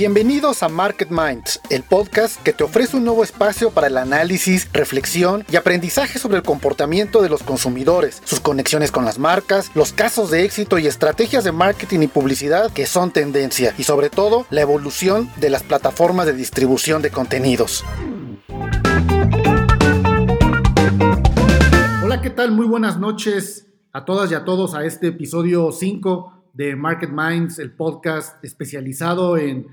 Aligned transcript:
Bienvenidos 0.00 0.62
a 0.62 0.70
Market 0.70 1.10
Minds, 1.10 1.60
el 1.68 1.82
podcast 1.82 2.42
que 2.42 2.54
te 2.54 2.64
ofrece 2.64 2.96
un 2.96 3.04
nuevo 3.04 3.22
espacio 3.22 3.70
para 3.70 3.88
el 3.88 3.98
análisis, 3.98 4.66
reflexión 4.72 5.44
y 5.52 5.56
aprendizaje 5.56 6.18
sobre 6.18 6.38
el 6.38 6.42
comportamiento 6.42 7.20
de 7.20 7.28
los 7.28 7.42
consumidores, 7.42 8.22
sus 8.24 8.40
conexiones 8.40 8.92
con 8.92 9.04
las 9.04 9.18
marcas, 9.18 9.70
los 9.74 9.92
casos 9.92 10.30
de 10.30 10.44
éxito 10.44 10.78
y 10.78 10.86
estrategias 10.86 11.44
de 11.44 11.52
marketing 11.52 12.00
y 12.00 12.06
publicidad 12.06 12.72
que 12.72 12.86
son 12.86 13.10
tendencia 13.10 13.74
y 13.76 13.82
sobre 13.82 14.08
todo 14.08 14.46
la 14.48 14.62
evolución 14.62 15.30
de 15.36 15.50
las 15.50 15.64
plataformas 15.64 16.24
de 16.24 16.32
distribución 16.32 17.02
de 17.02 17.10
contenidos. 17.10 17.84
Hola, 22.02 22.22
¿qué 22.22 22.30
tal? 22.30 22.52
Muy 22.52 22.66
buenas 22.66 22.98
noches 22.98 23.69
a 23.92 24.04
todas 24.04 24.30
y 24.30 24.34
a 24.34 24.44
todos 24.44 24.74
a 24.74 24.84
este 24.84 25.08
episodio 25.08 25.72
5 25.72 26.44
de 26.52 26.76
Market 26.76 27.10
Minds, 27.10 27.58
el 27.58 27.72
podcast 27.72 28.42
especializado 28.44 29.36
en 29.36 29.66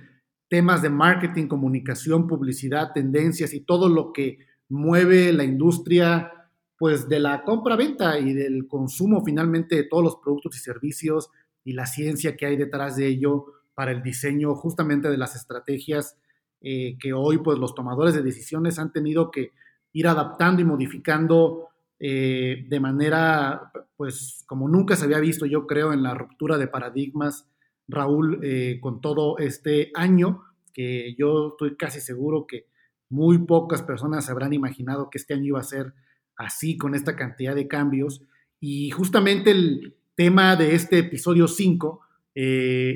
temas 0.50 0.82
de 0.82 0.90
marketing, 0.90 1.48
comunicación, 1.48 2.28
publicidad, 2.28 2.94
tendencias 2.94 3.54
y 3.54 3.60
todo 3.60 3.90
lo 3.90 4.14
que 4.14 4.40
mueve 4.70 5.32
la 5.34 5.44
industria 5.44 6.32
pues 6.80 7.08
de 7.08 7.20
la 7.20 7.44
compra-venta 7.44 8.18
y 8.20 8.34
del 8.34 8.68
consumo 8.68 9.24
finalmente 9.24 9.76
de 9.76 9.84
todos 9.84 10.04
los 10.04 10.16
productos 10.18 10.56
y 10.56 10.60
servicios 10.60 11.30
y 11.64 11.74
la 11.74 11.86
ciencia 11.86 12.36
que 12.36 12.46
hay 12.48 12.58
detrás 12.58 12.96
de 12.96 13.08
ello 13.08 13.46
para 13.76 13.92
el 13.92 14.02
diseño 14.02 14.56
justamente 14.56 15.10
de 15.10 15.18
las 15.18 15.36
estrategias 15.36 16.18
eh, 16.62 16.98
que 17.00 17.14
hoy 17.14 17.38
pues 17.38 17.60
los 17.60 17.76
tomadores 17.76 18.16
de 18.16 18.24
decisiones 18.24 18.80
han 18.80 18.92
tenido 18.92 19.30
que 19.30 19.52
ir 19.94 20.08
adaptando 20.08 20.62
y 20.62 20.66
modificando 20.66 21.70
eh, 22.00 22.66
de 22.68 22.80
manera 22.80 23.72
pues 23.96 24.44
como 24.48 24.70
nunca 24.70 24.96
se 24.96 25.06
había 25.06 25.20
visto 25.20 25.46
yo 25.46 25.66
creo 25.66 25.94
en 25.94 26.04
la 26.04 26.14
ruptura 26.14 26.58
de 26.58 26.68
paradigmas 26.68 27.48
Raúl, 27.88 28.40
eh, 28.44 28.80
con 28.82 29.02
todo 29.02 29.38
este 29.38 29.92
año, 29.96 30.44
que 30.74 31.16
yo 31.18 31.50
estoy 31.50 31.76
casi 31.78 32.02
seguro 32.02 32.46
que 32.48 32.68
muy 33.10 33.38
pocas 33.40 33.82
personas 33.82 34.30
habrán 34.30 34.54
imaginado 34.54 35.10
que 35.10 35.18
este 35.18 35.34
año 35.34 35.46
iba 35.46 35.60
a 35.60 35.64
ser 35.64 35.94
así, 36.36 36.78
con 36.78 36.94
esta 36.94 37.16
cantidad 37.16 37.56
de 37.56 37.68
cambios. 37.68 38.22
Y 38.60 38.90
justamente 38.92 39.52
el 39.52 39.96
tema 40.16 40.56
de 40.56 40.76
este 40.76 41.00
episodio 41.00 41.48
5, 41.48 42.02
eh, 42.36 42.44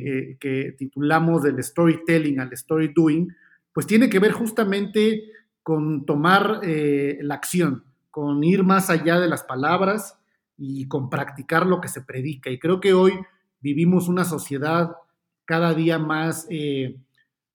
eh, 0.05 0.37
que 0.39 0.75
titulamos 0.77 1.43
del 1.43 1.63
storytelling 1.63 2.39
al 2.39 2.53
story 2.53 2.91
doing, 2.93 3.29
pues 3.73 3.87
tiene 3.87 4.09
que 4.09 4.19
ver 4.19 4.33
justamente 4.33 5.23
con 5.63 6.05
tomar 6.05 6.59
la 6.63 7.35
acción, 7.35 7.85
con 8.11 8.43
ir 8.43 8.63
más 8.63 8.89
allá 8.89 9.19
de 9.19 9.27
las 9.27 9.43
palabras 9.43 10.17
y 10.57 10.87
con 10.87 11.09
practicar 11.09 11.65
lo 11.65 11.81
que 11.81 11.87
se 11.87 12.01
predica. 12.01 12.49
Y 12.49 12.59
creo 12.59 12.79
que 12.79 12.93
hoy 12.93 13.13
vivimos 13.61 14.07
una 14.07 14.25
sociedad 14.25 14.95
cada 15.45 15.73
día 15.73 15.97
más, 15.97 16.45
eh, 16.49 16.99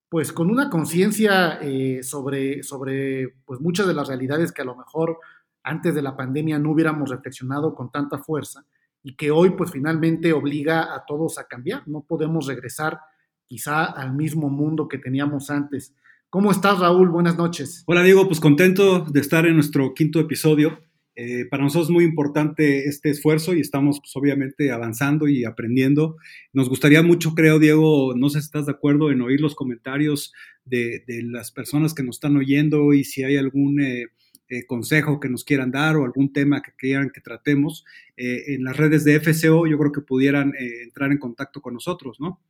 pues 0.09 0.33
con 0.33 0.51
una 0.51 0.71
conciencia 0.71 1.59
eh, 1.61 2.03
sobre, 2.03 2.63
sobre 2.63 3.37
pues 3.45 3.61
muchas 3.61 3.87
de 3.87 3.95
las 3.95 4.09
realidades 4.09 4.53
que 4.53 4.63
a 4.63 4.67
lo 4.67 4.77
mejor 4.77 5.19
antes 5.63 5.95
de 5.95 6.03
la 6.03 6.17
pandemia 6.17 6.59
no 6.59 6.71
hubiéramos 6.71 7.11
reflexionado 7.11 7.75
con 7.75 7.91
tanta 7.91 8.19
fuerza 8.19 8.65
y 9.03 9.15
que 9.15 9.31
hoy 9.31 9.51
pues 9.51 9.71
finalmente 9.71 10.33
obliga 10.33 10.95
a 10.95 11.05
todos 11.05 11.39
a 11.39 11.45
cambiar. 11.45 11.87
No 11.87 12.03
podemos 12.03 12.47
regresar 12.47 13.01
quizá 13.45 13.85
al 13.85 14.13
mismo 14.15 14.49
mundo 14.49 14.89
que 14.89 14.99
teníamos 14.99 15.51
antes. 15.51 15.95
¿Cómo 16.29 16.51
estás, 16.51 16.81
Raúl? 16.81 17.09
Buenas 17.09 17.37
noches. 17.39 17.85
Hola, 17.87 18.03
Diego. 18.03 18.27
Pues 18.27 18.41
contento 18.41 19.05
de 19.05 19.21
estar 19.21 19.47
en 19.47 19.55
nuestro 19.55 19.95
quinto 19.95 20.19
episodio. 20.19 20.81
Eh, 21.15 21.47
para 21.49 21.63
nosotros 21.63 21.87
es 21.87 21.93
muy 21.93 22.05
importante 22.05 22.89
este 22.89 23.11
esfuerzo 23.11 23.55
y 23.55 23.61
estamos 23.61 24.01
pues, 24.01 24.15
obviamente 24.17 24.73
avanzando 24.73 25.29
y 25.29 25.45
aprendiendo. 25.45 26.17
Nos 26.53 26.69
gustaría 26.69 27.03
mucho, 27.03 27.35
creo, 27.35 27.61
Diego, 27.61 28.15
no 28.17 28.29
sé 28.29 28.41
si 28.41 28.47
estás 28.47 28.67
de 28.67 28.73
acuerdo 28.73 29.13
en 29.13 29.23
oír 29.23 29.41
los 29.41 29.55
comentarios 29.55 30.33
de, 30.65 31.05
las 31.07 31.53
personas 31.53 31.95
que 31.95 32.03
nos 32.03 32.17
están 32.17 32.37
oyendo 32.37 32.93
y 32.93 33.05
si 33.05 33.23
hay 33.23 33.37
algún 33.37 33.81
eh, 33.81 34.09
eh, 34.49 34.67
consejo 34.67 35.21
que 35.21 35.29
nos 35.29 35.45
quieran 35.45 35.71
dar 35.71 35.97
o 35.97 36.05
algún 36.05 36.33
tema 36.33 36.61
que 36.61 36.73
quieran 36.77 37.11
que 37.11 37.21
tratemos 37.21 37.85
en 38.17 38.65
las 38.65 38.77
redes 38.77 39.05
de 39.05 39.21
FCO, 39.21 39.67
yo 39.67 39.79
creo 39.79 39.93
que 39.93 40.01
pudieran 40.01 40.53
entrar 40.83 41.13
en 41.13 41.19
contacto 41.19 41.61
con 41.61 41.75
nosotros, 41.75 42.19
¿no? 42.19 42.41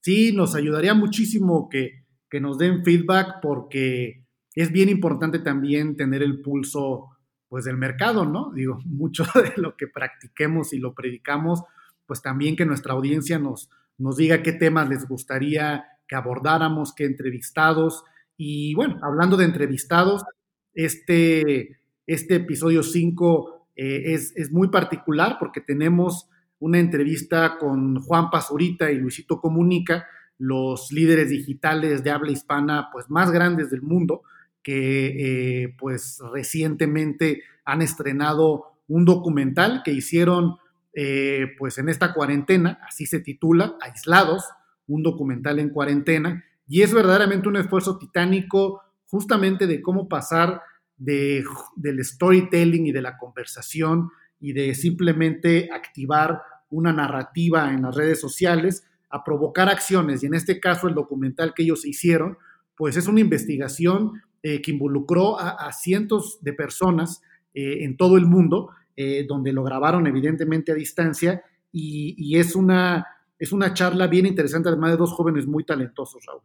Sí, 0.00 0.32
nos 0.32 0.56
ayudaría 0.56 0.94
muchísimo 0.94 1.68
que, 1.68 2.02
que 2.32 2.40
nos 2.40 2.56
den 2.56 2.82
feedback 2.82 3.40
porque 3.42 4.24
es 4.54 4.72
bien 4.72 4.88
importante 4.88 5.38
también 5.38 5.96
tener 5.96 6.22
el 6.22 6.40
pulso 6.40 7.10
pues 7.46 7.66
del 7.66 7.76
mercado, 7.76 8.24
¿no? 8.24 8.52
Digo, 8.54 8.80
mucho 8.86 9.24
de 9.34 9.52
lo 9.56 9.76
que 9.76 9.86
practiquemos 9.86 10.72
y 10.72 10.78
lo 10.78 10.94
predicamos, 10.94 11.62
pues 12.06 12.22
también 12.22 12.56
que 12.56 12.64
nuestra 12.64 12.94
audiencia 12.94 13.38
nos, 13.38 13.68
nos 13.98 14.16
diga 14.16 14.42
qué 14.42 14.52
temas 14.52 14.88
les 14.88 15.06
gustaría 15.06 15.84
que 16.08 16.16
abordáramos, 16.16 16.94
qué 16.94 17.04
entrevistados. 17.04 18.02
Y 18.38 18.72
bueno, 18.76 18.98
hablando 19.02 19.36
de 19.36 19.44
entrevistados, 19.44 20.24
este, 20.72 21.80
este 22.06 22.36
episodio 22.36 22.82
5 22.82 23.68
eh, 23.76 24.14
es, 24.14 24.34
es, 24.36 24.50
muy 24.50 24.68
particular 24.68 25.36
porque 25.38 25.60
tenemos 25.60 26.30
una 26.60 26.78
entrevista 26.78 27.58
con 27.58 28.00
Juan 28.00 28.30
Pazurita 28.30 28.90
y 28.90 28.96
Luisito 28.96 29.38
Comunica, 29.38 30.06
los 30.38 30.90
líderes 30.92 31.30
digitales 31.30 32.02
de 32.02 32.10
habla 32.10 32.32
hispana 32.32 32.88
pues 32.92 33.08
más 33.10 33.30
grandes 33.30 33.70
del 33.70 33.82
mundo, 33.82 34.22
que 34.62 35.62
eh, 35.64 35.74
pues 35.78 36.18
recientemente 36.32 37.42
han 37.64 37.82
estrenado 37.82 38.78
un 38.88 39.04
documental 39.04 39.82
que 39.84 39.92
hicieron 39.92 40.56
eh, 40.94 41.46
pues 41.58 41.78
en 41.78 41.88
esta 41.88 42.12
cuarentena, 42.12 42.78
así 42.86 43.06
se 43.06 43.20
titula, 43.20 43.76
Aislados, 43.80 44.44
un 44.86 45.02
documental 45.02 45.58
en 45.58 45.70
cuarentena, 45.70 46.44
y 46.68 46.82
es 46.82 46.92
verdaderamente 46.92 47.48
un 47.48 47.56
esfuerzo 47.56 47.98
titánico 47.98 48.82
justamente 49.06 49.66
de 49.66 49.80
cómo 49.80 50.08
pasar 50.08 50.60
de, 50.96 51.44
del 51.76 52.04
storytelling 52.04 52.86
y 52.86 52.92
de 52.92 53.02
la 53.02 53.18
conversación 53.18 54.10
y 54.40 54.52
de 54.52 54.74
simplemente 54.74 55.68
activar 55.72 56.42
una 56.70 56.92
narrativa 56.92 57.72
en 57.72 57.82
las 57.82 57.94
redes 57.94 58.20
sociales 58.20 58.84
a 59.12 59.22
provocar 59.22 59.68
acciones. 59.68 60.22
Y 60.22 60.26
en 60.26 60.34
este 60.34 60.58
caso 60.58 60.88
el 60.88 60.94
documental 60.94 61.52
que 61.54 61.62
ellos 61.62 61.84
hicieron, 61.84 62.38
pues 62.76 62.96
es 62.96 63.06
una 63.06 63.20
investigación 63.20 64.22
eh, 64.42 64.60
que 64.60 64.72
involucró 64.72 65.38
a, 65.38 65.70
cientos 65.72 66.38
de 66.40 66.52
personas 66.52 67.22
eh, 67.54 67.84
en 67.84 67.96
todo 67.96 68.16
el 68.16 68.26
mundo, 68.26 68.70
eh, 68.96 69.24
donde 69.28 69.52
lo 69.52 69.62
grabaron 69.62 70.06
evidentemente 70.08 70.72
a 70.72 70.74
distancia 70.74 71.44
y, 71.70 72.36
es, 72.36 72.56
una, 72.56 73.06
es 73.38 73.52
una 73.52 73.72
charla 73.72 74.08
bien 74.08 74.26
interesante, 74.26 74.68
además 74.68 74.90
de 74.90 74.96
dos 74.96 75.12
jóvenes 75.12 75.46
muy 75.46 75.64
talentosos, 75.64 76.24
Raúl. 76.26 76.42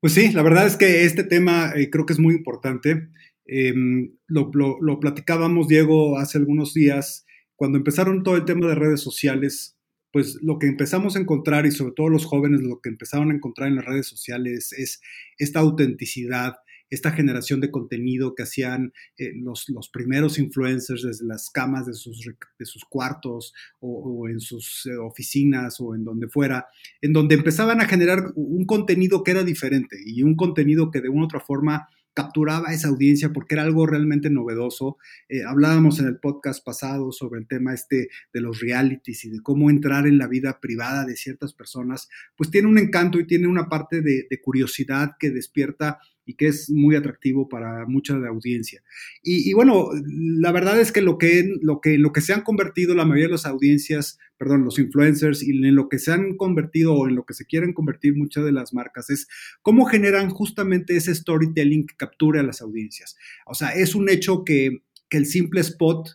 Pues 0.00 0.12
sí, 0.12 0.32
la 0.32 0.42
verdad 0.42 0.66
es 0.66 0.76
que 0.76 1.04
este 1.04 1.24
tema 1.24 1.72
creo 1.90 2.04
que 2.04 2.12
es 2.12 2.18
muy 2.18 2.34
importante. 2.34 3.08
Em, 3.46 4.12
lo, 4.26 4.50
lo, 4.52 5.00
platicábamos, 5.00 5.68
Diego, 5.68 6.18
hace 6.18 6.36
algunos 6.36 6.74
días, 6.74 7.24
cuando 7.56 7.78
empezaron 7.78 8.22
todo 8.22 8.36
el 8.36 8.44
tema 8.44 8.68
de 8.68 8.74
redes 8.74 9.00
sociales, 9.00 9.77
pues 10.12 10.38
lo 10.42 10.58
que 10.58 10.66
empezamos 10.66 11.16
a 11.16 11.20
encontrar, 11.20 11.66
y 11.66 11.70
sobre 11.70 11.92
todo 11.92 12.08
los 12.08 12.24
jóvenes, 12.24 12.62
lo 12.62 12.80
que 12.80 12.88
empezaron 12.88 13.30
a 13.30 13.34
encontrar 13.34 13.68
en 13.68 13.76
las 13.76 13.84
redes 13.84 14.06
sociales 14.06 14.72
es 14.72 15.00
esta 15.38 15.60
autenticidad, 15.60 16.56
esta 16.90 17.10
generación 17.10 17.60
de 17.60 17.70
contenido 17.70 18.34
que 18.34 18.44
hacían 18.44 18.92
eh, 19.18 19.32
los, 19.34 19.66
primeros 19.92 20.38
influencers 20.38 21.02
desde 21.02 21.26
las 21.26 21.50
camas 21.50 21.86
de 21.86 21.94
sus, 21.94 22.84
cuartos 22.88 23.52
o, 23.80 24.28
en 24.28 24.40
sus 24.40 24.86
eh, 24.86 24.96
oficinas 24.96 25.80
o 25.80 25.94
en 25.94 26.04
donde 26.04 26.28
fuera, 26.28 26.66
en 27.02 27.12
donde 27.12 27.34
empezaban 27.34 27.80
a 27.80 27.86
generar 27.86 28.32
un 28.34 28.64
contenido 28.64 29.22
que 29.22 29.32
era 29.32 29.44
diferente 29.44 29.96
y 30.04 30.22
un 30.22 30.34
contenido 30.34 30.90
que 30.90 31.00
de 31.00 31.10
una 31.10 31.22
u 31.22 31.24
otra 31.24 31.40
forma 31.40 31.88
capturaba 32.14 32.72
esa 32.72 32.88
audiencia 32.88 33.32
porque 33.32 33.54
era 33.54 33.62
algo 33.62 33.86
realmente 33.86 34.30
novedoso. 34.30 34.98
Eh, 35.28 35.44
hablábamos 35.44 36.00
en 36.00 36.06
el 36.06 36.18
podcast 36.18 36.64
pasado 36.64 37.12
sobre 37.12 37.40
el 37.40 37.46
tema 37.46 37.74
este 37.74 38.08
de 38.32 38.40
los 38.40 38.60
realities 38.60 39.24
y 39.24 39.30
de 39.30 39.40
cómo 39.40 39.70
entrar 39.70 40.06
en 40.06 40.18
la 40.18 40.26
vida 40.26 40.60
privada 40.60 41.04
de 41.04 41.16
ciertas 41.16 41.52
personas, 41.52 42.08
pues 42.36 42.50
tiene 42.50 42.68
un 42.68 42.78
encanto 42.78 43.20
y 43.20 43.26
tiene 43.26 43.46
una 43.46 43.68
parte 43.68 44.02
de, 44.02 44.26
de 44.28 44.40
curiosidad 44.40 45.12
que 45.18 45.30
despierta 45.30 45.98
y 46.28 46.34
que 46.34 46.48
es 46.48 46.68
muy 46.68 46.94
atractivo 46.94 47.48
para 47.48 47.86
mucha 47.86 48.18
de 48.18 48.28
audiencia. 48.28 48.82
Y, 49.22 49.54
bueno, 49.54 49.88
la 50.04 50.52
verdad 50.52 50.78
es 50.78 50.92
que 50.92 51.00
lo 51.00 51.16
que, 51.16 51.48
lo, 51.62 51.80
que, 51.80 51.96
lo 51.96 52.12
que 52.12 52.20
se 52.20 52.34
han 52.34 52.42
convertido 52.42 52.94
la 52.94 53.06
mayoría 53.06 53.28
de 53.28 53.32
las 53.32 53.46
audiencias, 53.46 54.18
perdón, 54.36 54.62
los 54.62 54.78
influencers, 54.78 55.42
y 55.42 55.52
en 55.52 55.74
lo 55.74 55.88
que 55.88 55.98
se 55.98 56.12
han 56.12 56.36
convertido 56.36 56.92
o 56.92 57.08
en 57.08 57.14
lo 57.14 57.24
que 57.24 57.32
se 57.32 57.46
quieren 57.46 57.72
convertir 57.72 58.14
muchas 58.14 58.44
de 58.44 58.52
las 58.52 58.74
marcas 58.74 59.08
es 59.08 59.26
cómo 59.62 59.86
generan 59.86 60.28
justamente 60.28 60.96
ese 60.96 61.14
storytelling 61.14 61.86
que 61.86 61.96
capture 61.96 62.40
a 62.40 62.42
las 62.42 62.60
audiencias. 62.60 63.16
O 63.46 63.54
sea, 63.54 63.70
es 63.70 63.94
un 63.94 64.10
hecho 64.10 64.44
que 64.44 64.82
el 65.08 65.24
simple 65.24 65.62
spot 65.62 66.10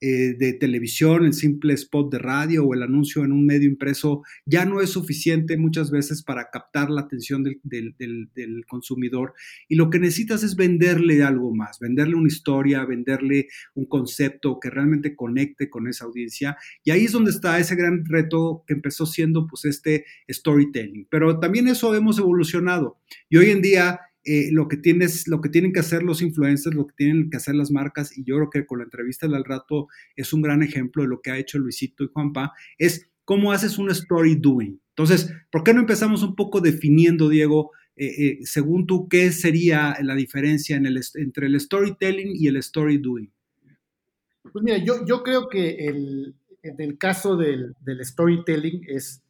eh, 0.00 0.36
de 0.38 0.52
televisión, 0.52 1.24
el 1.24 1.32
simple 1.32 1.74
spot 1.74 2.12
de 2.12 2.18
radio 2.20 2.64
o 2.64 2.72
el 2.72 2.84
anuncio 2.84 3.24
en 3.24 3.32
un 3.32 3.44
medio 3.44 3.68
impreso 3.68 4.22
ya 4.46 4.64
no 4.64 4.80
es 4.80 4.90
suficiente 4.90 5.56
muchas 5.56 5.90
veces 5.90 6.22
para 6.22 6.50
captar 6.52 6.88
la 6.88 7.00
atención 7.00 7.42
del, 7.42 7.94
del, 7.98 8.64
consumidor. 8.68 9.34
Y 9.68 9.74
lo 9.74 9.90
que 9.90 9.98
necesitas 9.98 10.44
es 10.44 10.54
venderle 10.54 11.24
algo 11.24 11.52
más, 11.52 11.80
venderle 11.80 12.14
una 12.14 12.28
historia, 12.28 12.84
venderle 12.84 13.48
un 13.74 13.86
concepto 13.86 14.60
que 14.60 14.70
realmente 14.70 15.16
conecte 15.16 15.68
con 15.68 15.88
esa 15.88 16.04
audiencia. 16.04 16.56
Y 16.84 16.92
ahí 16.92 17.06
es 17.06 17.12
donde 17.12 17.32
está 17.32 17.58
ese 17.58 17.74
gran 17.74 18.04
reto 18.04 18.62
que 18.68 18.74
empezó 18.74 19.04
siendo 19.04 19.48
pues 19.48 19.64
este 19.64 20.04
storytelling. 20.30 21.08
Pero 21.10 21.40
también 21.40 21.66
eso 21.66 21.92
hemos 21.96 22.20
evolucionado. 22.20 22.98
Y 23.28 23.38
hoy 23.38 23.50
en 23.50 23.62
día 23.62 24.00
eh, 24.30 24.50
lo, 24.52 24.68
que 24.68 24.76
tienes, 24.76 25.26
lo 25.26 25.40
que 25.40 25.48
tienen 25.48 25.72
que 25.72 25.80
hacer 25.80 26.02
los 26.02 26.20
influencers, 26.20 26.76
lo 26.76 26.86
que 26.86 26.94
tienen 26.94 27.30
que 27.30 27.38
hacer 27.38 27.54
las 27.54 27.70
marcas, 27.70 28.16
y 28.16 28.24
yo 28.24 28.36
creo 28.36 28.50
que 28.50 28.66
con 28.66 28.78
la 28.78 28.84
entrevista 28.84 29.26
del 29.26 29.42
rato 29.42 29.88
es 30.16 30.34
un 30.34 30.42
gran 30.42 30.62
ejemplo 30.62 31.02
de 31.02 31.08
lo 31.08 31.22
que 31.22 31.30
ha 31.30 31.38
hecho 31.38 31.58
Luisito 31.58 32.04
y 32.04 32.10
Juanpa, 32.12 32.52
es 32.76 33.08
cómo 33.24 33.52
haces 33.52 33.78
un 33.78 33.90
story 33.90 34.34
doing. 34.34 34.78
Entonces, 34.90 35.32
¿por 35.50 35.64
qué 35.64 35.72
no 35.72 35.80
empezamos 35.80 36.22
un 36.22 36.36
poco 36.36 36.60
definiendo, 36.60 37.30
Diego, 37.30 37.70
eh, 37.96 38.06
eh, 38.18 38.38
según 38.42 38.86
tú, 38.86 39.08
qué 39.08 39.32
sería 39.32 39.96
la 40.02 40.14
diferencia 40.14 40.76
entre 40.76 41.46
el 41.46 41.58
storytelling 41.58 42.36
y 42.36 42.48
el 42.48 42.56
story 42.56 42.98
doing? 42.98 43.30
Pues 44.52 44.62
mira, 44.62 44.76
yo, 44.76 45.06
yo 45.06 45.22
creo 45.22 45.48
que 45.48 45.86
el, 45.86 46.34
en 46.62 46.80
el 46.80 46.98
caso 46.98 47.34
del, 47.36 47.74
del 47.80 48.04
storytelling 48.04 48.82
es 48.88 49.22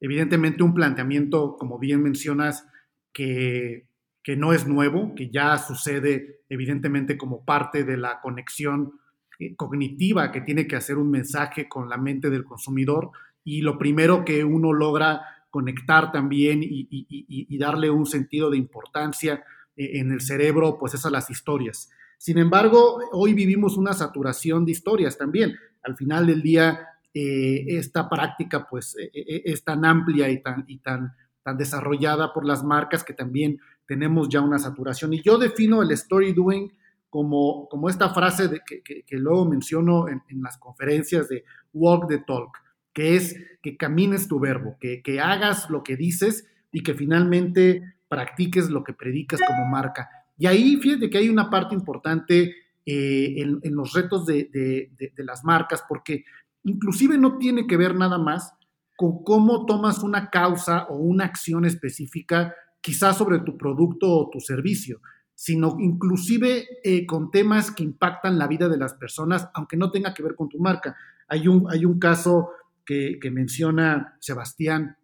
evidentemente 0.00 0.62
un 0.62 0.74
planteamiento, 0.74 1.56
como 1.58 1.80
bien 1.80 2.02
mencionas, 2.02 2.66
que 3.12 3.86
que 4.24 4.36
no 4.36 4.54
es 4.54 4.66
nuevo, 4.66 5.14
que 5.14 5.30
ya 5.30 5.58
sucede 5.58 6.40
evidentemente 6.48 7.18
como 7.18 7.44
parte 7.44 7.84
de 7.84 7.98
la 7.98 8.20
conexión 8.22 8.94
eh, 9.38 9.54
cognitiva 9.54 10.32
que 10.32 10.40
tiene 10.40 10.66
que 10.66 10.76
hacer 10.76 10.96
un 10.96 11.10
mensaje 11.10 11.68
con 11.68 11.88
la 11.88 11.98
mente 11.98 12.30
del 12.30 12.44
consumidor 12.44 13.10
y 13.44 13.60
lo 13.60 13.76
primero 13.78 14.24
que 14.24 14.42
uno 14.42 14.72
logra 14.72 15.20
conectar 15.50 16.10
también 16.10 16.60
y, 16.62 17.58
darle 17.58 17.90
un 17.90 18.06
sentido 18.06 18.50
de 18.50 18.56
importancia 18.56 19.44
eh, 19.76 19.98
en 19.98 20.10
el 20.10 20.20
cerebro, 20.20 20.78
pues 20.78 20.94
es 20.94 21.04
a 21.04 21.10
las 21.10 21.30
historias. 21.30 21.90
Sin 22.16 22.38
embargo, 22.38 23.00
hoy 23.12 23.34
vivimos 23.34 23.76
una 23.76 23.92
saturación 23.92 24.64
de 24.64 24.72
historias 24.72 25.18
también. 25.18 25.54
Al 25.82 25.96
final 25.96 26.26
del 26.26 26.42
día, 26.42 26.88
eh, 27.12 27.64
esta 27.68 28.08
práctica 28.08 28.66
pues 28.68 28.96
es 29.12 29.64
tan 29.64 29.84
amplia 29.84 30.30
y 30.30 30.42
tan, 30.42 31.14
desarrollada 31.56 32.32
por 32.32 32.46
las 32.46 32.64
marcas 32.64 33.04
que 33.04 33.12
también 33.12 33.60
tenemos 33.86 34.28
ya 34.28 34.40
una 34.40 34.58
saturación. 34.58 35.12
Y 35.12 35.22
yo 35.22 35.38
defino 35.38 35.82
el 35.82 35.90
story 35.92 36.32
doing 36.32 36.72
como, 37.10 37.68
como 37.68 37.88
esta 37.88 38.10
frase 38.12 38.50
que, 38.66 38.82
que, 38.82 39.16
luego 39.16 39.44
menciono 39.44 40.08
en, 40.08 40.20
las 40.42 40.58
conferencias 40.58 41.28
de 41.28 41.44
walk 41.72 42.08
the 42.08 42.18
talk, 42.18 42.58
que 42.92 43.14
es 43.14 43.36
que 43.62 43.76
camines 43.76 44.26
tu 44.26 44.40
verbo, 44.40 44.76
que, 44.80 45.00
que 45.00 45.20
hagas 45.20 45.70
lo 45.70 45.84
que 45.84 45.96
dices 45.96 46.46
y 46.72 46.82
que 46.82 46.94
finalmente 46.94 47.94
practiques 48.08 48.68
lo 48.68 48.82
que 48.82 48.94
predicas 48.94 49.40
como 49.46 49.66
marca. 49.66 50.08
Y 50.36 50.46
ahí 50.46 50.76
fíjate 50.76 51.08
que 51.08 51.18
hay 51.18 51.28
una 51.28 51.50
parte 51.50 51.74
importante 51.74 52.54
eh, 52.84 53.34
en, 53.36 53.60
en, 53.62 53.74
los 53.76 53.92
retos 53.92 54.26
de, 54.26 54.50
de, 54.52 55.12
de, 55.14 55.24
las 55.24 55.44
marcas, 55.44 55.84
porque 55.88 56.24
inclusive 56.64 57.16
no 57.16 57.38
tiene 57.38 57.66
que 57.66 57.76
ver 57.76 57.94
nada 57.94 58.18
más 58.18 58.52
con 58.96 59.22
cómo 59.22 59.66
tomas 59.66 60.00
una 60.02 60.30
causa 60.30 60.86
o 60.88 60.96
una 60.96 61.24
acción 61.24 61.64
específica 61.64 62.54
quizás 62.84 63.16
sobre 63.16 63.38
tu 63.38 63.56
producto 63.56 64.10
o 64.10 64.28
tu 64.28 64.40
servicio, 64.40 65.00
sino 65.34 65.78
inclusive 65.80 66.66
eh, 66.84 67.06
con 67.06 67.30
temas 67.30 67.70
que 67.70 67.82
impactan 67.82 68.36
la 68.36 68.46
vida 68.46 68.68
de 68.68 68.76
las 68.76 68.92
personas, 68.92 69.48
aunque 69.54 69.78
no 69.78 69.90
tenga 69.90 70.12
que 70.12 70.22
ver 70.22 70.34
con 70.34 70.50
tu 70.50 70.58
marca. 70.58 70.94
Hay 71.28 71.48
un, 71.48 71.64
hay 71.70 71.86
un 71.86 71.98
caso 71.98 72.50
que, 72.84 73.18
menciona 73.32 74.18
Sebastián 74.20 74.98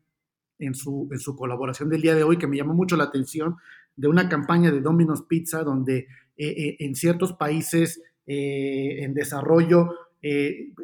en 0.58 0.74
su, 0.74 1.08
en 1.10 1.18
su 1.18 1.34
colaboración 1.34 1.88
del 1.88 2.02
día 2.02 2.14
de 2.14 2.22
hoy 2.22 2.36
que 2.36 2.46
me 2.46 2.58
llamó 2.58 2.74
mucho 2.74 2.98
la 2.98 3.04
atención, 3.04 3.56
de 3.96 4.08
una 4.08 4.28
campaña 4.28 4.70
de 4.70 4.82
Domino's 4.82 5.22
Pizza 5.22 5.64
donde 5.64 6.06
eh, 6.36 6.48
eh, 6.48 6.76
en 6.80 6.94
ciertos 6.94 7.32
países 7.32 8.02
en 8.26 9.12
desarrollo 9.12 9.88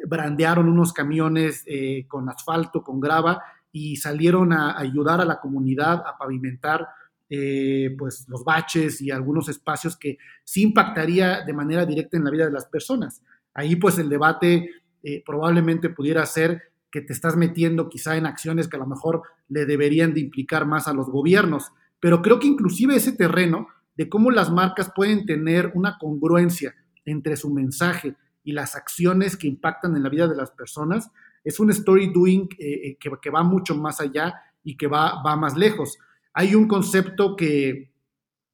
brandearon 0.05 0.67
unos 0.67 0.91
camiones 0.91 1.63
con 2.09 2.27
asfalto, 2.27 2.83
con 2.83 2.99
grava, 2.99 3.41
y 3.71 3.97
salieron 3.97 4.53
a 4.53 4.77
ayudar 4.79 5.21
a 5.21 5.25
la 5.25 5.39
comunidad 5.39 6.03
a 6.05 6.17
pavimentar 6.17 6.87
eh, 7.29 7.93
pues 7.97 8.25
los 8.29 8.43
baches 8.45 9.01
y 9.01 9.11
algunos 9.11 9.49
espacios 9.49 9.97
que 9.97 10.17
sí 10.45 10.63
impactaría 10.63 11.41
de 11.41 11.53
manera 11.53 11.85
directa 11.85 12.15
en 12.15 12.23
la 12.23 12.31
vida 12.31 12.45
de 12.45 12.53
las 12.53 12.67
personas. 12.67 13.21
Ahí 13.53 13.75
pues 13.75 13.97
el 13.97 14.07
debate 14.07 14.69
eh, 15.03 15.23
probablemente 15.25 15.89
pudiera 15.89 16.25
ser 16.25 16.61
que 16.89 17.01
te 17.01 17.11
estás 17.11 17.35
metiendo 17.35 17.89
quizá 17.89 18.15
en 18.15 18.25
acciones 18.25 18.67
que 18.67 18.77
a 18.77 18.79
lo 18.79 18.87
mejor 18.87 19.23
le 19.49 19.65
deberían 19.65 20.13
de 20.13 20.21
implicar 20.21 20.65
más 20.65 20.87
a 20.87 20.93
los 20.93 21.09
gobiernos, 21.09 21.71
pero 21.99 22.21
creo 22.21 22.39
que 22.39 22.47
inclusive 22.47 22.95
ese 22.95 23.11
terreno 23.11 23.67
de 23.97 24.07
cómo 24.07 24.31
las 24.31 24.51
marcas 24.51 24.91
pueden 24.95 25.25
tener 25.25 25.71
una 25.73 25.97
congruencia 25.97 26.75
entre 27.03 27.35
su 27.35 27.53
mensaje 27.53 28.15
y 28.43 28.53
las 28.53 28.75
acciones 28.75 29.35
que 29.35 29.47
impactan 29.47 29.95
en 29.97 30.03
la 30.03 30.09
vida 30.09 30.27
de 30.27 30.35
las 30.35 30.51
personas, 30.51 31.11
es 31.43 31.59
un 31.59 31.69
story 31.71 32.11
doing 32.11 32.47
eh, 32.59 32.89
eh, 32.89 32.97
que, 32.97 33.29
va 33.29 33.43
mucho 33.43 33.75
más 33.75 34.01
allá 34.01 34.33
y 34.63 34.75
que 34.77 34.87
va, 34.87 35.21
más 35.37 35.55
lejos. 35.55 35.97
Hay 36.33 36.55
un 36.55 36.67
concepto 36.67 37.35
que, 37.35 37.91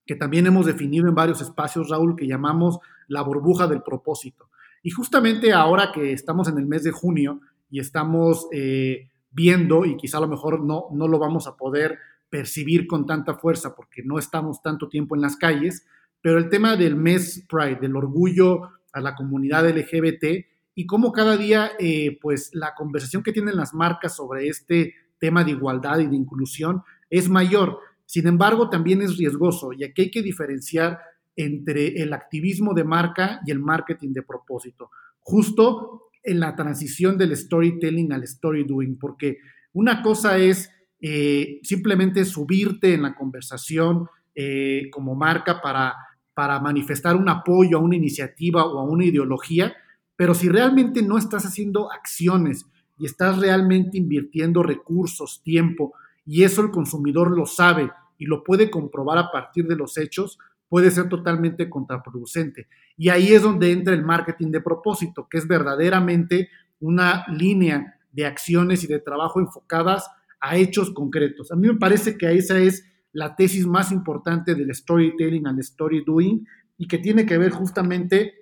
que 0.06 0.16
también 0.16 0.46
hemos 0.48 0.66
definido 0.66 1.08
en 1.08 1.16
varios 1.16 1.42
espacios, 1.42 1.90
Raúl, 1.90 2.16
que 2.16 2.28
llamamos 2.28 2.80
la 3.08 3.22
burbuja 3.22 3.68
del 3.68 3.82
propósito. 3.82 4.50
Y 4.82 4.92
justamente 4.92 5.54
ahora 5.54 5.92
que 5.94 6.12
estamos 6.12 6.48
en 6.48 6.58
el 6.58 6.66
mes 6.66 6.84
de 6.84 6.92
junio 6.92 7.42
y 7.70 7.80
estamos 7.80 8.48
eh, 8.52 9.10
viendo, 9.32 9.86
y 9.86 9.98
quizá 9.98 10.18
a 10.18 10.22
lo 10.22 10.28
mejor 10.28 10.62
no, 10.62 10.88
no 10.92 11.08
lo 11.08 11.20
vamos 11.20 11.48
a 11.48 11.56
poder 11.56 11.98
percibir 12.30 12.88
con 12.88 13.06
tanta 13.06 13.36
fuerza 13.36 13.76
porque 13.76 14.04
no 14.04 14.20
estamos 14.20 14.62
tanto 14.62 14.90
tiempo 14.90 15.16
en 15.16 15.22
las 15.22 15.38
calles, 15.38 15.86
pero 16.22 16.38
el 16.38 16.50
tema 16.50 16.76
del 16.76 16.96
mes 16.96 17.46
Pride, 17.48 17.80
del 17.82 17.96
orgullo 17.96 18.72
a 18.92 19.02
la 19.02 19.16
comunidad 19.16 19.70
LGBT, 19.70 20.46
y 20.76 20.86
cómo 20.86 21.12
cada 21.12 21.38
día, 21.38 21.72
eh, 21.80 22.18
pues, 22.22 22.50
la 22.54 22.74
conversación 22.76 23.24
que 23.24 23.32
tienen 23.32 23.56
las 23.56 23.74
marcas 23.74 24.16
sobre 24.16 24.48
este 24.48 24.96
tema 25.20 25.44
de 25.44 25.52
igualdad 25.52 26.00
y 26.00 26.08
de 26.08 26.16
inclusión 26.16 26.84
es 27.10 27.30
mayor. 27.30 27.80
Sin 28.06 28.28
embargo, 28.28 28.70
también 28.70 29.02
es 29.02 29.18
riesgoso 29.18 29.72
y 29.74 29.84
aquí 29.84 30.04
hay 30.04 30.12
que 30.12 30.22
diferenciar 30.22 31.00
entre 31.36 32.02
el 32.02 32.14
activismo 32.14 32.74
de 32.74 32.84
marca 32.84 33.40
y 33.46 33.52
el 33.52 33.60
marketing 33.60 34.14
de 34.14 34.22
propósito, 34.22 34.92
justo 35.20 36.12
en 36.24 36.40
la 36.40 36.56
transición 36.56 37.18
del 37.18 37.36
storytelling 37.36 38.14
al 38.14 38.24
story 38.24 38.64
doing, 38.64 38.98
porque 38.98 39.38
una 39.74 40.02
cosa 40.02 40.38
es 40.38 40.72
eh, 41.02 41.60
simplemente 41.64 42.24
subirte 42.24 42.94
en 42.94 43.02
la 43.02 43.16
conversación 43.16 44.08
eh, 44.36 44.90
como 44.92 45.16
marca 45.16 45.62
para, 45.62 45.96
para 46.34 46.60
manifestar 46.60 47.16
un 47.16 47.30
apoyo 47.30 47.78
a 47.78 47.82
una 47.82 47.96
iniciativa 47.96 48.66
o 48.66 48.80
a 48.80 48.84
una 48.84 49.06
ideología, 49.06 49.76
pero 50.16 50.34
si 50.34 50.50
realmente 50.50 51.02
no 51.02 51.18
estás 51.18 51.46
haciendo 51.46 51.92
acciones 51.92 52.66
y 52.98 53.06
estás 53.06 53.40
realmente 53.40 53.98
invirtiendo 53.98 54.64
recursos, 54.64 55.42
tiempo, 55.44 55.94
y 56.26 56.44
eso 56.44 56.62
el 56.62 56.72
consumidor 56.72 57.32
lo 57.36 57.46
sabe 57.46 57.92
y 58.18 58.26
lo 58.26 58.44
puede 58.44 58.70
comprobar 58.70 59.18
a 59.18 59.32
partir 59.32 59.68
de 59.68 59.76
los 59.76 59.98
hechos, 59.98 60.38
puede 60.70 60.92
ser 60.92 61.10
totalmente 61.10 61.70
contraproducente. 61.70 62.68
Y 62.98 63.10
ahí 63.10 63.34
es 63.34 63.42
donde 63.42 63.72
entra 63.72 63.94
el 63.94 64.04
marketing 64.04 64.52
de 64.52 64.62
propósito, 64.62 65.28
que 65.30 65.38
es 65.38 65.48
verdaderamente 65.48 66.50
una 66.80 67.26
línea 67.28 68.00
de 68.12 68.26
acciones 68.26 68.84
y 68.84 68.88
de 68.88 69.00
trabajo 69.00 69.40
enfocadas 69.40 70.10
a 70.40 70.58
hechos 70.58 70.92
concretos. 70.92 71.52
A 71.52 71.56
mí 71.56 71.68
me 71.68 71.76
parece 71.76 72.18
que 72.18 72.32
esa 72.34 72.60
es 72.60 72.86
la 73.12 73.36
tesis 73.36 73.66
más 73.66 73.92
importante 73.92 74.56
del 74.56 74.74
storytelling 74.74 75.48
and 75.48 75.60
story 75.60 76.04
doing 76.04 76.46
y 76.78 76.88
que 76.88 76.98
tiene 76.98 77.26
que 77.26 77.38
ver 77.38 77.52
justamente 77.52 78.34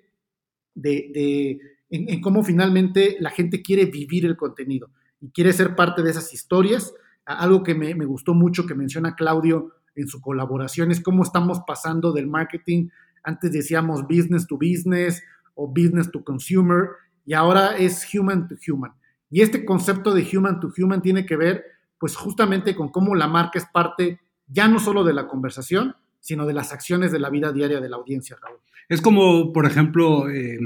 de, 0.74 1.58
en, 1.90 2.20
cómo 2.20 2.42
finalmente 2.42 3.16
la 3.20 3.30
gente 3.30 3.62
quiere 3.62 3.86
vivir 3.86 4.24
el 4.24 4.36
contenido 4.36 4.90
y 5.20 5.30
quiere 5.30 5.52
ser 5.52 5.76
parte 5.76 6.02
de 6.02 6.10
esas 6.10 6.32
historias. 6.32 6.94
Algo 7.24 7.62
que 7.62 7.74
me, 7.74 7.92
gustó 8.04 8.34
mucho 8.34 8.66
que 8.66 8.74
menciona 8.74 9.14
Claudio 9.14 9.72
en 9.94 10.08
su 10.08 10.20
colaboración 10.20 10.90
es 10.90 11.00
cómo 11.00 11.22
estamos 11.22 11.60
pasando 11.66 12.12
del 12.12 12.26
marketing. 12.26 12.88
Antes 13.22 13.52
decíamos 13.52 14.02
business 14.02 14.46
to 14.46 14.56
business 14.56 15.22
o 15.54 15.68
business 15.68 16.10
to 16.10 16.24
consumer 16.24 16.88
y 17.24 17.34
ahora 17.34 17.76
es 17.76 18.06
human 18.12 18.48
to 18.48 18.56
human. 18.66 18.92
Y 19.30 19.42
este 19.42 19.64
concepto 19.64 20.12
de 20.12 20.26
human 20.36 20.60
to 20.60 20.72
human 20.76 21.02
tiene 21.02 21.24
que 21.26 21.36
ver 21.36 21.64
pues 21.98 22.16
justamente 22.16 22.74
con 22.74 22.88
cómo 22.88 23.14
la 23.14 23.28
marca 23.28 23.58
es 23.58 23.66
parte 23.72 24.20
ya 24.48 24.66
no 24.66 24.80
solo 24.80 25.04
de 25.04 25.12
la 25.14 25.28
conversación, 25.28 25.94
sino 26.18 26.46
de 26.46 26.52
las 26.52 26.72
acciones 26.72 27.12
de 27.12 27.18
la 27.18 27.30
vida 27.30 27.52
diaria 27.52 27.80
de 27.80 27.88
la 27.88 27.96
audiencia, 27.96 28.36
Raúl. 28.40 28.58
Es 28.88 29.00
como, 29.00 29.52
por 29.52 29.66
ejemplo, 29.66 30.30
eh, 30.30 30.58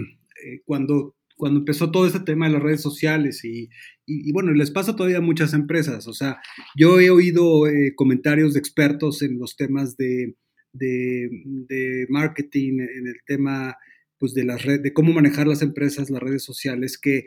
eh, 0.45 0.61
cuando, 0.65 1.17
cuando 1.37 1.61
empezó 1.61 1.91
todo 1.91 2.07
este 2.07 2.21
tema 2.21 2.47
de 2.47 2.53
las 2.53 2.63
redes 2.63 2.83
sociales 2.83 3.45
y, 3.45 3.69
y, 4.07 4.33
bueno, 4.33 4.53
les 4.53 4.71
pasa 4.71 4.97
todavía 4.97 5.19
a 5.19 5.23
muchas 5.23 5.53
empresas. 5.53 6.07
O 6.07 6.13
sea, 6.13 6.39
yo 6.77 7.01
he 7.01 7.11
oído 7.11 7.67
eh, 7.67 7.93
comentarios 7.97 8.55
de 8.55 8.61
expertos 8.61 9.23
en 9.23 9.39
los 9.39 9.57
temas 9.57 9.97
de, 9.97 10.35
marketing, 12.09 12.81
en 12.81 13.07
el 13.07 13.17
tema 13.27 13.77
pues 14.19 14.33
de 14.33 14.45
las 14.45 14.65
redes, 14.65 14.83
de 14.83 14.93
cómo 14.93 15.13
manejar 15.13 15.47
las 15.47 15.63
empresas, 15.63 16.11
las 16.11 16.23
redes 16.23 16.43
sociales, 16.43 16.99
que, 16.99 17.27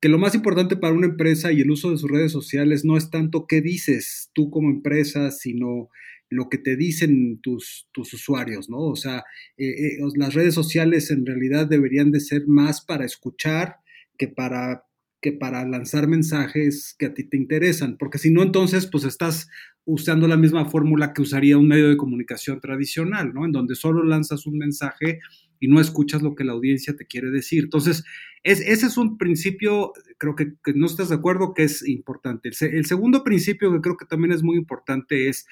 que 0.00 0.08
lo 0.08 0.18
más 0.18 0.34
importante 0.34 0.76
para 0.76 0.94
una 0.94 1.06
empresa 1.06 1.52
y 1.52 1.60
el 1.60 1.70
uso 1.70 1.90
de 1.90 1.98
sus 1.98 2.10
redes 2.10 2.30
sociales 2.32 2.84
no 2.84 2.96
es 2.96 3.10
tanto 3.10 3.46
qué 3.48 3.60
dices 3.60 4.30
tú 4.32 4.50
como 4.50 4.70
empresa, 4.70 5.30
sino 5.30 5.88
lo 6.30 6.48
que 6.48 6.58
te 6.58 6.76
dicen 6.76 7.40
tus, 7.42 7.88
tus 7.92 8.14
usuarios, 8.14 8.70
¿no? 8.70 8.78
O 8.78 8.96
sea, 8.96 9.24
eh, 9.56 9.68
eh, 9.68 9.98
las 10.14 10.34
redes 10.34 10.54
sociales 10.54 11.10
en 11.10 11.26
realidad 11.26 11.66
deberían 11.66 12.12
de 12.12 12.20
ser 12.20 12.46
más 12.46 12.80
para 12.80 13.04
escuchar 13.04 13.76
que 14.16 14.28
para 14.28 14.84
que 15.22 15.32
para 15.32 15.66
lanzar 15.66 16.08
mensajes 16.08 16.94
que 16.98 17.06
a 17.06 17.12
ti 17.12 17.24
te 17.24 17.36
interesan, 17.36 17.98
porque 17.98 18.16
si 18.16 18.30
no, 18.30 18.42
entonces, 18.42 18.86
pues 18.86 19.04
estás 19.04 19.48
usando 19.84 20.26
la 20.26 20.38
misma 20.38 20.64
fórmula 20.64 21.12
que 21.12 21.22
usaría 21.22 21.58
un 21.58 21.68
medio 21.68 21.88
de 21.88 21.96
comunicación 21.96 22.60
tradicional, 22.60 23.34
¿no? 23.34 23.44
En 23.44 23.52
donde 23.52 23.74
solo 23.74 24.02
lanzas 24.02 24.46
un 24.46 24.56
mensaje 24.56 25.20
y 25.58 25.68
no 25.68 25.80
escuchas 25.80 26.22
lo 26.22 26.34
que 26.34 26.44
la 26.44 26.52
audiencia 26.52 26.96
te 26.96 27.06
quiere 27.06 27.30
decir. 27.30 27.64
Entonces, 27.64 28.04
es, 28.42 28.60
ese 28.60 28.86
es 28.86 28.96
un 28.96 29.18
principio, 29.18 29.92
creo 30.16 30.34
que, 30.34 30.54
no 30.74 30.86
estás 30.86 31.10
de 31.10 31.16
acuerdo, 31.16 31.52
que 31.54 31.64
es 31.64 31.86
importante. 31.86 32.48
El, 32.48 32.86
segundo 32.86 33.22
principio 33.22 33.70
que 33.72 33.80
creo 33.80 33.96
que 33.96 34.06
también 34.06 34.32
es 34.32 34.42
muy 34.42 34.56
importante 34.56 35.28
es, 35.28 35.46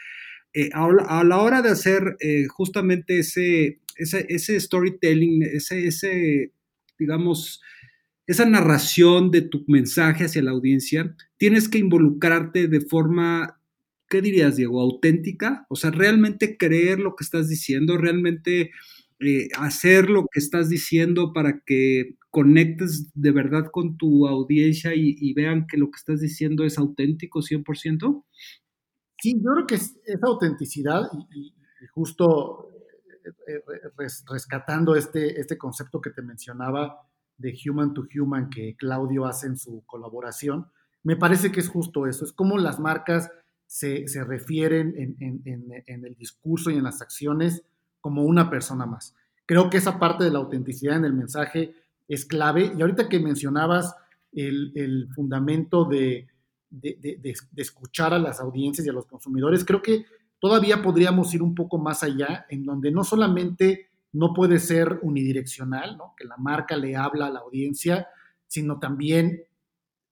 eh, 0.55 0.71
a, 0.73 1.25
la 1.25 1.39
hora 1.39 1.63
de 1.63 1.71
hacer 1.71 2.17
eh, 2.21 2.47
justamente 2.49 3.19
ese, 3.21 3.81
ese, 3.97 4.27
ese 4.29 4.59
storytelling, 4.59 5.43
ese, 5.43 5.87
ese 5.87 6.53
digamos, 6.99 7.61
esa 8.27 8.45
narración 8.45 9.31
de 9.31 9.43
tu 9.43 9.65
mensaje 9.69 10.25
hacia 10.25 10.43
la 10.43 10.51
audiencia, 10.51 11.17
tienes 11.39 11.69
que 11.69 11.79
involucrarte 11.79 12.69
de 12.69 12.81
forma, 12.81 13.61
¿qué 14.09 14.21
dirías, 14.21 14.57
Diego? 14.57 14.81
Auténtica, 14.81 15.67
o 15.71 15.77
sea, 15.77 15.91
realmente 15.91 16.57
creer 16.59 17.01
lo 17.01 17.17
que 17.17 17.25
estás 17.25 17.49
diciendo, 17.49 17.97
realmente 17.97 18.71
eh, 19.21 19.49
hacer 19.59 20.11
lo 20.11 20.27
que 20.31 20.41
estás 20.41 20.69
diciendo 20.69 21.33
para 21.33 21.61
que 21.65 22.17
conectes 22.31 23.11
de 23.15 23.31
verdad 23.31 23.71
con 23.73 23.97
tu 23.97 24.29
audiencia 24.29 24.95
y, 24.95 25.33
vean 25.33 25.67
que 25.67 25.79
lo 25.79 25.91
que 25.91 25.97
estás 25.97 26.21
diciendo 26.21 26.65
es 26.65 26.79
auténtico 26.79 27.41
100%? 27.41 28.25
Sí, 29.21 29.41
yo 29.43 29.53
creo 29.53 29.67
que 29.67 29.75
es, 29.77 29.99
esa 30.05 30.27
autenticidad 30.27 31.11
y, 31.35 31.55
justo 31.93 32.71
eh, 33.47 33.63
eh, 33.67 34.09
rescatando 34.29 34.95
este, 34.95 35.41
este 35.41 35.57
concepto 35.57 36.01
que 36.01 36.11
te 36.11 36.23
mencionaba, 36.23 37.09
de 37.37 37.57
Human 37.65 37.95
to 37.95 38.05
Human 38.21 38.51
que 38.51 38.75
Claudio 38.77 39.25
hace 39.25 39.47
en 39.47 39.57
su 39.57 39.85
colaboración, 39.87 40.67
me 41.05 41.17
parece 41.17 41.53
que 41.53 41.61
es 41.61 41.69
justo 41.69 42.07
eso, 42.07 42.25
es 42.25 42.33
como 42.33 42.59
las 42.59 42.81
marcas 42.81 43.31
se, 43.69 44.07
refieren 44.25 44.95
en, 44.97 46.05
el 46.05 46.15
discurso 46.17 46.71
y 46.71 46.77
en 46.77 46.85
las 46.85 47.03
acciones 47.03 47.63
como 48.01 48.25
una 48.25 48.51
persona 48.51 48.87
más. 48.87 49.15
Creo 49.47 49.71
que 49.71 49.77
esa 49.77 49.99
parte 49.99 50.25
de 50.25 50.31
la 50.31 50.39
autenticidad 50.39 50.97
en 50.97 51.05
el 51.05 51.13
mensaje 51.13 51.75
es 52.09 52.25
clave. 52.25 52.73
Y 52.77 52.81
ahorita 52.81 53.09
que 53.09 53.21
mencionabas 53.21 53.95
el, 54.33 55.09
fundamento 55.15 55.85
de, 55.85 56.29
de, 56.71 57.21
escuchar 57.57 58.15
a 58.15 58.19
las 58.19 58.41
audiencias 58.41 58.87
y 58.87 58.91
a 58.91 58.93
los 58.93 59.07
consumidores, 59.07 59.65
creo 59.65 59.83
que 59.83 60.05
todavía 60.39 60.83
podríamos 60.83 61.33
ir 61.35 61.43
un 61.43 61.55
poco 61.55 61.79
más 61.79 62.03
allá, 62.03 62.47
en 62.49 62.65
donde 62.65 62.91
no 62.91 63.05
solamente 63.05 63.89
no 64.13 64.33
puede 64.33 64.59
ser 64.59 64.99
unidireccional, 65.03 65.97
¿no? 65.97 66.15
que 66.17 66.25
la 66.25 66.37
marca 66.37 66.77
le 66.77 66.97
habla 66.97 67.27
a 67.27 67.31
la 67.31 67.41
audiencia, 67.41 68.09
sino 68.47 68.79
también 68.79 69.43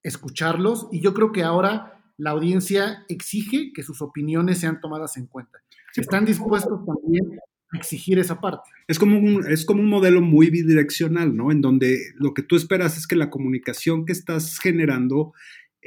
escucharlos. 0.03 0.89
Y 0.93 1.01
yo 1.01 1.15
creo 1.15 1.33
que 1.33 1.43
ahora 1.43 2.03
la 2.17 2.31
audiencia 2.31 3.05
exige 3.09 3.73
que 3.73 3.83
sus 3.83 4.03
opiniones 4.03 4.59
sean 4.59 4.81
tomadas 4.81 5.17
en 5.17 5.27
cuenta. 5.27 5.61
Están 5.95 6.25
dispuestos 6.25 6.85
también 6.85 7.39
a 7.73 7.77
exigir 7.79 8.19
esa 8.19 8.41
parte. 8.41 8.71
Es 8.87 8.99
como, 8.99 9.19
un, 9.19 9.47
es 9.51 9.65
como 9.65 9.81
un 9.81 9.89
modelo 9.89 10.21
muy 10.21 10.51
bidireccional, 10.51 11.35
¿no? 11.35 11.51
En 11.51 11.61
donde 11.61 11.99
lo 12.15 12.35
que 12.35 12.43
tú 12.43 12.57
esperas 12.57 12.97
es 12.97 13.07
que 13.07 13.17
la 13.17 13.31
comunicación 13.31 14.05
que 14.05 14.13
estás 14.13 14.59
generando 14.59 15.33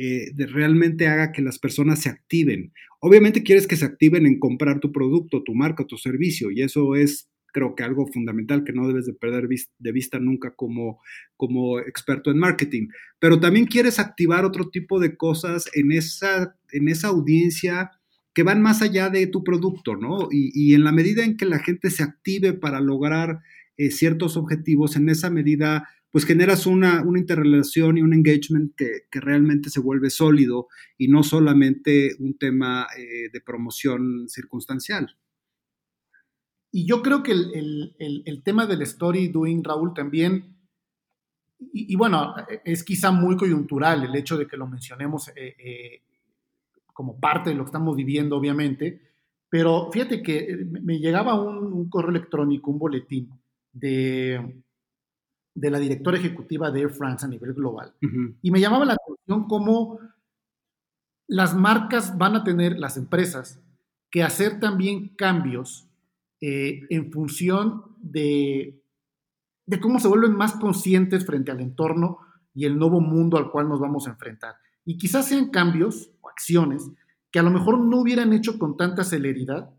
eh, 0.02 0.32
realmente 0.48 1.08
haga 1.08 1.34
que 1.34 1.42
las 1.42 1.60
personas 1.60 2.00
se 2.00 2.08
activen. 2.10 2.72
Obviamente 3.02 3.44
quieres 3.44 3.68
que 3.68 3.76
se 3.76 3.84
activen 3.84 4.26
en 4.26 4.40
comprar 4.40 4.80
tu 4.80 4.94
producto, 4.94 5.44
tu 5.44 5.54
marca, 5.54 5.86
tu 5.86 5.98
servicio, 5.98 6.52
y 6.52 6.62
eso 6.62 6.96
es 6.96 7.30
creo 7.52 7.76
que 7.76 7.84
algo 7.84 8.08
fundamental 8.08 8.64
que 8.64 8.72
no 8.72 8.88
debes 8.88 9.08
de 9.08 9.14
perder 9.14 9.50
de 9.80 9.92
vista 9.92 10.20
nunca 10.20 10.52
como, 10.56 11.02
como 11.36 11.80
experto 11.80 12.32
en 12.32 12.38
marketing. 12.38 12.88
Pero 13.20 13.40
también 13.40 13.66
quieres 13.66 14.00
activar 14.00 14.46
otro 14.46 14.70
tipo 14.70 15.00
de 15.00 15.18
cosas 15.18 15.70
en 15.74 15.92
esa, 15.92 16.56
en 16.72 16.88
esa 16.88 17.10
audiencia 17.10 17.92
que 18.34 18.44
van 18.44 18.62
más 18.62 18.82
allá 18.82 19.10
de 19.10 19.28
tu 19.28 19.44
producto, 19.44 19.98
¿no? 19.98 20.30
Y, 20.32 20.74
en 20.74 20.86
la 20.86 20.94
medida 20.94 21.26
en 21.26 21.36
que 21.36 21.46
la 21.46 21.60
gente 21.60 21.90
se 21.90 22.04
active 22.04 22.54
para 22.54 22.80
lograr 22.80 23.40
eh, 23.76 23.92
ciertos 23.92 24.38
objetivos, 24.38 24.96
en 24.96 25.10
esa 25.10 25.30
medida 25.30 25.90
pues 26.12 26.26
generas 26.26 26.66
una, 26.66 27.04
una 27.04 27.20
interrelación 27.20 27.98
y 27.98 28.02
un 28.02 28.14
engagement 28.14 28.76
que, 28.76 29.08
realmente 29.12 29.70
se 29.70 29.80
vuelve 29.80 30.10
sólido 30.10 30.68
y 30.98 31.08
no 31.08 31.24
solamente 31.24 32.16
un 32.20 32.38
tema 32.38 32.88
eh, 32.98 33.30
de 33.32 33.42
promoción 33.42 34.28
circunstancial. 34.28 35.16
Y 36.72 36.86
yo 36.86 37.02
creo 37.02 37.24
que 37.24 37.32
el, 37.32 38.42
tema 38.44 38.66
del 38.66 38.82
story 38.84 39.28
doing, 39.30 39.64
Raúl, 39.64 39.94
también, 39.94 40.56
y, 41.74 41.96
bueno, 41.96 42.36
es 42.64 42.84
quizá 42.84 43.12
muy 43.12 43.36
coyuntural 43.36 44.04
el 44.04 44.16
hecho 44.16 44.38
de 44.38 44.48
que 44.48 44.56
lo 44.56 44.66
mencionemos 44.66 45.28
eh, 45.30 45.56
eh, 45.60 46.02
como 46.94 47.20
parte 47.20 47.50
de 47.50 47.56
lo 47.56 47.64
que 47.64 47.70
estamos 47.70 47.96
viviendo, 47.98 48.38
obviamente, 48.38 49.02
pero 49.50 49.90
fíjate 49.92 50.22
que 50.22 50.66
me 50.70 51.00
llegaba 51.00 51.42
un, 51.42 51.90
correo 51.90 52.12
electrónico, 52.12 52.70
un 52.72 52.80
boletín 52.80 53.30
de, 53.74 54.64
de, 55.60 55.72
la 55.72 55.80
directora 55.80 56.18
ejecutiva 56.18 56.72
de 56.72 56.82
Air 56.82 56.90
France 56.92 57.26
a 57.26 57.30
nivel 57.30 57.54
global, 57.54 57.94
y 58.42 58.52
me 58.52 58.60
llamaba 58.60 58.86
la 58.86 58.94
atención 58.94 59.48
cómo 59.48 60.00
las 61.28 61.56
marcas 61.56 62.18
van 62.18 62.36
a 62.36 62.44
tener, 62.44 62.80
las 62.80 62.98
empresas, 62.98 63.62
que 64.10 64.24
hacer 64.24 64.60
también 64.60 65.10
cambios 65.16 65.88
eh, 66.42 66.82
en 66.90 67.12
función 67.12 67.84
de, 68.00 68.82
de 69.68 69.80
cómo 69.80 70.00
se 70.00 70.08
vuelven 70.08 70.36
más 70.36 70.54
conscientes 70.54 71.26
frente 71.26 71.52
al 71.52 71.62
entorno 71.62 72.20
y 72.56 72.66
el 72.66 72.80
nuevo 72.80 73.00
mundo 73.00 73.38
al 73.38 73.52
cual 73.52 73.70
nos 73.70 73.80
vamos 73.80 74.08
a 74.08 74.12
enfrentar. 74.12 74.56
Y 74.86 74.98
quizás 74.98 75.28
sean 75.28 75.52
cambios 75.52 76.12
o 76.22 76.30
acciones 76.30 76.90
que 77.32 77.40
a 77.40 77.44
lo 77.44 77.52
mejor 77.52 77.80
no 77.80 78.02
hubieran 78.02 78.34
hecho 78.34 78.58
con 78.58 78.76
tanta 78.76 79.04
celeridad 79.04 79.70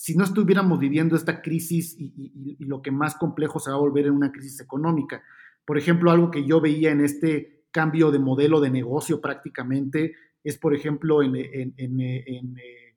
si 0.00 0.16
no 0.16 0.24
estuviéramos 0.24 0.78
viviendo 0.78 1.14
esta 1.14 1.42
crisis 1.42 1.94
y, 1.98 2.64
lo 2.64 2.80
que 2.80 2.90
más 2.90 3.16
complejo 3.16 3.60
se 3.60 3.70
va 3.70 3.76
a 3.76 3.80
volver 3.80 4.06
en 4.06 4.12
una 4.12 4.32
crisis 4.32 4.58
económica. 4.58 5.22
Por 5.66 5.76
ejemplo, 5.76 6.10
algo 6.10 6.30
que 6.30 6.46
yo 6.46 6.58
veía 6.58 6.90
en 6.90 7.02
este 7.02 7.66
cambio 7.70 8.10
de 8.10 8.18
modelo 8.18 8.60
de 8.60 8.70
negocio 8.70 9.20
prácticamente 9.20 10.14
es, 10.42 10.56
por 10.56 10.74
ejemplo, 10.74 11.22
en, 11.22 11.36
eh, 11.36 12.94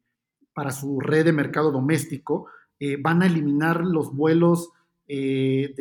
para 0.54 0.72
su 0.72 1.02
red 1.02 1.26
de 1.26 1.34
mercado 1.34 1.74
doméstico, 1.74 2.48
eh, 2.80 2.96
van 2.98 3.22
a 3.22 3.26
eliminar 3.26 3.86
los 3.86 4.16
vuelos 4.16 4.72
eh, 5.06 5.74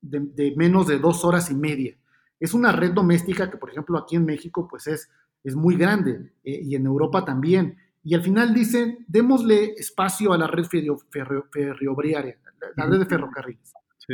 de, 0.00 0.54
menos 0.56 0.86
de 0.86 1.00
dos 1.00 1.24
horas 1.24 1.50
y 1.50 1.56
media. 1.56 1.96
Es 2.38 2.54
una 2.54 2.70
red 2.70 2.92
doméstica 2.92 3.50
que, 3.50 3.56
por 3.56 3.70
ejemplo, 3.70 3.98
aquí 3.98 4.14
en 4.14 4.24
México, 4.24 4.68
pues 4.70 4.86
es, 4.86 5.10
es 5.42 5.56
muy 5.56 5.74
grande 5.74 6.30
eh, 6.44 6.60
y 6.62 6.76
en 6.76 6.86
Europa 6.86 7.24
también. 7.24 7.78
Y 8.06 8.14
al 8.14 8.22
final 8.22 8.54
dicen, 8.54 9.04
démosle 9.08 9.72
espacio 9.76 10.32
a 10.32 10.38
la 10.38 10.46
red 10.46 10.64
ferroviaria, 10.64 12.38
la 12.76 12.86
red 12.86 13.00
de 13.00 13.06
ferrocarriles. 13.06 13.72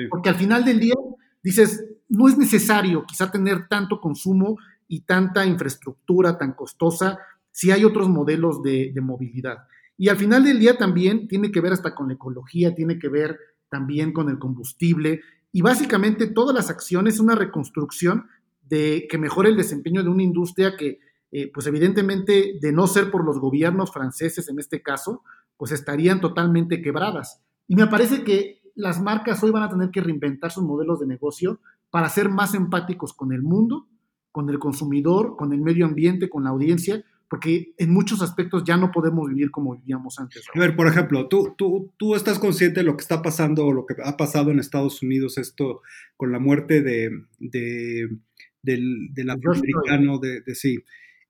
Porque 0.09 0.31
al 0.31 0.35
final 0.37 0.65
del 0.65 0.81
día 0.81 0.95
dices, 1.43 1.85
no 2.09 2.27
es 2.27 2.39
necesario 2.39 3.05
quizá 3.07 3.31
tener 3.31 3.69
tanto 3.69 4.01
consumo 4.01 4.57
y 4.89 5.01
tanta 5.01 5.45
infraestructura 5.45 6.39
tan 6.39 6.55
costosa 6.55 7.19
si 7.51 7.71
hay 7.71 7.85
otros 7.85 8.09
modelos 8.09 8.63
de 8.63 8.99
movilidad. 9.03 9.59
Y 9.99 10.09
al 10.09 10.17
final 10.17 10.43
del 10.43 10.59
día 10.59 10.79
también 10.79 11.29
tiene 11.29 11.53
que 11.53 11.61
ver 11.61 11.75
hasta 11.75 11.95
con 11.95 12.09
la 12.09 12.15
ecología, 12.15 12.75
tiene 12.75 12.99
que 12.99 13.11
ver 13.11 13.39
también 13.69 14.15
con 14.15 14.31
el 14.31 14.39
combustible 14.39 15.21
y 15.53 15.61
básicamente 15.61 16.29
todas 16.29 16.55
las 16.55 16.71
acciones, 16.71 17.21
una 17.21 17.35
reconstrucción 17.35 18.27
de 18.67 19.07
que 19.11 19.19
mejore 19.19 19.51
el 19.51 19.59
desempeño 19.59 20.03
de 20.03 20.09
una 20.09 20.23
industria 20.23 20.79
que, 20.79 20.99
eh, 21.33 21.51
pues 21.53 21.67
evidentemente, 21.67 22.59
de 22.61 22.73
no 22.73 22.87
ser 22.87 23.11
por 23.11 23.25
los 23.25 23.39
gobiernos 23.39 23.93
franceses 23.93 24.49
en 24.49 24.59
este 24.59 24.83
caso, 24.83 25.23
pues 25.57 25.73
estarían 25.73 26.21
totalmente 26.21 26.83
quebradas. 26.83 27.41
Y 27.67 27.77
me 27.77 27.87
parece 27.87 28.23
que 28.23 28.61
las 28.75 29.01
marcas 29.01 29.43
hoy 29.43 29.51
van 29.51 29.63
a 29.63 29.71
tener 29.71 29.91
que 29.91 30.01
reinventar 30.01 30.51
sus 30.51 30.65
modelos 30.65 31.01
de 31.01 31.07
negocio 31.07 31.61
para 31.91 32.09
ser 32.09 32.29
más 32.29 32.55
empáticos 32.55 33.13
con 33.13 33.33
el 33.33 33.43
mundo, 33.43 33.89
con 34.31 34.49
el 34.51 34.59
consumidor, 34.59 35.37
con 35.37 35.53
el 35.53 35.61
medio 35.61 35.87
ambiente, 35.87 36.29
con 36.29 36.45
la 36.45 36.51
audiencia, 36.51 37.05
porque 37.29 37.75
en 37.79 37.91
muchos 37.91 38.21
aspectos 38.21 38.65
ya 38.65 38.77
no 38.77 38.91
podemos 38.91 39.29
vivir 39.29 39.51
como 39.51 39.77
vivíamos 39.77 40.19
antes. 40.19 40.45
A 40.55 40.59
ver, 40.59 40.77
por 40.77 40.87
ejemplo, 40.87 41.29
¿tú, 41.29 41.55
tú, 41.57 41.93
tú 41.97 42.15
estás 42.15 42.39
consciente 42.39 42.81
de 42.81 42.85
lo 42.85 42.97
que 42.97 43.03
está 43.03 43.23
pasando 43.23 43.65
o 43.65 43.73
lo 43.73 43.87
que 43.87 43.95
ha 44.05 44.17
pasado 44.19 44.51
en 44.51 44.59
Estados 44.59 45.03
Unidos, 45.03 45.39
esto 45.39 45.81
con 46.17 46.31
la 46.31 46.39
muerte 46.39 46.83
de, 46.83 47.11
de 47.39 48.09
del, 48.63 49.31
afroamericano, 49.31 50.19
de, 50.19 50.43
sí. 50.55 50.79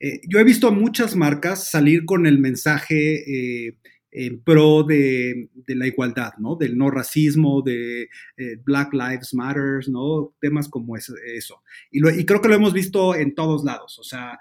Eh, 0.02 0.20
yo 0.28 0.40
he 0.40 0.44
visto 0.44 0.66
a 0.66 0.72
muchas 0.72 1.14
marcas 1.14 1.70
salir 1.70 2.04
con 2.04 2.26
el 2.26 2.40
mensaje, 2.40 3.68
eh, 3.68 3.76
en 4.10 4.42
pro 4.42 4.82
de, 4.82 5.48
la 5.68 5.86
igualdad, 5.86 6.32
¿no? 6.38 6.56
Del 6.56 6.76
no 6.76 6.90
racismo, 6.90 7.62
de 7.62 8.10
eh, 8.36 8.56
Black 8.64 8.92
Lives 8.92 9.32
Matter, 9.32 9.88
¿no? 9.88 10.34
Temas 10.40 10.68
como 10.68 10.96
eso. 10.96 11.14
Y, 11.92 12.00
creo 12.26 12.42
que 12.42 12.48
lo 12.48 12.54
hemos 12.56 12.74
visto 12.74 13.14
en 13.14 13.34
todos 13.34 13.64
lados, 13.64 13.98
o 13.98 14.02
sea, 14.02 14.38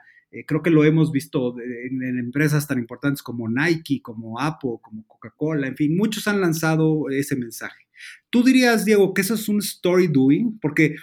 creo 0.47 0.61
que 0.61 0.71
lo 0.71 0.83
hemos 0.83 1.11
visto 1.11 1.55
en, 1.59 2.17
empresas 2.17 2.67
tan 2.67 2.79
importantes 2.79 3.21
como 3.21 3.47
Nike, 3.47 4.01
como 4.01 4.39
Apple, 4.39 4.79
como 4.81 5.05
Coca-Cola, 5.05 5.67
en 5.67 5.77
fin, 5.77 5.95
muchos 5.95 6.27
han 6.27 6.41
lanzado 6.41 7.09
ese 7.09 7.35
mensaje. 7.35 7.87
¿Tú 8.29 8.43
dirías, 8.43 8.83
Diego, 8.83 9.13
que 9.13 9.21
eso 9.21 9.35
es 9.35 9.47
un 9.47 9.59
story 9.59 10.07
doing? 10.07 10.57
Porque 10.59 10.95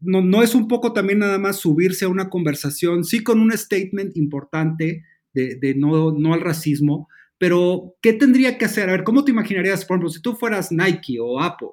no, 0.00 0.22
no 0.22 0.42
es 0.42 0.54
un 0.54 0.68
poco 0.68 0.92
también 0.92 1.20
nada 1.20 1.38
más 1.38 1.56
subirse 1.56 2.04
a 2.04 2.08
una 2.08 2.28
conversación, 2.28 3.04
sí 3.04 3.22
con 3.22 3.40
un 3.40 3.52
statement 3.52 4.16
importante 4.16 5.04
de, 5.34 5.56
de 5.56 5.74
no, 5.74 6.12
no 6.12 6.34
al 6.34 6.40
racismo, 6.40 7.08
pero, 7.38 7.94
¿qué 8.02 8.12
tendría 8.12 8.58
que 8.58 8.64
hacer? 8.64 8.88
A 8.88 8.92
ver, 8.92 9.04
¿cómo 9.04 9.24
te 9.24 9.30
imaginarías, 9.30 9.84
por 9.84 9.94
ejemplo, 9.94 10.10
si 10.10 10.20
tú 10.20 10.34
fueras 10.34 10.72
Nike 10.72 11.18
o 11.20 11.40
Apple, 11.40 11.68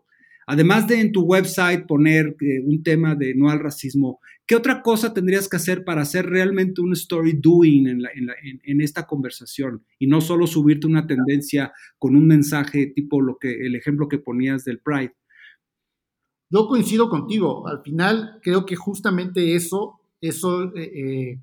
además 0.45 0.87
de 0.87 1.01
en 1.01 1.11
tu 1.11 1.23
website 1.23 1.87
poner 1.87 2.35
eh, 2.39 2.59
un 2.63 2.83
tema 2.83 3.15
de 3.15 3.33
no 3.33 3.49
al 3.49 3.59
racismo, 3.59 4.19
¿qué 4.45 4.55
otra 4.55 4.83
cosa 4.83 5.11
tendrías 5.11 5.49
que 5.49 5.57
hacer 5.57 5.83
para 5.83 6.03
hacer 6.03 6.27
realmente 6.27 6.81
un 6.81 6.93
story 6.93 7.33
doing 7.33 7.87
en, 7.87 8.81
esta 8.81 9.07
conversación 9.07 9.83
y 9.97 10.05
no 10.05 10.21
solo 10.21 10.45
subirte 10.45 10.85
una 10.85 11.07
tendencia 11.07 11.73
con 11.97 12.15
un 12.15 12.27
mensaje 12.27 12.91
tipo 12.95 13.19
lo 13.19 13.37
que 13.39 13.65
el 13.65 13.75
ejemplo 13.75 14.07
que 14.07 14.19
ponías 14.19 14.63
del 14.65 14.79
Pride? 14.79 15.15
Yo 16.55 16.69
coincido 16.69 17.09
contigo. 17.09 17.67
Al 17.67 17.81
final 17.81 18.39
creo 18.41 18.65
que 18.65 18.77
justamente 18.77 19.55
eso, 19.55 19.99
eso 20.21 20.73
eh, 20.73 20.83
eh, 20.95 21.39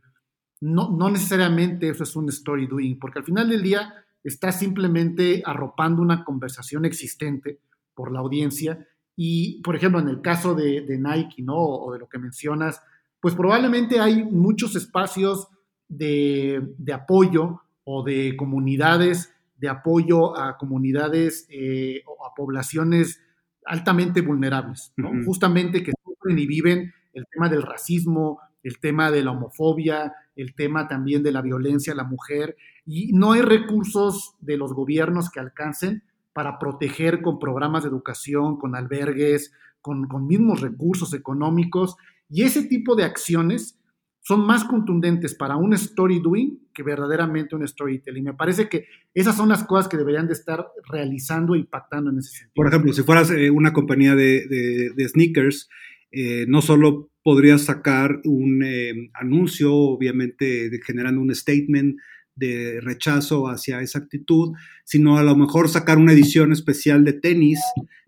no, 0.62 0.90
no 0.90 1.10
necesariamente 1.10 1.90
eso 1.90 2.04
es 2.04 2.16
un 2.16 2.30
story 2.30 2.66
doing, 2.66 2.98
porque 2.98 3.18
al 3.18 3.26
final 3.26 3.50
del 3.50 3.62
día 3.62 3.92
está 4.24 4.52
simplemente 4.52 5.42
arropando 5.44 6.00
una 6.00 6.24
conversación 6.24 6.86
existente 6.86 7.58
por 7.94 8.10
la 8.10 8.20
audiencia. 8.20 8.88
Y, 9.14 9.60
por 9.60 9.76
ejemplo, 9.76 10.00
en 10.00 10.08
el 10.08 10.22
caso 10.22 10.54
de, 10.54 10.86
Nike, 10.98 11.42
¿no? 11.42 11.58
O 11.58 11.92
de 11.92 11.98
lo 11.98 12.08
que 12.08 12.18
mencionas, 12.18 12.80
pues 13.20 13.34
probablemente 13.34 14.00
hay 14.00 14.24
muchos 14.24 14.76
espacios 14.76 15.46
de, 15.90 16.74
apoyo 16.90 17.60
o 17.84 18.02
de 18.02 18.34
comunidades, 18.34 19.30
de 19.58 19.68
apoyo 19.68 20.38
a 20.38 20.56
comunidades 20.56 21.46
eh, 21.50 22.02
o 22.06 22.24
a 22.24 22.34
poblaciones 22.34 23.20
altamente 23.66 24.20
vulnerables, 24.20 24.92
¿no? 24.96 25.10
Justamente 25.24 25.82
que 25.82 25.92
sufren 26.04 26.38
y 26.38 26.46
viven 26.46 26.92
el 27.12 27.26
tema 27.30 27.48
del 27.48 27.62
racismo, 27.62 28.40
el 28.62 28.78
tema 28.78 29.10
de 29.10 29.22
la 29.22 29.32
homofobia, 29.32 30.14
el 30.36 30.54
tema 30.54 30.88
también 30.88 31.22
de 31.22 31.32
la 31.32 31.42
violencia 31.42 31.92
a 31.92 31.96
la 31.96 32.04
mujer, 32.04 32.56
y 32.86 33.12
no 33.12 33.32
hay 33.32 33.42
recursos 33.42 34.34
de 34.40 34.56
los 34.56 34.72
gobiernos 34.72 35.30
que 35.30 35.40
alcancen 35.40 36.02
para 36.32 36.58
proteger 36.58 37.20
con 37.22 37.38
programas 37.38 37.82
de 37.82 37.90
educación, 37.90 38.56
con 38.56 38.74
albergues, 38.74 39.52
con, 39.80 40.08
mismos 40.26 40.60
recursos 40.60 41.12
económicos, 41.12 41.96
y 42.30 42.42
ese 42.42 42.64
tipo 42.64 42.94
de 42.94 43.04
acciones 43.04 43.78
son 44.22 44.46
más 44.46 44.64
contundentes 44.64 45.34
para 45.34 45.56
un 45.56 45.74
story 45.74 46.20
doing 46.20 46.60
que 46.72 46.84
verdaderamente 46.84 47.56
un 47.56 47.66
storytelling. 47.66 48.24
Me 48.24 48.34
parece 48.34 48.68
que 48.68 48.86
esas 49.14 49.36
son 49.36 49.48
las 49.48 49.64
cosas 49.64 49.88
que 49.88 49.96
deberían 49.96 50.28
de 50.28 50.32
estar 50.32 50.64
realizando 50.90 51.54
e 51.54 51.58
impactando 51.58 52.10
en 52.10 52.18
ese 52.18 52.30
sentido. 52.30 52.52
Por 52.54 52.68
ejemplo, 52.68 52.92
si 52.92 53.02
fueras 53.02 53.30
eh, 53.32 53.50
una 53.50 53.72
compañía 53.72 54.14
de, 54.14 54.92
sneakers, 55.08 55.68
eh, 56.12 56.46
no 56.48 56.62
solo 56.62 57.10
podrías 57.24 57.62
sacar 57.62 58.20
un 58.24 58.62
eh, 58.64 59.10
anuncio, 59.14 59.74
obviamente 59.74 60.70
generando 60.86 61.20
un 61.20 61.34
statement 61.34 61.98
de 62.36 62.80
rechazo 62.80 63.48
hacia 63.48 63.82
esa 63.82 63.98
actitud, 63.98 64.52
sino 64.84 65.18
a 65.18 65.22
lo 65.24 65.36
mejor 65.36 65.68
sacar 65.68 65.98
una 65.98 66.12
edición 66.12 66.52
especial 66.52 67.04
de 67.04 67.12
tenis 67.12 67.60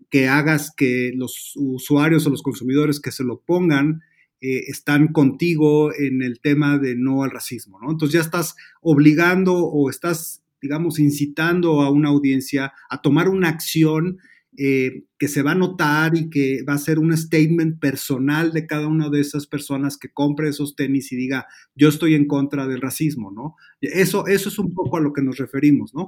que 0.09 0.29
hagas 0.29 0.73
que 0.75 1.11
los 1.15 1.53
usuarios 1.55 2.25
o 2.25 2.29
los 2.29 2.41
consumidores 2.41 3.01
que 3.01 3.11
se 3.11 3.23
lo 3.23 3.41
pongan 3.41 4.01
eh, 4.47 4.65
están 4.67 5.07
contigo 5.07 5.91
en 5.91 6.21
el 6.21 6.39
tema 6.39 6.77
de 6.77 6.95
no 6.95 7.23
al 7.23 7.31
racismo, 7.31 7.79
¿no? 7.81 7.89
Entonces 7.89 8.13
ya 8.13 8.21
estás 8.21 8.55
obligando 8.79 9.55
o 9.55 9.89
estás, 9.89 10.43
digamos, 10.61 10.99
incitando 10.99 11.81
a 11.81 11.89
una 11.89 12.09
audiencia 12.09 12.71
a 12.87 13.01
tomar 13.01 13.27
una 13.27 13.49
acción 13.49 14.19
eh, 14.55 15.05
que 15.17 15.29
se 15.29 15.41
va 15.41 15.53
a 15.53 15.55
notar 15.55 16.15
y 16.15 16.29
que 16.29 16.61
va 16.61 16.75
a 16.75 16.77
ser 16.77 16.99
un 16.99 17.17
statement 17.17 17.79
personal 17.79 18.51
de 18.53 18.67
cada 18.67 18.85
una 18.85 19.09
de 19.09 19.19
esas 19.19 19.47
personas 19.47 19.97
que 19.97 20.13
compre 20.13 20.49
esos 20.49 20.75
tenis 20.75 21.11
y 21.11 21.15
diga, 21.15 21.47
yo 21.73 21.89
estoy 21.89 22.13
en 22.13 22.27
contra 22.27 22.67
del 22.67 22.81
racismo, 22.81 23.31
¿no? 23.31 23.55
Eso, 23.81 24.27
eso 24.27 24.49
es 24.49 24.59
un 24.59 24.75
poco 24.75 24.97
a 24.97 25.01
lo 25.01 25.11
que 25.11 25.23
nos 25.23 25.37
referimos, 25.37 25.95
¿no? 25.95 26.07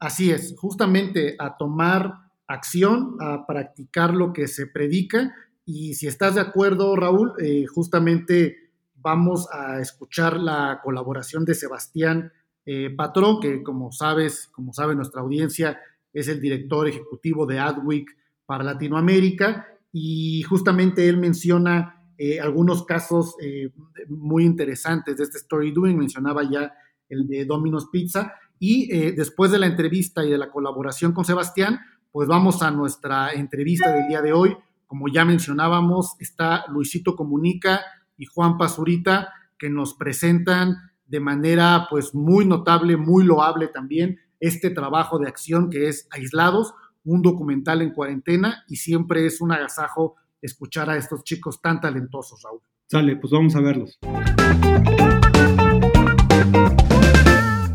Así 0.00 0.32
es, 0.32 0.56
justamente 0.58 1.36
a 1.38 1.56
tomar 1.56 2.14
acción, 2.48 3.14
a 3.20 3.46
practicar 3.46 4.12
lo 4.12 4.32
que 4.32 4.48
se 4.48 4.66
predica 4.66 5.32
y 5.64 5.94
si 5.94 6.06
estás 6.06 6.34
de 6.34 6.40
acuerdo, 6.40 6.96
Raúl, 6.96 7.32
eh, 7.38 7.66
justamente 7.66 8.70
vamos 9.02 9.48
a 9.52 9.80
escuchar 9.80 10.38
la 10.38 10.80
colaboración 10.82 11.44
de 11.44 11.54
Sebastián 11.54 12.32
eh, 12.64 12.90
Patrón, 12.90 13.40
que 13.40 13.62
como 13.62 13.90
sabes, 13.90 14.48
como 14.52 14.72
sabe 14.72 14.94
nuestra 14.94 15.20
audiencia, 15.20 15.80
es 16.12 16.28
el 16.28 16.40
director 16.40 16.86
ejecutivo 16.86 17.46
de 17.46 17.58
Adweek 17.58 18.16
para 18.46 18.64
Latinoamérica. 18.64 19.66
Y 19.92 20.42
justamente 20.42 21.08
él 21.08 21.18
menciona 21.18 22.02
eh, 22.16 22.40
algunos 22.40 22.84
casos 22.84 23.34
eh, 23.42 23.70
muy 24.08 24.44
interesantes 24.44 25.16
de 25.16 25.24
este 25.24 25.38
story 25.38 25.72
doing, 25.72 25.98
mencionaba 25.98 26.48
ya 26.48 26.72
el 27.08 27.26
de 27.26 27.44
Domino's 27.44 27.88
Pizza. 27.90 28.32
Y 28.58 28.86
después 29.16 29.50
de 29.50 29.58
la 29.58 29.66
entrevista 29.66 30.24
y 30.24 30.30
de 30.30 30.38
la 30.38 30.48
colaboración 30.48 31.10
con 31.10 31.24
Sebastián, 31.24 31.80
pues 32.12 32.28
vamos 32.28 32.62
a 32.62 32.70
nuestra 32.70 33.32
entrevista 33.32 33.92
del 33.92 34.06
día 34.06 34.22
de 34.22 34.32
hoy. 34.32 34.56
Como 34.92 35.08
ya 35.08 35.24
mencionábamos, 35.24 36.16
está 36.18 36.66
Luisito 36.68 37.16
Comunica 37.16 37.80
y 38.18 38.26
Juan 38.26 38.58
Pazurita 38.58 39.32
que 39.58 39.70
nos 39.70 39.94
presentan 39.94 40.76
de 41.06 41.18
manera 41.18 41.86
pues 41.88 42.14
muy 42.14 42.44
notable, 42.44 42.98
muy 42.98 43.24
loable 43.24 43.68
también 43.68 44.18
este 44.38 44.68
trabajo 44.68 45.18
de 45.18 45.28
acción 45.28 45.70
que 45.70 45.88
es 45.88 46.06
Aislados, 46.10 46.74
un 47.04 47.22
documental 47.22 47.80
en 47.80 47.94
cuarentena 47.94 48.64
y 48.68 48.76
siempre 48.76 49.24
es 49.24 49.40
un 49.40 49.52
agasajo 49.52 50.16
escuchar 50.42 50.90
a 50.90 50.98
estos 50.98 51.24
chicos 51.24 51.62
tan 51.62 51.80
talentosos, 51.80 52.42
Raúl. 52.42 52.60
Sale, 52.86 53.16
pues 53.16 53.32
vamos 53.32 53.56
a 53.56 53.60
verlos. 53.62 53.98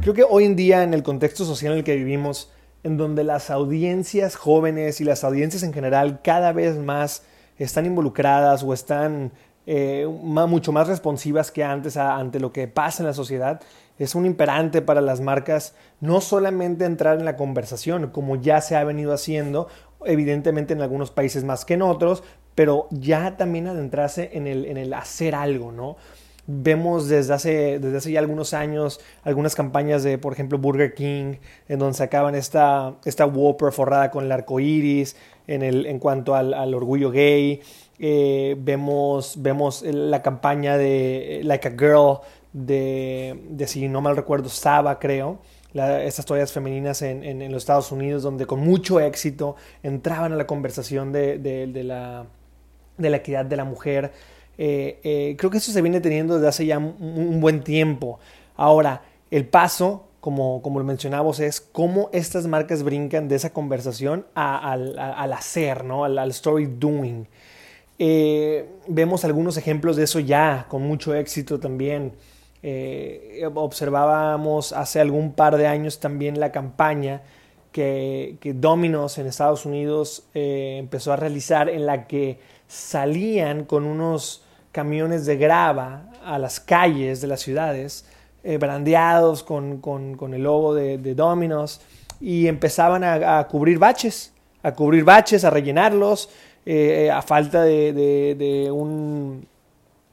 Creo 0.02 0.14
que 0.14 0.24
hoy 0.24 0.44
en 0.44 0.56
día 0.56 0.84
en 0.84 0.94
el 0.94 1.02
contexto 1.02 1.46
social 1.46 1.72
en 1.72 1.80
el 1.80 1.84
que 1.84 1.96
vivimos, 1.96 2.54
en 2.88 2.98
donde 2.98 3.24
las 3.24 3.50
audiencias 3.50 4.36
jóvenes 4.36 5.02
y 5.02 5.04
las 5.04 5.24
audiencias 5.24 5.62
en 5.64 5.74
general 5.74 6.22
cada 6.24 6.54
vez 6.54 6.78
más 6.78 7.24
están 7.60 7.86
involucradas 7.86 8.64
o 8.64 8.74
están 8.74 9.32
eh, 9.66 10.08
mucho 10.08 10.72
más 10.72 10.88
responsivas 10.88 11.52
que 11.52 11.64
antes 11.64 11.98
ante 11.98 12.40
lo 12.40 12.54
que 12.54 12.70
pasa 12.70 13.04
en 13.04 13.08
la 13.08 13.14
sociedad, 13.14 13.62
es 14.00 14.16
un 14.16 14.26
imperante 14.26 14.82
para 14.82 15.02
las 15.02 15.20
marcas 15.20 15.76
no 16.00 16.22
solamente 16.22 16.86
entrar 16.86 17.20
en 17.20 17.26
la 17.26 17.36
conversación, 17.36 18.12
como 18.12 18.38
ya 18.38 18.62
se 18.62 18.78
ha 18.78 18.84
venido 18.86 19.14
haciendo, 19.14 19.68
evidentemente 20.06 20.74
en 20.74 20.82
algunos 20.82 21.12
países 21.12 21.44
más 21.44 21.66
que 21.66 21.74
en 21.74 21.82
otros, 21.82 22.24
pero 22.56 22.88
ya 22.92 23.36
también 23.36 23.68
adentrarse 23.68 24.30
en 24.34 24.48
el, 24.48 24.66
en 24.66 24.78
el 24.78 24.94
hacer 24.94 25.36
algo, 25.36 25.74
¿no? 25.74 25.98
Vemos 26.48 27.10
desde 27.10 27.34
hace, 27.34 27.80
desde 27.80 27.98
hace 27.98 28.12
ya 28.12 28.20
algunos 28.20 28.54
años 28.54 29.00
algunas 29.24 29.54
campañas 29.54 30.04
de, 30.04 30.18
por 30.18 30.34
ejemplo, 30.34 30.58
Burger 30.58 30.94
King, 30.94 31.36
en 31.68 31.80
donde 31.80 31.98
sacaban 31.98 32.36
esta, 32.36 32.96
esta 33.06 33.26
Whopper 33.26 33.72
forrada 33.74 34.10
con 34.10 34.24
el 34.24 34.32
arco 34.32 34.60
iris, 34.60 35.18
en, 35.46 35.62
el, 35.62 35.86
en 35.86 36.00
cuanto 36.00 36.36
al, 36.36 36.54
al 36.54 36.74
orgullo 36.74 37.12
gay. 37.12 37.62
Eh, 38.00 38.56
vemos, 38.60 39.36
vemos 39.42 39.82
la 39.84 40.22
campaña 40.22 40.78
de 40.78 41.42
Like 41.44 41.68
a 41.68 41.72
Girl, 41.72 42.20
de, 42.54 43.44
de 43.50 43.68
si 43.68 43.88
no 43.88 44.02
mal 44.02 44.16
recuerdo, 44.16 44.50
Saba, 44.50 45.00
creo, 45.00 45.40
estas 45.74 46.26
toallas 46.26 46.52
femeninas 46.52 47.02
en, 47.02 47.24
en, 47.24 47.52
los 47.52 47.64
Estados 47.64 47.92
Unidos, 47.92 48.24
donde 48.24 48.46
con 48.46 48.60
mucho 48.60 49.00
éxito 49.00 49.56
entraban 49.84 50.34
a 50.34 50.36
la 50.36 50.48
conversación 50.48 51.12
de, 51.12 51.38
de, 51.38 51.84
la, 51.84 52.26
de 52.98 53.10
la, 53.10 53.18
equidad 53.18 53.46
de 53.46 53.58
la 53.58 53.66
mujer. 53.66 54.12
Eh, 54.58 55.00
eh, 55.04 55.36
creo 55.38 55.52
que 55.52 55.60
eso 55.60 55.72
se 55.72 55.82
viene 55.82 56.02
teniendo 56.02 56.36
desde 56.36 56.48
hace 56.48 56.66
ya 56.66 56.78
un, 56.78 57.40
buen 57.40 57.64
tiempo. 57.64 58.20
Ahora, 58.56 59.04
el 59.30 59.46
paso, 59.46 60.06
como, 60.20 60.62
como 60.62 60.80
lo 60.80 60.92
es 60.92 61.62
cómo 61.62 62.10
estas 62.12 62.48
marcas 62.48 62.84
brincan 62.84 63.28
de 63.28 63.36
esa 63.36 63.52
conversación 63.52 64.26
al, 64.34 64.98
al, 64.98 65.34
hacer, 65.34 65.84
¿no? 65.84 66.06
al, 66.06 66.32
story 66.32 66.66
doing. 66.66 67.28
Eh, 68.00 68.68
vemos 68.88 69.26
algunos 69.26 69.58
ejemplos 69.58 69.96
de 69.96 70.04
eso 70.04 70.20
ya, 70.20 70.66
con 70.70 70.84
mucho 70.84 71.14
éxito 71.14 71.60
también. 71.60 72.14
Observábamos 73.54 74.74
hace 74.74 75.00
algún 75.00 75.34
par 75.34 75.56
de 75.56 75.68
años 75.68 76.00
también 76.00 76.40
la 76.40 76.52
campaña 76.52 77.22
que, 77.72 78.38
que 78.42 78.54
Domino's 78.54 79.18
en 79.20 79.28
Estados 79.28 79.66
Unidos 79.66 80.24
empezó 80.34 81.14
a 81.14 81.16
realizar 81.16 81.70
en 81.70 81.86
la 81.86 82.08
que 82.08 82.40
salían 82.68 83.64
con 83.64 83.86
unos 83.86 84.44
camiones 84.78 85.26
de 85.26 85.38
grava 85.38 86.04
a 86.24 86.38
las 86.38 86.60
calles 86.60 87.20
de 87.20 87.26
las 87.26 87.42
ciudades 87.42 88.06
eh, 88.44 88.60
brandeados 88.60 89.42
con, 89.42 89.82
el 90.36 90.44
logo 90.44 90.76
de, 90.76 91.16
Domino's 91.16 91.82
y 92.22 92.46
empezaban 92.46 93.04
a, 93.04 93.48
cubrir 93.48 93.80
baches, 93.80 94.34
a 94.62 94.76
cubrir 94.76 95.04
baches, 95.04 95.44
a 95.46 95.50
rellenarlos, 95.50 96.30
eh, 96.64 97.10
a 97.10 97.24
falta 97.24 97.64
de, 97.64 98.70
un, 98.72 99.48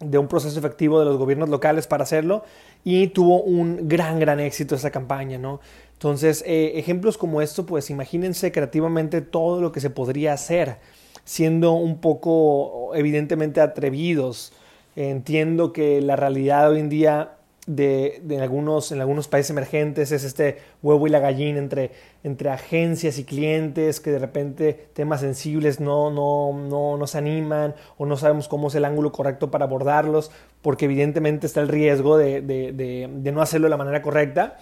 de 0.01 0.17
un 0.17 0.29
proceso 0.29 0.59
efectivo 0.59 0.99
de 0.99 1.05
los 1.05 1.19
gobiernos 1.19 1.51
locales 1.51 1.87
para 1.87 2.05
hacerlo 2.05 2.43
y 2.85 3.09
tuvo 3.09 3.43
un 3.43 3.87
gran, 3.87 4.19
gran 4.19 4.41
éxito 4.41 4.77
esa 4.77 4.91
campaña, 4.91 5.37
¿no? 5.37 5.61
Entonces, 5.93 6.43
eh, 6.47 6.73
ejemplos 6.77 7.19
como 7.19 7.43
esto, 7.43 7.67
pues 7.67 7.91
imagínense 7.91 8.51
creativamente 8.51 9.21
todo 9.21 9.61
lo 9.61 9.73
que 9.73 9.81
se 9.81 9.91
podría 9.91 10.33
hacer, 10.33 10.79
siendo 11.25 11.73
un 11.73 11.99
poco 11.99 12.95
evidentemente 12.95 13.61
atrevidos. 13.61 14.53
Entiendo 14.97 15.73
que 15.73 16.01
la 16.01 16.17
realidad 16.17 16.71
hoy 16.71 16.81
en 16.81 16.89
día 16.89 17.35
de, 17.67 18.39
algunos, 18.41 18.93
en 18.93 19.01
algunos 19.01 19.29
países 19.29 19.51
emergentes 19.51 20.13
es 20.13 20.25
este 20.25 20.59
huevo 20.83 21.07
y 21.07 21.11
la 21.11 21.19
gallina 21.19 21.59
entre, 21.59 21.93
entre 22.23 22.51
agencias 22.51 23.19
y 23.19 23.25
clientes 23.25 24.01
que 24.01 24.11
de 24.11 24.19
repente 24.19 24.89
temas 24.93 25.21
sensibles 25.21 25.81
no, 25.81 26.11
no, 26.11 26.53
no, 26.53 26.97
no 26.99 27.05
animan 27.15 27.75
o 27.97 28.07
no 28.07 28.17
sabemos 28.17 28.49
cómo 28.49 28.69
es 28.69 28.75
el 28.75 28.85
ángulo 28.85 29.13
correcto 29.13 29.51
para 29.51 29.65
abordarlos 29.65 30.31
porque 30.61 30.85
evidentemente 30.85 31.47
está 31.47 31.61
el 31.61 31.69
riesgo 31.69 32.19
de, 32.19 32.43
de, 32.43 33.33
no 33.33 33.41
hacerlo 33.41 33.67
de 33.67 33.71
la 33.71 33.77
manera 33.77 34.03
correcta 34.03 34.59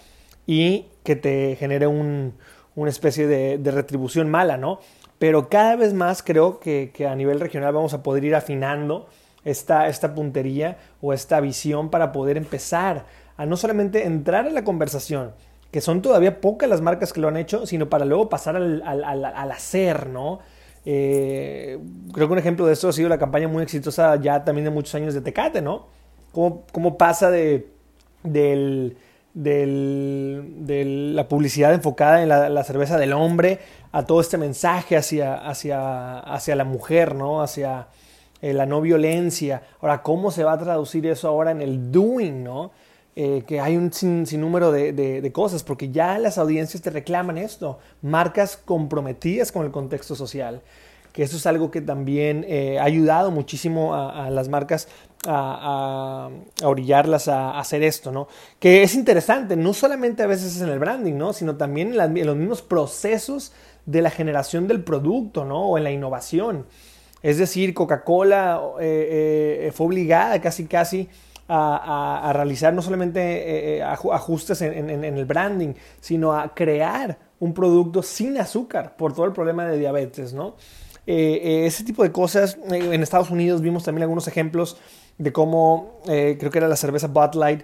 y 0.47 0.87
que 1.03 1.15
te 1.15 1.55
genere 1.57 1.87
un, 1.87 2.33
una 2.75 2.89
especie 2.89 3.27
de, 3.27 3.71
retribución 3.71 4.29
mala, 4.29 4.57
¿no? 4.57 4.79
Pero 5.23 5.47
cada 5.47 5.77
vez 5.77 5.93
más 5.93 6.21
creo 6.21 6.59
que, 6.59 6.91
que 6.93 7.07
a 7.07 7.15
nivel 7.15 7.39
regional 7.39 7.73
vamos 7.73 7.93
a 7.93 8.03
poder 8.03 8.25
ir 8.25 8.35
afinando 8.35 9.07
esta, 9.45 9.87
esta 9.87 10.13
puntería 10.13 10.77
o 10.99 11.13
esta 11.13 11.39
visión 11.39 11.89
para 11.89 12.11
poder 12.11 12.35
empezar 12.35 13.05
a 13.37 13.45
no 13.45 13.55
solamente 13.55 14.05
entrar 14.05 14.47
en 14.47 14.53
la 14.53 14.65
conversación, 14.65 15.31
que 15.71 15.79
son 15.79 16.01
todavía 16.01 16.41
pocas 16.41 16.67
las 16.67 16.81
marcas 16.81 17.13
que 17.13 17.21
lo 17.21 17.29
han 17.29 17.37
hecho, 17.37 17.65
sino 17.65 17.87
para 17.87 18.03
luego 18.03 18.27
pasar 18.27 18.57
al, 18.57 18.83
al, 18.83 19.51
hacer, 19.53 20.07
¿no? 20.07 20.39
Eh, 20.83 21.79
creo 22.11 22.27
que 22.27 22.33
un 22.33 22.39
ejemplo 22.39 22.65
de 22.65 22.73
esto 22.73 22.89
ha 22.89 22.91
sido 22.91 23.07
la 23.07 23.17
campaña 23.17 23.47
muy 23.47 23.63
exitosa 23.63 24.17
ya 24.17 24.43
también 24.43 24.65
de 24.65 24.71
muchos 24.71 24.93
años 24.95 25.13
de 25.13 25.21
Tecate, 25.21 25.61
¿no? 25.61 25.87
Cómo, 26.33 26.65
cómo 26.73 26.97
pasa 26.97 27.31
de, 27.31 27.69
del, 28.23 28.97
de 29.33 31.11
la 31.13 31.27
publicidad 31.27 31.73
enfocada 31.73 32.21
en 32.21 32.29
la, 32.29 32.63
cerveza 32.63 32.97
del 32.97 33.13
hombre 33.13 33.59
a 33.91 34.05
todo 34.05 34.21
este 34.21 34.37
mensaje 34.37 34.95
hacia, 34.95 35.35
hacia, 35.35 36.19
hacia 36.19 36.55
la 36.55 36.63
mujer, 36.63 37.15
¿no? 37.15 37.41
Hacia, 37.41 37.87
eh, 38.43 38.53
la 38.53 38.65
no 38.65 38.81
violencia. 38.81 39.63
Ahora, 39.79 40.03
¿cómo 40.03 40.29
se 40.29 40.43
va 40.43 40.51
a 40.51 40.57
traducir 40.57 41.07
eso 41.07 41.29
ahora 41.29 41.51
en 41.51 41.61
el 41.61 41.93
doing, 41.93 42.43
no? 42.43 42.71
Eh, 43.15 43.43
que 43.47 43.61
hay 43.61 43.77
un 43.77 43.93
sinnúmero 43.93 44.69
de, 44.73 45.31
cosas, 45.31 45.63
porque 45.63 45.91
ya 45.91 46.19
las 46.19 46.37
audiencias 46.37 46.83
te 46.83 46.89
reclaman 46.89 47.37
esto, 47.37 47.79
marcas 48.01 48.57
comprometidas 48.57 49.53
con 49.53 49.63
el 49.65 49.71
contexto 49.71 50.13
social, 50.15 50.61
que 51.13 51.21
eso 51.21 51.37
es 51.37 51.45
algo 51.45 51.69
que 51.69 51.79
también 51.79 52.43
eh, 52.49 52.79
ha 52.79 52.83
ayudado 52.83 53.29
muchísimo 53.29 53.93
a, 53.93 54.31
las 54.31 54.49
marcas 54.49 54.87
a, 55.27 56.29
orillarlas 56.63 57.27
a, 57.27 57.59
hacer 57.59 57.83
esto, 57.83 58.11
¿no? 58.11 58.27
Que 58.59 58.81
es 58.81 58.95
interesante, 58.95 59.55
no 59.55 59.73
solamente 59.73 60.23
a 60.23 60.27
veces 60.27 60.59
en 60.59 60.69
el 60.69 60.79
branding, 60.79 61.13
¿no? 61.13 61.31
Sino 61.31 61.55
también 61.55 61.93
en, 61.93 62.25
los 62.25 62.35
mismos 62.35 62.63
procesos 62.63 63.53
de 63.85 64.01
la 64.01 64.09
generación 64.09 64.67
del 64.67 64.83
producto, 64.83 65.45
¿no? 65.45 65.69
O 65.69 65.77
en 65.77 65.83
la 65.83 65.91
innovación. 65.91 66.65
Es 67.21 67.37
decir, 67.37 67.75
Coca-Cola 67.75 68.59
eh, 68.81 69.67
eh, 69.67 69.71
fue 69.71 69.85
obligada 69.85 70.41
casi 70.41 70.65
casi 70.65 71.09
a, 71.47 72.31
realizar 72.33 72.73
no 72.73 72.81
solamente 72.81 73.83
ajustes 73.83 74.63
en, 74.63 74.89
el 74.89 75.25
branding, 75.25 75.73
sino 76.01 76.33
a 76.33 76.55
crear 76.55 77.19
un 77.39 77.53
producto 77.53 78.01
sin 78.01 78.39
azúcar 78.39 78.95
por 78.95 79.13
todo 79.13 79.27
el 79.27 79.33
problema 79.33 79.67
de 79.67 79.77
diabetes, 79.77 80.33
¿no? 80.33 80.55
Ese 81.05 81.83
tipo 81.83 82.03
de 82.03 82.11
cosas. 82.11 82.57
en 82.69 83.03
Estados 83.03 83.29
Unidos 83.29 83.61
vimos 83.61 83.83
también 83.83 84.03
algunos 84.03 84.27
ejemplos 84.27 84.77
de 85.17 85.31
cómo, 85.31 85.99
creo 86.05 86.49
que 86.49 86.57
era 86.57 86.67
la 86.67 86.75
cerveza 86.75 87.07
Bud 87.07 87.35
Light, 87.35 87.63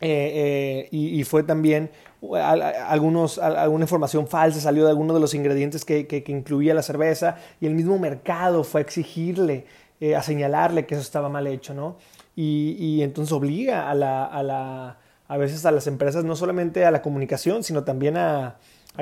y, 0.00 1.24
fue 1.24 1.42
también 1.42 1.90
algunos, 2.32 3.38
alguna 3.38 3.84
información 3.84 4.26
falsa 4.26 4.60
salió 4.60 4.84
de 4.84 4.90
alguno 4.90 5.14
de 5.14 5.20
los 5.20 5.34
ingredientes 5.34 5.84
que, 5.84 6.24
incluía 6.28 6.74
la 6.74 6.82
cerveza 6.82 7.36
y 7.60 7.66
el 7.66 7.74
mismo 7.74 7.98
mercado 7.98 8.64
fue 8.64 8.80
a 8.80 8.82
exigirle, 8.82 9.66
eh, 10.00 10.16
a 10.16 10.22
señalarle 10.22 10.86
que 10.86 10.94
eso 10.94 11.02
estaba 11.02 11.28
mal 11.28 11.46
hecho, 11.46 11.74
¿no? 11.74 11.96
Y, 12.36 13.02
entonces 13.02 13.32
obliga 13.32 13.88
a, 13.88 13.94
la, 13.94 14.24
a, 14.24 14.42
la, 14.42 14.98
a 15.28 15.36
veces 15.36 15.64
a 15.66 15.70
las 15.70 15.86
empresas 15.86 16.24
no 16.24 16.34
solamente 16.34 16.84
a 16.84 16.90
la 16.90 17.00
comunicación, 17.00 17.62
sino 17.62 17.84
también 17.84 18.16
a, 18.16 18.56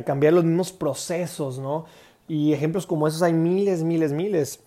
cambiar 0.06 0.32
los 0.32 0.44
mismos 0.44 0.72
procesos, 0.72 1.58
¿no? 1.58 1.84
Y 2.32 2.54
ejemplos 2.54 2.86
como 2.86 3.06
esos 3.06 3.20
hay 3.20 3.34
miles, 3.34 3.82
miles, 3.82 4.14
miles. 4.14 4.60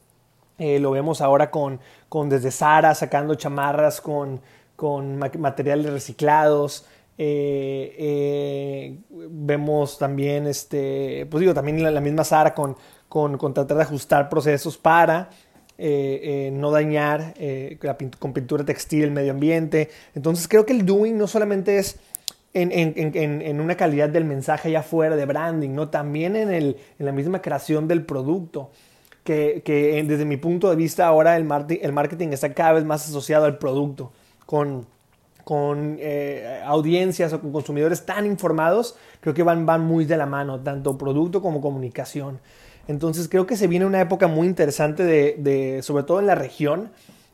Eh, 0.59 0.77
lo 0.77 0.91
vemos 0.91 1.19
ahora 1.19 1.49
con, 1.49 1.79
con 2.09 2.29
desde 2.29 2.51
Sara 2.51 2.93
sacando 2.93 3.33
chamarras 3.33 4.01
con, 4.01 4.39
con 4.75 5.17
materiales 5.17 5.91
reciclados. 5.91 6.85
Eh, 7.17 7.95
eh, 7.97 8.99
vemos 9.09 9.97
también, 9.97 10.45
este, 10.45 11.25
pues 11.31 11.41
digo, 11.41 11.55
también 11.55 11.81
la, 11.91 12.01
misma 12.01 12.23
Sara 12.23 12.53
con, 12.53 12.77
con, 13.09 13.39
tratar 13.55 13.77
de 13.77 13.81
ajustar 13.81 14.29
procesos 14.29 14.77
para 14.77 15.31
no 15.79 16.69
dañar 16.69 17.33
con 18.19 18.31
pintura 18.31 18.63
textil 18.63 19.05
el 19.05 19.11
medio 19.11 19.31
ambiente. 19.31 19.89
Entonces 20.13 20.47
creo 20.47 20.67
que 20.67 20.73
el 20.73 20.85
doing 20.85 21.17
no 21.17 21.25
solamente 21.25 21.79
es 21.79 21.97
en, 22.55 22.71
en, 22.71 23.41
en, 23.41 23.61
una 23.61 23.75
calidad 23.75 24.09
del 24.09 24.25
mensaje 24.25 24.69
allá 24.69 24.79
afuera 24.79 25.15
de 25.15 25.25
branding, 25.25 25.71
¿no? 25.71 25.89
también 25.89 26.35
en, 26.35 26.51
el, 26.51 26.77
en 26.97 27.05
la 27.05 27.11
misma 27.11 27.41
creación 27.41 27.87
del 27.87 28.05
producto. 28.05 28.71
Que, 29.23 29.63
que 29.65 30.03
desde 30.03 30.23
mi 30.23 30.37
punto 30.37 30.69
de 30.69 30.75
vista 30.75 31.07
ahora 31.07 31.35
el 31.35 31.45
marketing, 31.45 31.79
el 31.81 31.93
marketing 31.93 32.27
está 32.27 32.53
cada 32.53 32.73
vez 32.73 32.85
más 32.85 33.09
asociado 33.09 33.45
al 33.45 33.57
producto, 33.57 34.11
con 34.45 34.85
con 35.45 35.97
eh, 35.99 36.59
audiencias 36.65 37.31
o 37.31 37.39
con 37.39 37.53
consumidores 37.53 38.03
tan 38.05 38.25
informados, 38.25 38.97
creo 39.21 39.33
que 39.33 39.43
van, 39.43 39.65
van 39.65 39.85
muy 39.85 40.03
de 40.03 40.17
la 40.17 40.25
mano, 40.25 40.59
tanto 40.59 40.97
producto 40.97 41.41
como 41.41 41.61
comunicación. 41.61 42.39
Entonces 42.87 43.29
creo 43.29 43.45
que 43.45 43.55
se 43.55 43.67
viene 43.67 43.85
una 43.85 44.01
época 44.01 44.27
muy 44.27 44.47
interesante 44.47 45.03
de, 45.03 45.79
sobre 45.83 46.03
todo 46.03 46.19
en 46.19 46.25
la 46.25 46.35
región, 46.35 46.89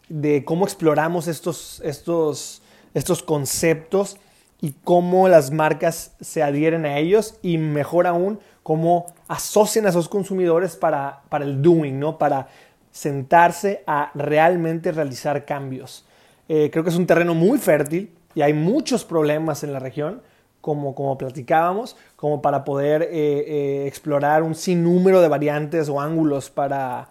de 0.10 0.44
cómo 0.44 0.66
exploramos 0.66 1.28
estos, 1.30 1.82
estos, 1.86 2.62
estos 2.94 3.24
conceptos 3.24 4.18
y 4.62 4.76
cómo 4.84 5.28
las 5.28 5.52
marcas 5.52 6.16
se 6.22 6.44
adhieren 6.44 6.86
a 6.86 7.00
ellos 7.00 7.36
y 7.42 7.58
mejor 7.58 8.06
aún, 8.06 8.40
cómo 8.62 9.08
asocian 9.28 9.88
a 9.88 9.90
esos 9.90 10.08
consumidores 10.08 10.76
para, 10.76 11.24
para 11.30 11.46
el 11.46 11.62
doing, 11.64 12.00
¿no? 12.00 12.20
para 12.20 12.48
sentarse 12.92 13.84
a 13.88 14.12
realmente 14.14 14.92
realizar 14.92 15.46
cambios. 15.46 16.06
Eh, 16.48 16.70
creo 16.72 16.84
que 16.84 16.92
es 16.92 16.96
un 16.96 17.08
terreno 17.08 17.34
muy 17.34 17.58
fértil 17.58 18.14
y 18.36 18.42
hay 18.42 18.54
muchos 18.54 19.04
problemas 19.04 19.64
en 19.64 19.74
la 19.74 19.80
región, 19.80 20.22
como, 20.60 20.94
como 20.94 21.18
platicábamos, 21.18 21.96
como 22.16 22.42
para 22.44 22.64
poder 22.64 23.02
eh, 23.04 23.10
eh, 23.12 23.88
explorar 23.88 24.44
un 24.44 24.54
sinnúmero 24.54 25.22
de 25.22 25.28
variantes 25.28 25.90
o 25.90 26.00
ángulos 26.00 26.52
para, 26.52 27.10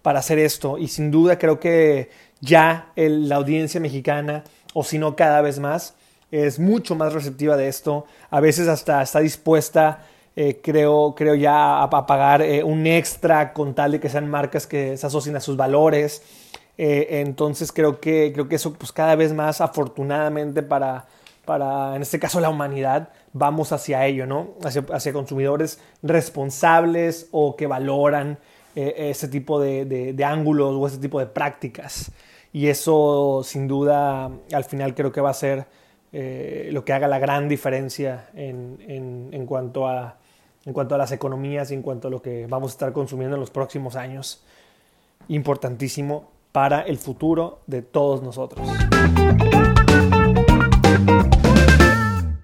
para 0.00 0.20
hacer 0.20 0.38
esto. 0.38 0.78
Y 0.78 0.88
sin 0.88 1.10
duda 1.10 1.38
creo 1.38 1.60
que 1.60 2.08
ya 2.40 2.92
la 2.96 3.36
audiencia 3.36 3.80
mexicana, 3.80 4.44
o 4.72 4.82
si 4.82 4.98
no 4.98 5.14
cada 5.14 5.42
vez 5.42 5.58
más, 5.58 5.95
es 6.30 6.58
mucho 6.58 6.94
más 6.94 7.12
receptiva 7.12 7.56
de 7.56 7.68
esto. 7.68 8.06
A 8.30 8.40
veces 8.40 8.68
hasta 8.68 9.02
está 9.02 9.20
dispuesta, 9.20 10.06
creo, 10.62 11.14
creo 11.16 11.34
ya, 11.34 11.82
a, 11.82 11.88
pagar 12.06 12.44
un 12.64 12.86
extra 12.86 13.52
con 13.52 13.74
tal 13.74 13.92
de 13.92 14.00
que 14.00 14.08
sean 14.08 14.28
marcas 14.28 14.66
que 14.66 14.96
se 14.96 15.06
asocien 15.06 15.36
a 15.36 15.40
sus 15.40 15.56
valores. 15.56 16.22
Eh, 16.78 17.20
entonces 17.20 17.72
creo 17.72 18.00
que, 18.00 18.32
creo 18.32 18.48
que 18.48 18.56
eso 18.56 18.74
pues 18.74 18.92
cada 18.92 19.14
vez 19.16 19.32
más 19.32 19.60
afortunadamente 19.60 20.62
para, 20.62 21.06
para, 21.44 21.96
en 21.96 22.02
este 22.02 22.18
caso, 22.18 22.40
la 22.40 22.50
humanidad, 22.50 23.10
vamos 23.32 23.72
hacia 23.72 24.04
ello, 24.06 24.26
¿no? 24.26 24.54
Hacia, 24.62 25.12
consumidores 25.12 25.80
responsables 26.02 27.28
o 27.30 27.56
que 27.56 27.66
valoran 27.66 28.38
eh, 28.74 29.10
ese 29.10 29.28
tipo 29.28 29.60
de, 29.60 29.84
de, 29.84 30.24
ángulos 30.24 30.74
o 30.74 30.86
ese 30.86 30.98
tipo 30.98 31.18
de 31.18 31.26
prácticas. 31.26 32.10
Y 32.52 32.68
eso, 32.68 33.42
sin 33.44 33.68
duda, 33.68 34.30
al 34.52 34.64
final 34.64 34.94
creo 34.94 35.12
que 35.12 35.20
va 35.20 35.30
a 35.30 35.34
ser 35.34 35.66
eh, 36.18 36.70
lo 36.72 36.82
que 36.82 36.94
haga 36.94 37.08
la 37.08 37.18
gran 37.18 37.46
diferencia 37.46 38.30
en, 38.32 38.78
en, 38.88 39.28
en, 39.32 39.44
cuanto 39.44 39.86
a, 39.86 40.16
en 40.64 40.72
cuanto 40.72 40.94
a 40.94 40.98
las 40.98 41.12
economías 41.12 41.70
y 41.70 41.74
en 41.74 41.82
cuanto 41.82 42.08
a 42.08 42.10
lo 42.10 42.22
que 42.22 42.46
vamos 42.46 42.70
a 42.70 42.72
estar 42.72 42.92
consumiendo 42.94 43.36
en 43.36 43.40
los 43.40 43.50
próximos 43.50 43.96
años. 43.96 44.42
Importantísimo 45.28 46.32
para 46.52 46.80
el 46.80 46.96
futuro 46.96 47.60
de 47.66 47.82
todos 47.82 48.22
nosotros. 48.22 48.66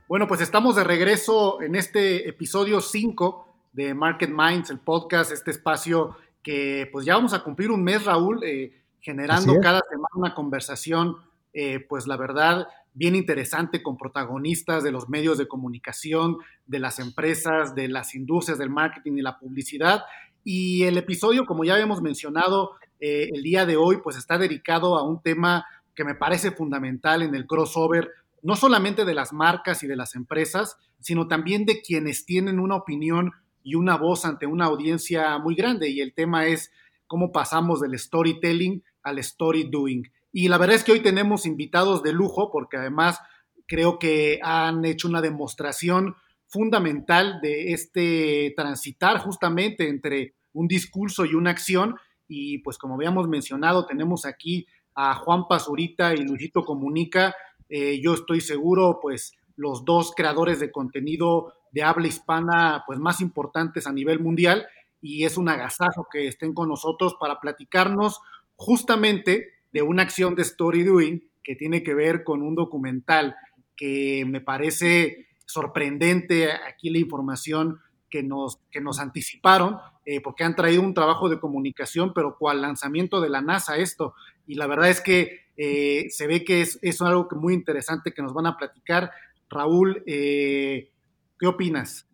Bueno, 0.06 0.28
pues 0.28 0.42
estamos 0.42 0.76
de 0.76 0.84
regreso 0.84 1.62
en 1.62 1.74
este 1.74 2.28
episodio 2.28 2.82
5 2.82 3.46
de 3.72 3.94
Market 3.94 4.28
Minds, 4.28 4.68
el 4.68 4.80
podcast, 4.80 5.32
este 5.32 5.50
espacio 5.50 6.14
que 6.42 6.90
pues 6.92 7.06
ya 7.06 7.14
vamos 7.14 7.32
a 7.32 7.42
cumplir 7.42 7.70
un 7.70 7.82
mes, 7.82 8.04
Raúl, 8.04 8.44
eh, 8.44 8.82
generando 9.00 9.58
cada 9.62 9.80
semana 9.88 10.10
una 10.14 10.34
conversación 10.34 11.16
eh, 11.54 11.80
pues 11.86 12.06
la 12.06 12.16
verdad, 12.16 12.66
bien 12.94 13.14
interesante 13.14 13.82
con 13.82 13.96
protagonistas 13.96 14.82
de 14.82 14.92
los 14.92 15.08
medios 15.08 15.38
de 15.38 15.48
comunicación, 15.48 16.38
de 16.66 16.78
las 16.78 16.98
empresas, 16.98 17.74
de 17.74 17.88
las 17.88 18.14
industrias 18.14 18.58
del 18.58 18.70
marketing 18.70 19.12
y 19.16 19.22
la 19.22 19.38
publicidad. 19.38 20.02
Y 20.44 20.82
el 20.84 20.98
episodio, 20.98 21.46
como 21.46 21.64
ya 21.64 21.74
habíamos 21.74 22.02
mencionado, 22.02 22.72
eh, 23.00 23.30
el 23.32 23.42
día 23.42 23.66
de 23.66 23.76
hoy, 23.76 23.98
pues 24.02 24.16
está 24.16 24.38
dedicado 24.38 24.96
a 24.96 25.02
un 25.02 25.22
tema 25.22 25.64
que 25.94 26.04
me 26.04 26.14
parece 26.14 26.50
fundamental 26.50 27.22
en 27.22 27.34
el 27.34 27.46
crossover, 27.46 28.10
no 28.42 28.56
solamente 28.56 29.04
de 29.04 29.14
las 29.14 29.32
marcas 29.32 29.82
y 29.82 29.86
de 29.86 29.96
las 29.96 30.14
empresas, 30.14 30.76
sino 31.00 31.28
también 31.28 31.64
de 31.64 31.80
quienes 31.80 32.24
tienen 32.24 32.58
una 32.58 32.76
opinión 32.76 33.32
y 33.62 33.74
una 33.76 33.96
voz 33.96 34.24
ante 34.24 34.46
una 34.46 34.66
audiencia 34.66 35.38
muy 35.38 35.54
grande. 35.54 35.88
Y 35.90 36.00
el 36.00 36.12
tema 36.12 36.46
es 36.46 36.72
cómo 37.06 37.32
pasamos 37.32 37.80
del 37.80 37.98
storytelling 37.98 38.82
al 39.02 39.18
story 39.18 39.64
doing. 39.64 40.04
Y 40.32 40.48
la 40.48 40.58
verdad 40.58 40.76
es 40.76 40.84
que 40.84 40.92
hoy 40.92 41.00
tenemos 41.00 41.44
invitados 41.44 42.02
de 42.02 42.12
lujo, 42.12 42.50
porque 42.50 42.78
además 42.78 43.20
creo 43.66 43.98
que 43.98 44.40
han 44.42 44.84
hecho 44.84 45.08
una 45.08 45.20
demostración 45.20 46.16
fundamental 46.46 47.40
de 47.40 47.72
este 47.72 48.52
transitar 48.56 49.18
justamente 49.18 49.88
entre 49.88 50.34
un 50.52 50.68
discurso 50.68 51.24
y 51.24 51.34
una 51.34 51.50
acción. 51.50 51.96
Y 52.28 52.58
pues 52.58 52.78
como 52.78 52.94
habíamos 52.94 53.28
mencionado, 53.28 53.86
tenemos 53.86 54.24
aquí 54.24 54.66
a 54.94 55.14
Juan 55.14 55.48
Pazurita 55.48 56.14
y 56.14 56.18
Luisito 56.18 56.64
Comunica. 56.64 57.34
Eh, 57.68 58.00
yo 58.02 58.14
estoy 58.14 58.40
seguro, 58.40 58.98
pues 59.00 59.32
los 59.56 59.84
dos 59.84 60.12
creadores 60.14 60.60
de 60.60 60.70
contenido 60.70 61.54
de 61.72 61.82
habla 61.82 62.08
hispana, 62.08 62.84
pues 62.86 62.98
más 62.98 63.20
importantes 63.20 63.86
a 63.86 63.92
nivel 63.92 64.20
mundial. 64.20 64.66
Y 65.00 65.24
es 65.24 65.36
un 65.36 65.48
agasajo 65.48 66.06
que 66.10 66.28
estén 66.28 66.54
con 66.54 66.68
nosotros 66.68 67.16
para 67.18 67.40
platicarnos 67.40 68.20
justamente 68.56 69.51
de 69.72 69.82
una 69.82 70.02
acción 70.02 70.34
de 70.34 70.42
story 70.42 70.84
doing 70.84 71.28
que 71.42 71.56
tiene 71.56 71.82
que 71.82 71.94
ver 71.94 72.24
con 72.24 72.42
un 72.42 72.54
documental 72.54 73.36
que 73.76 74.24
me 74.26 74.40
parece 74.40 75.26
sorprendente 75.46 76.52
aquí 76.52 76.90
la 76.90 76.98
información 76.98 77.80
que 78.10 78.22
nos, 78.22 78.58
que 78.70 78.80
nos 78.80 79.00
anticiparon, 79.00 79.78
eh, 80.04 80.20
porque 80.20 80.44
han 80.44 80.54
traído 80.54 80.82
un 80.82 80.94
trabajo 80.94 81.28
de 81.28 81.40
comunicación, 81.40 82.12
pero 82.14 82.36
cual 82.38 82.60
lanzamiento 82.60 83.20
de 83.20 83.30
la 83.30 83.40
NASA 83.40 83.76
esto. 83.78 84.14
Y 84.46 84.54
la 84.54 84.66
verdad 84.66 84.90
es 84.90 85.00
que 85.00 85.40
eh, 85.56 86.06
se 86.10 86.26
ve 86.26 86.44
que 86.44 86.60
es, 86.60 86.78
es, 86.82 87.00
algo 87.00 87.26
que 87.28 87.36
muy 87.36 87.54
interesante 87.54 88.12
que 88.12 88.22
nos 88.22 88.34
van 88.34 88.46
a 88.46 88.56
platicar. 88.56 89.10
Raúl, 89.48 90.02
eh, 90.06 90.90
¿qué 91.38 91.46
opinas? 91.46 92.06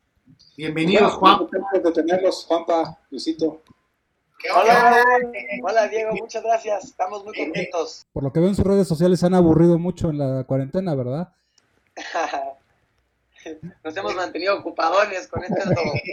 Bienvenidos, 0.57 1.15
Juan. 1.15 1.47
de 1.83 1.93
tenerlos, 1.93 2.45
Juanpa, 2.47 2.99
Luisito. 3.11 3.63
Hola, 4.55 5.05
hola 5.63 5.89
Diego, 5.89 6.15
muchas 6.15 6.43
gracias. 6.43 6.85
Estamos 6.85 7.25
muy 7.25 7.37
contentos. 7.37 8.07
Por 8.13 8.23
lo 8.23 8.33
que 8.33 8.41
veo 8.41 8.49
en 8.49 8.57
sus 8.57 8.67
redes 8.67 8.87
sociales 8.87 9.21
se 9.21 9.27
han 9.27 9.35
aburrido 9.35 9.79
mucho 9.79 10.11
en 10.11 10.19
la 10.19 10.45
cuarentena, 10.45 10.95
¿verdad? 10.95 11.33
Nos 13.85 13.97
hemos 13.97 14.15
mantenido 14.15 14.59
ocupadones 14.59 15.27
con 15.29 15.43
este 15.43 15.63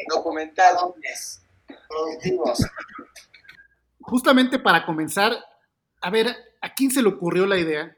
documental. 0.09 0.75
Justamente 3.99 4.59
para 4.59 4.85
comenzar, 4.85 5.33
a 6.01 6.09
ver, 6.09 6.27
¿a 6.61 6.73
quién 6.73 6.91
se 6.91 7.01
le 7.01 7.09
ocurrió 7.09 7.45
la 7.45 7.57
idea 7.57 7.95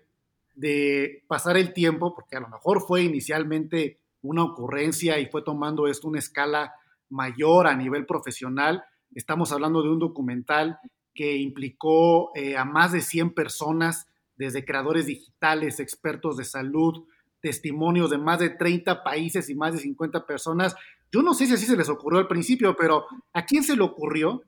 de 0.56 1.24
pasar 1.28 1.56
el 1.58 1.74
tiempo? 1.74 2.16
Porque 2.16 2.36
a 2.36 2.40
lo 2.40 2.48
mejor 2.48 2.82
fue 2.82 3.04
inicialmente 3.04 4.00
una 4.24 4.44
ocurrencia 4.44 5.20
y 5.20 5.28
fue 5.28 5.44
tomando 5.44 5.88
esto 5.88 6.08
una 6.08 6.20
escala 6.20 6.74
mayor 7.10 7.68
a 7.68 7.76
nivel 7.76 8.06
profesional. 8.06 8.84
Estamos 9.16 9.52
hablando 9.52 9.82
de 9.82 9.90
un 9.90 10.00
documental 10.00 10.80
que 11.14 11.36
implicó 11.38 12.32
eh, 12.36 12.56
a 12.56 12.66
más 12.66 12.92
de 12.92 13.02
100 13.02 13.34
personas, 13.34 14.08
desde 14.36 14.64
creadores 14.64 15.08
digitales, 15.08 15.80
expertos 15.80 16.38
de 16.38 16.46
salud, 16.46 17.08
testimonios 17.42 18.10
de 18.12 18.18
más 18.20 18.40
de 18.40 18.52
30 18.52 19.04
países 19.04 19.50
y 19.50 19.56
más 19.56 19.74
de 19.74 19.80
50 19.80 20.26
personas. 20.26 20.76
Yo 21.12 21.22
no 21.22 21.34
sé 21.34 21.48
si 21.48 21.54
así 21.54 21.66
se 21.66 21.76
les 21.76 21.90
ocurrió 21.90 22.20
al 22.20 22.28
principio, 22.28 22.76
pero 22.76 23.06
¿a 23.34 23.46
quién 23.46 23.64
se 23.64 23.76
le 23.76 23.84
ocurrió? 23.84 24.44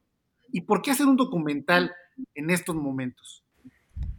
¿Y 0.52 0.62
por 0.62 0.82
qué 0.82 0.92
hacer 0.92 1.08
un 1.08 1.18
documental 1.18 1.96
en 2.36 2.50
estos 2.50 2.76
momentos? 2.76 3.44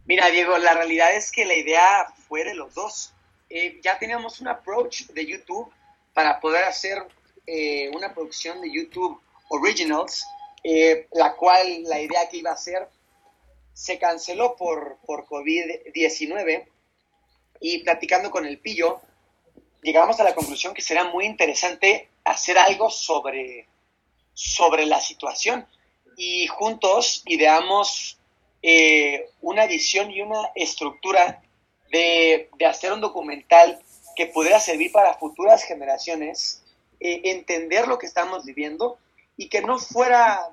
Mira, 0.05 0.27
Diego, 0.27 0.57
la 0.57 0.73
realidad 0.73 1.15
es 1.15 1.31
que 1.31 1.45
la 1.45 1.55
idea 1.55 2.07
fue 2.27 2.43
de 2.43 2.55
los 2.55 2.73
dos. 2.73 3.13
Eh, 3.49 3.79
ya 3.81 3.97
teníamos 3.99 4.41
un 4.41 4.47
approach 4.47 5.07
de 5.07 5.25
YouTube 5.25 5.71
para 6.13 6.39
poder 6.39 6.63
hacer 6.65 6.97
eh, 7.45 7.89
una 7.95 8.13
producción 8.13 8.61
de 8.61 8.73
YouTube 8.73 9.19
Originals, 9.51 10.25
eh, 10.63 11.07
la 11.11 11.35
cual 11.35 11.83
la 11.83 11.99
idea 11.99 12.29
que 12.29 12.37
iba 12.37 12.51
a 12.51 12.57
ser 12.57 12.87
se 13.73 13.99
canceló 13.99 14.55
por, 14.55 14.97
por 15.05 15.25
COVID-19 15.27 16.67
y 17.59 17.79
platicando 17.79 18.31
con 18.31 18.45
el 18.45 18.59
pillo, 18.59 19.01
llegamos 19.81 20.19
a 20.19 20.23
la 20.23 20.35
conclusión 20.35 20.73
que 20.73 20.81
será 20.81 21.05
muy 21.05 21.25
interesante 21.25 22.09
hacer 22.23 22.57
algo 22.57 22.89
sobre, 22.89 23.67
sobre 24.33 24.85
la 24.85 25.01
situación. 25.01 25.67
Y 26.17 26.47
juntos 26.47 27.23
ideamos 27.25 28.19
eh, 28.61 29.29
una 29.41 29.65
visión 29.65 30.11
y 30.11 30.21
una 30.21 30.51
estructura 30.55 31.41
de, 31.91 32.49
hacer 32.67 32.93
un 32.93 33.01
documental 33.01 33.81
que 34.15 34.27
pudiera 34.27 34.59
servir 34.59 34.91
para 34.91 35.15
futuras 35.15 35.63
generaciones, 35.63 36.63
eh, 36.99 37.21
entender 37.25 37.87
lo 37.87 37.97
que 37.97 38.05
estamos 38.05 38.45
viviendo 38.45 38.97
y 39.37 39.49
que 39.49 39.61
no 39.61 39.79
fuera 39.79 40.49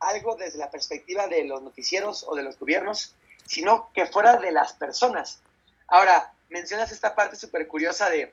algo 0.00 0.36
desde 0.36 0.58
la 0.58 0.70
perspectiva 0.70 1.28
de 1.28 1.44
los 1.44 1.62
noticieros 1.62 2.24
o 2.28 2.34
de 2.34 2.42
los 2.42 2.58
gobiernos, 2.58 3.14
sino 3.46 3.90
que 3.92 4.06
fuera 4.06 4.36
de 4.36 4.52
las 4.52 4.72
personas. 4.72 5.42
Ahora, 5.88 6.32
mencionas 6.48 6.92
esta 6.92 7.14
parte 7.14 7.36
súper 7.36 7.66
curiosa 7.66 8.10
de, 8.10 8.32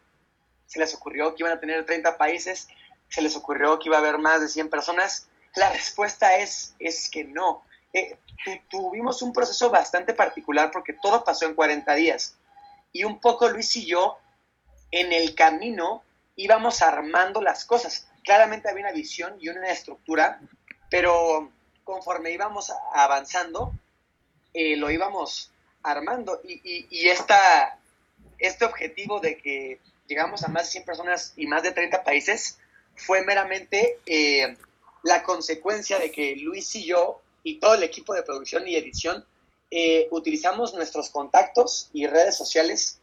se 0.65 0.79
les 0.79 0.93
ocurrió 0.93 1.35
que 1.35 1.43
iban 1.43 1.57
a 1.57 1.59
tener 1.59 1.85
30 1.85 2.17
países, 2.17 2.67
se 3.09 3.21
les 3.21 3.35
ocurrió 3.35 3.79
que 3.79 3.89
iba 3.89 3.97
a 3.97 3.99
haber 3.99 4.17
más 4.17 4.41
de 4.41 4.47
100 4.47 4.69
personas. 4.69 5.29
La 5.55 5.71
respuesta 5.71 6.37
es, 6.37 6.75
es 6.79 7.09
que 7.09 7.23
no. 7.23 7.63
Eh, 7.93 8.17
tuvimos 8.69 9.21
un 9.21 9.33
proceso 9.33 9.69
bastante 9.69 10.13
particular 10.13 10.69
porque 10.71 10.93
todo 10.93 11.23
pasó 11.23 11.45
en 11.45 11.55
40 11.55 11.93
días. 11.95 12.37
Y 12.91 13.03
un 13.03 13.19
poco 13.19 13.49
Luis 13.49 13.75
y 13.75 13.85
yo, 13.85 14.17
en 14.91 15.11
el 15.11 15.35
camino, 15.35 16.03
íbamos 16.35 16.81
armando 16.81 17.41
las 17.41 17.65
cosas. 17.65 18.07
Claramente 18.29 18.69
había 18.69 18.83
una 18.83 18.93
visión 18.93 19.37
y 19.39 19.49
una 19.49 19.71
estructura, 19.71 20.39
pero 20.91 21.51
conforme 21.83 22.31
íbamos 22.31 22.71
avanzando, 22.93 23.73
eh, 24.53 24.77
lo 24.77 24.91
íbamos 24.91 25.51
armando. 25.81 26.39
Y, 26.43 26.85
y, 26.91 27.07
esta, 27.07 27.79
este 28.37 28.65
objetivo 28.65 29.19
de 29.19 29.35
que 29.35 29.79
llegamos 30.05 30.43
a 30.43 30.47
más 30.47 30.65
de 30.65 30.73
100 30.73 30.85
personas 30.85 31.33
y 31.37 31.47
más 31.47 31.63
de 31.63 31.71
30 31.71 32.03
países 32.03 32.59
fue 32.95 33.25
meramente 33.25 33.97
eh, 34.05 34.55
la 35.01 35.23
consecuencia 35.23 35.97
de 35.97 36.11
que 36.11 36.35
Luis 36.35 36.75
y 36.75 36.85
yo 36.85 37.23
y 37.41 37.59
todo 37.59 37.73
el 37.73 37.81
equipo 37.81 38.13
de 38.13 38.21
producción 38.21 38.67
y 38.67 38.75
edición 38.75 39.25
eh, 39.71 40.07
utilizamos 40.11 40.75
nuestros 40.75 41.09
contactos 41.09 41.89
y 41.93 42.05
redes 42.05 42.37
sociales 42.37 42.99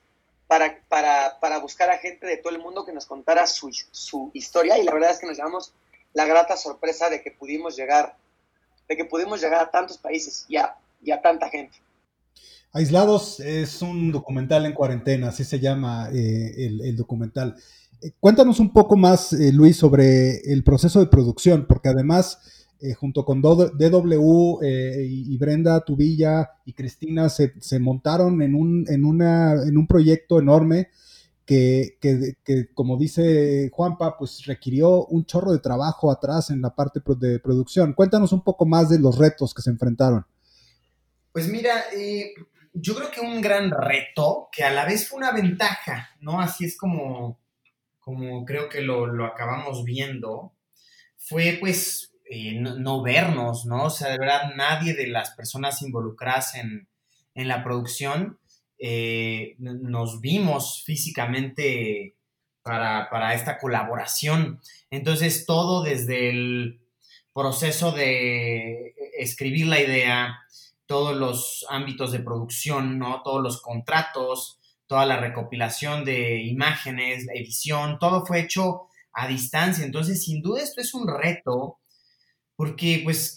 para, 0.47 0.81
para, 0.89 1.39
para, 1.41 1.59
buscar 1.59 1.91
a 1.91 1.99
gente 1.99 2.27
de 2.27 2.37
todo 2.37 2.55
el 2.55 2.63
mundo 2.63 2.85
que 2.85 2.93
nos 2.93 3.07
contara 3.07 3.47
su, 3.47 3.71
su, 3.91 4.31
historia 4.33 4.79
y 4.79 4.85
la 4.85 4.95
verdad 4.95 5.11
es 5.11 5.19
que 5.19 5.27
nos 5.27 5.37
llevamos 5.37 5.73
la 6.13 6.25
grata 6.25 6.57
sorpresa 6.57 7.11
de 7.11 7.23
que 7.23 7.31
pudimos 7.31 7.77
llegar, 7.77 8.17
de 8.89 8.97
que 8.97 9.05
pudimos 9.05 9.41
llegar 9.41 9.61
a 9.61 9.71
tantos 9.71 9.99
países 9.99 10.47
y 10.49 10.57
a, 10.57 10.77
y 11.03 11.11
a 11.11 11.21
tanta 11.21 11.49
gente. 11.49 11.79
Aislados 12.73 13.41
es 13.41 13.81
un 13.81 14.13
documental 14.13 14.67
en 14.67 14.73
cuarentena, 14.73 15.29
así 15.29 15.45
se 15.45 15.59
llama 15.59 16.11
eh, 16.13 16.67
el, 16.83 16.97
documental. 16.97 17.57
Eh, 18.03 18.13
cuéntanos 18.21 18.61
un 18.61 18.73
poco 18.73 18.97
más, 18.97 19.33
eh, 19.33 19.51
Luis, 19.51 19.79
sobre 19.79 20.41
el 20.53 20.63
proceso 20.63 21.01
de 21.01 21.07
producción, 21.07 21.67
porque 21.67 21.89
además, 21.89 22.39
junto 22.99 23.25
con 23.25 23.41
DW 23.41 24.59
y 24.63 25.37
Brenda 25.39 25.81
Tubilla 25.85 26.51
y 26.65 26.73
Cristina, 26.73 27.29
se, 27.29 27.79
montaron 27.79 28.43
en 28.43 28.55
un, 28.55 28.85
en, 28.89 29.05
una, 29.05 29.53
en 29.63 29.77
un 29.77 29.87
proyecto 29.87 30.39
enorme 30.39 30.91
que, 31.47 31.97
que, 32.01 32.75
como 32.75 32.99
dice 32.99 33.71
Juanpa, 33.73 34.19
pues 34.19 34.45
requirió 34.45 35.07
un 35.07 35.25
chorro 35.25 35.53
de 35.53 35.61
trabajo 35.61 36.11
atrás 36.11 36.51
en 36.51 36.61
la 36.61 36.75
parte 36.75 37.01
de 37.19 37.39
producción. 37.39 37.93
Cuéntanos 37.95 38.33
un 38.33 38.43
poco 38.43 38.67
más 38.67 38.91
de 38.91 38.99
los 38.99 39.17
retos 39.17 39.55
que 39.55 39.63
se 39.63 39.71
enfrentaron. 39.71 40.27
Pues 41.33 41.49
mira, 41.49 41.85
yo 42.73 42.95
creo 42.95 43.11
que 43.11 43.21
un 43.21 43.41
gran 43.41 43.71
reto 43.71 44.49
que 44.53 44.65
a 44.65 44.71
la 44.71 44.85
vez 44.85 45.09
fue 45.09 45.19
una 45.19 45.33
ventaja, 45.33 46.11
¿no? 46.21 46.41
Así 46.41 46.65
es 46.65 46.77
como, 46.77 47.39
como 48.01 48.45
creo 48.45 48.69
que 48.69 48.83
lo, 48.83 49.25
acabamos 49.25 49.85
viendo, 49.85 50.53
fue 51.17 51.57
pues 51.61 52.13
eh, 52.29 52.55
no, 52.59 53.03
vernos, 53.03 53.67
¿no? 53.67 53.85
O 53.85 53.91
sea, 53.91 54.11
de 54.11 54.19
verdad 54.19 54.55
nadie 54.57 54.95
de 54.95 55.07
las 55.07 55.31
personas 55.31 55.83
involucradas 55.83 56.55
en, 56.57 56.89
la 57.35 57.63
producción 57.63 58.39
eh, 58.79 59.57
nos 59.59 60.23
vimos 60.23 60.83
físicamente 60.85 62.17
para, 62.63 63.11
para 63.11 63.35
esta 63.35 63.59
colaboración. 63.59 64.61
Entonces, 64.91 65.45
todo 65.45 65.83
desde 65.83 66.31
el 66.31 66.81
proceso 67.35 67.93
de 67.93 68.95
escribir 69.19 69.67
la 69.67 69.81
idea, 69.81 70.39
todos 70.87 71.15
los 71.15 71.67
ámbitos 71.69 72.11
de 72.13 72.21
producción, 72.21 72.99
¿no? 72.99 73.23
Todos 73.23 73.43
los 73.43 73.61
contratos, 73.61 74.59
toda 74.87 75.05
la 75.05 75.19
recopilación 75.19 76.05
de 76.05 76.43
imágenes, 76.43 77.27
edición, 77.35 77.99
todo 77.99 78.25
fue 78.25 78.41
hecho 78.41 78.89
a 79.13 79.29
distancia. 79.29 79.85
Entonces, 79.85 80.25
sin 80.25 80.43
duda 80.43 80.63
esto 80.63 80.81
es 80.81 80.95
un 80.95 81.07
reto 81.09 81.79
porque 82.57 83.01
pues 83.05 83.35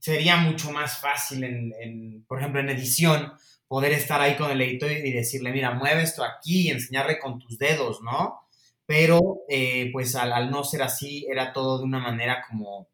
sería 0.00 0.36
mucho 0.36 0.70
más 0.70 0.98
fácil, 1.00 1.44
en, 1.44 2.24
por 2.26 2.38
ejemplo, 2.38 2.60
en 2.60 2.70
edición, 2.70 3.32
poder 3.68 3.92
estar 3.92 4.20
ahí 4.20 4.36
con 4.36 4.50
el 4.50 4.60
editor 4.60 4.90
y 4.90 5.12
decirle, 5.12 5.50
mira, 5.50 5.72
mueve 5.72 6.02
esto 6.02 6.22
aquí 6.22 6.68
y 6.68 6.70
enseñarle 6.70 7.18
con 7.18 7.38
tus 7.38 7.58
dedos, 7.58 8.02
¿no? 8.02 8.40
Pero 8.86 9.38
eh, 9.48 9.88
pues 9.92 10.14
al, 10.14 10.50
no 10.50 10.62
ser 10.62 10.82
así, 10.82 11.26
era 11.30 11.52
todo 11.52 11.78
de 11.78 11.84
una 11.84 11.98
manera 11.98 12.44
como 12.48 12.88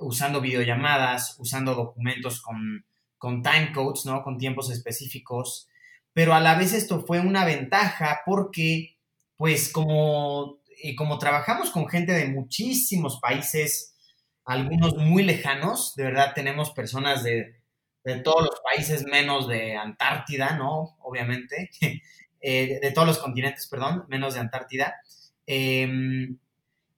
usando 0.00 0.40
videollamadas, 0.40 1.36
usando 1.38 1.74
documentos 1.74 2.42
con, 2.42 2.84
con 3.18 3.42
time 3.42 3.72
codes, 3.72 4.04
¿no? 4.04 4.22
Con 4.22 4.36
tiempos 4.36 4.70
específicos. 4.70 5.68
Pero 6.12 6.34
a 6.34 6.40
la 6.40 6.56
vez 6.56 6.72
esto 6.72 7.04
fue 7.06 7.20
una 7.20 7.44
ventaja 7.44 8.22
porque, 8.26 8.96
pues 9.36 9.70
como, 9.70 10.58
como 10.96 11.18
trabajamos 11.18 11.70
con 11.70 11.88
gente 11.88 12.12
de 12.12 12.26
muchísimos 12.26 13.20
países, 13.20 13.87
algunos 14.48 14.96
muy 14.96 15.24
lejanos, 15.24 15.94
de 15.94 16.04
verdad 16.04 16.32
tenemos 16.34 16.70
personas 16.70 17.22
de, 17.22 17.54
todos 18.24 18.40
los 18.40 18.60
países 18.60 19.04
menos 19.04 19.46
de 19.46 19.76
Antártida, 19.76 20.56
¿no? 20.56 20.96
Obviamente, 21.02 21.70
eh, 22.40 22.78
de 22.80 22.90
todos 22.92 23.06
los 23.06 23.18
continentes, 23.18 23.66
perdón, 23.66 24.06
menos 24.08 24.32
de 24.32 24.40
Antártida. 24.40 24.94
Em, 25.46 26.38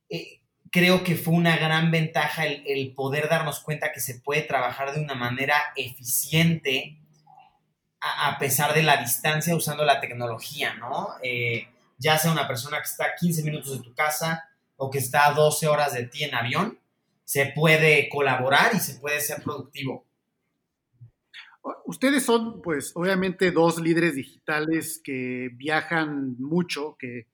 eh, 0.09 0.43
creo 0.71 1.03
que 1.03 1.17
fue 1.17 1.35
una 1.35 1.57
gran 1.57 1.91
ventaja 1.91 2.47
el, 2.47 2.95
poder 2.95 3.29
darnos 3.29 3.59
cuenta 3.59 3.91
que 3.91 3.99
se 3.99 4.21
puede 4.21 4.43
trabajar 4.43 4.95
de 4.95 5.01
una 5.01 5.17
manera 5.17 5.57
eficiente 5.75 7.01
a, 8.01 8.39
pesar 8.39 8.75
de 8.75 8.85
la 8.85 8.99
distancia 8.99 9.57
usando 9.57 9.85
la 9.85 10.01
tecnología, 10.01 10.75
¿no? 10.75 11.09
Eh, 11.25 11.67
ya 11.99 12.17
sea 12.17 12.31
una 12.31 12.47
persona 12.47 12.79
que 12.79 12.89
está 12.89 13.07
a 13.07 13.15
15 13.17 13.43
minutos 13.43 13.77
de 13.77 13.83
tu 13.83 13.93
casa 13.93 14.49
o 14.77 14.89
que 14.89 14.99
está 14.99 15.27
a 15.27 15.33
12 15.33 15.67
horas 15.67 15.93
de 15.93 16.07
ti 16.07 16.23
en 16.23 16.37
avión, 16.37 16.80
se 17.31 17.53
puede 17.55 18.09
colaborar 18.09 18.75
y 18.75 18.81
se 18.81 18.99
puede 18.99 19.21
ser 19.21 19.41
productivo. 19.41 20.05
Ustedes 21.87 22.25
son, 22.25 22.61
pues, 22.61 22.91
obviamente 22.97 23.53
dos 23.53 23.81
líderes 23.81 24.17
digitales 24.17 25.01
que 25.05 25.49
viajan 25.55 26.35
mucho, 26.41 26.97
que 26.99 27.29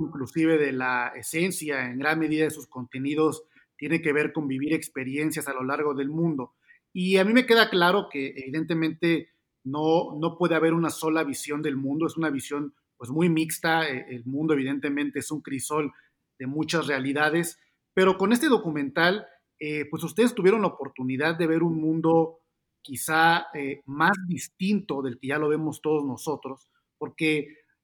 inclusive 0.00 0.58
de 0.58 0.72
la 0.72 1.14
esencia, 1.16 1.86
en 1.86 1.98
gran 1.98 2.18
medida 2.18 2.44
de 2.44 2.50
sus 2.50 2.66
contenidos, 2.66 3.44
tiene 3.78 4.02
que 4.02 4.12
ver 4.12 4.34
con 4.34 4.48
vivir 4.48 4.74
experiencias 4.74 5.48
a 5.48 5.54
lo 5.54 5.64
largo 5.64 5.94
del 5.94 6.10
mundo. 6.10 6.52
Y 6.92 7.16
a 7.16 7.24
mí 7.24 7.32
me 7.32 7.46
queda 7.46 7.70
claro 7.70 8.08
que 8.12 8.34
evidentemente 8.36 9.30
no, 9.64 10.14
no 10.20 10.36
puede 10.36 10.56
haber 10.56 10.74
una 10.74 10.90
sola 10.90 11.24
visión 11.24 11.62
del 11.62 11.76
mundo, 11.76 12.06
es 12.06 12.18
una 12.18 12.28
visión 12.28 12.74
pues 12.98 13.08
muy 13.08 13.30
mixta, 13.30 13.88
e, 13.88 14.14
el 14.14 14.26
mundo 14.26 14.52
evidentemente 14.52 15.20
es 15.20 15.30
un 15.30 15.40
crisol 15.40 15.90
de 16.38 16.46
muchas 16.46 16.86
realidades, 16.86 17.58
pero 17.96 18.18
con 18.18 18.30
este 18.34 18.48
documental, 18.48 19.26
eh, 19.58 19.86
pues 19.88 20.04
ustedes 20.04 20.34
tuvieron 20.34 20.60
la 20.60 20.66
oportunidad 20.66 21.34
de 21.34 21.46
ver 21.46 21.62
un 21.62 21.80
mundo 21.80 22.40
quizá 22.82 23.46
eh, 23.54 23.80
más 23.86 24.12
distinto 24.28 25.00
del 25.00 25.18
que 25.18 25.28
ya 25.28 25.38
lo 25.38 25.48
vemos 25.48 25.80
todos 25.80 26.04
nosotros, 26.04 26.68
porque 26.98 27.38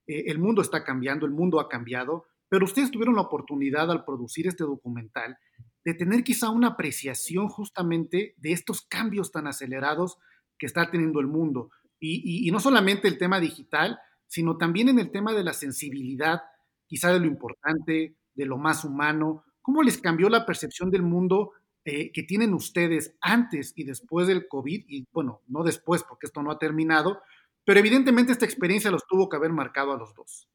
eh, 0.06 0.24
el 0.26 0.38
mundo 0.38 0.60
está 0.60 0.84
cambiando, 0.84 1.24
el 1.24 1.32
mundo 1.32 1.60
ha 1.60 1.68
cambiado, 1.70 2.26
pero 2.50 2.66
ustedes 2.66 2.90
tuvieron 2.90 3.14
la 3.14 3.22
oportunidad 3.22 3.90
al 3.90 4.04
producir 4.04 4.46
este 4.46 4.64
documental 4.64 5.38
de 5.82 5.94
tener 5.94 6.22
quizá 6.22 6.50
una 6.50 6.68
apreciación 6.68 7.48
justamente 7.48 8.34
de 8.36 8.52
estos 8.52 8.82
cambios 8.82 9.32
tan 9.32 9.46
acelerados 9.46 10.18
que 10.58 10.66
está 10.66 10.90
teniendo 10.90 11.20
el 11.20 11.26
mundo. 11.26 11.70
y 11.98 12.50
no 12.50 12.60
solamente 12.60 13.08
el 13.08 13.16
tema 13.16 13.40
digital, 13.40 13.98
sino 14.26 14.58
también 14.58 14.90
en 14.90 14.98
el 14.98 15.10
tema 15.10 15.32
de 15.32 15.44
la 15.44 15.54
sensibilidad, 15.54 16.42
quizá 16.86 17.10
de 17.12 17.20
lo 17.20 17.26
importante, 17.26 18.16
de 18.34 18.44
lo 18.44 18.58
más 18.58 18.84
humano, 18.84 19.44
¿Cómo 19.62 19.82
les 19.82 19.98
cambió 19.98 20.28
la 20.28 20.44
percepción 20.44 20.90
del 20.90 21.02
mundo 21.02 21.52
eh, 21.84 22.12
que 22.12 22.22
tienen 22.22 22.52
ustedes 22.52 23.14
antes 23.20 23.72
y 23.76 23.84
después 23.84 24.26
del 24.26 24.48
COVID? 24.48 24.84
Y 24.88 25.06
bueno, 25.12 25.40
no 25.46 25.62
después 25.62 26.02
porque 26.02 26.26
esto 26.26 26.42
no 26.42 26.50
ha 26.50 26.58
terminado, 26.58 27.22
pero 27.64 27.80
evidentemente 27.80 28.32
esta 28.32 28.44
experiencia 28.44 28.90
los 28.90 29.06
tuvo 29.06 29.28
que 29.28 29.36
haber 29.36 29.52
marcado 29.52 29.92
a 29.92 29.96
los 29.96 30.14
dos. 30.14 30.48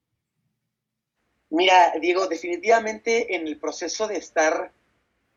Mira, 1.50 1.94
Diego, 2.02 2.28
definitivamente 2.28 3.36
en 3.36 3.48
el 3.48 3.58
proceso 3.58 4.08
de 4.08 4.18
estar 4.18 4.72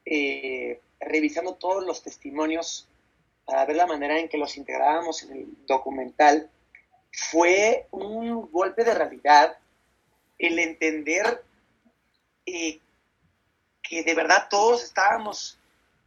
eh, 0.05 0.81
revisando 0.99 1.55
todos 1.55 1.87
los 1.87 2.03
testimonios 2.03 2.89
para 3.45 3.65
ver 3.65 3.77
la 3.77 3.87
manera 3.87 4.19
en 4.19 4.29
que 4.29 4.39
los 4.39 4.57
integrábamos 4.57 5.23
en 5.23 5.37
el 5.37 5.47
documental, 5.67 6.51
fue 7.13 7.87
un 7.91 8.51
golpe 8.51 8.85
de 8.85 8.95
realidad 8.95 9.59
el 10.39 10.59
entender 10.59 11.43
eh, 12.47 12.81
que 13.91 14.05
de 14.05 14.15
verdad 14.15 14.47
todos 14.49 14.85
estábamos 14.85 15.59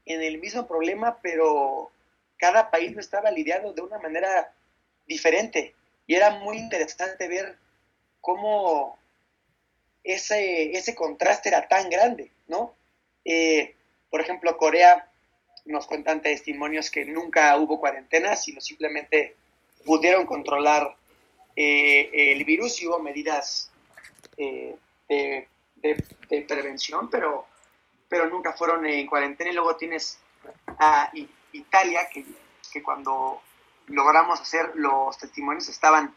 en 0.06 0.22
el 0.22 0.38
mismo 0.38 0.66
problema, 0.66 1.20
pero 1.22 1.92
cada 2.38 2.72
país 2.72 2.94
lo 2.94 3.02
estaba 3.02 3.30
lidiando 3.30 3.74
de 3.74 3.82
una 3.82 4.00
manera 4.00 4.54
diferente. 5.06 5.76
Y 6.08 6.16
era 6.16 6.40
muy 6.40 6.58
interesante 6.58 7.28
ver 7.28 7.58
cómo 8.22 8.98
ese, 10.02 10.72
ese 10.72 10.96
contraste 10.96 11.50
era 11.50 11.68
tan 11.68 11.90
grande, 11.90 12.32
¿no? 12.48 12.74
Eh, 13.26 13.76
por 14.10 14.22
ejemplo, 14.22 14.56
Corea 14.56 15.12
nos 15.66 15.86
cuentan 15.86 16.22
testimonios 16.22 16.90
que 16.90 17.04
nunca 17.04 17.58
hubo 17.58 17.82
cuarentena, 17.82 18.38
sino 18.38 18.62
simplemente 18.62 19.36
pudieron 19.84 20.26
controlar 20.26 20.96
eh, 21.58 22.32
el 22.32 22.46
virus 22.46 22.82
y 22.82 22.88
hubo 22.88 23.00
medidas 23.00 23.72
eh, 24.38 24.78
de, 25.10 25.48
de, 26.30 26.42
prevención, 26.44 27.10
pero 27.10 27.46
pero 28.14 28.30
nunca 28.30 28.54
fueron 28.54 28.86
en 28.86 29.08
cuarentena. 29.08 29.50
Y 29.50 29.56
luego 29.56 29.76
tienes 29.76 30.20
a 30.78 31.10
Italia, 31.52 32.08
que, 32.14 32.24
que 32.72 32.84
cuando 32.84 33.42
logramos 33.88 34.40
hacer 34.40 34.72
los 34.76 35.18
testimonios 35.18 35.68
estaban 35.68 36.14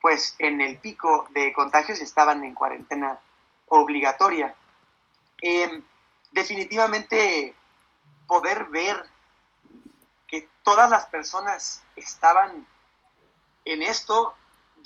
pues 0.00 0.36
en 0.38 0.60
el 0.60 0.78
pico 0.78 1.26
de 1.30 1.52
contagios 1.52 1.98
y 1.98 2.04
estaban 2.04 2.44
en 2.44 2.54
cuarentena 2.54 3.18
obligatoria. 3.66 4.54
Em, 5.42 5.82
definitivamente 6.30 7.56
poder 8.28 8.66
ver 8.66 9.04
que 10.28 10.48
todas 10.62 10.88
las 10.88 11.06
personas 11.06 11.82
estaban 11.96 12.64
en 13.64 13.82
esto 13.82 14.32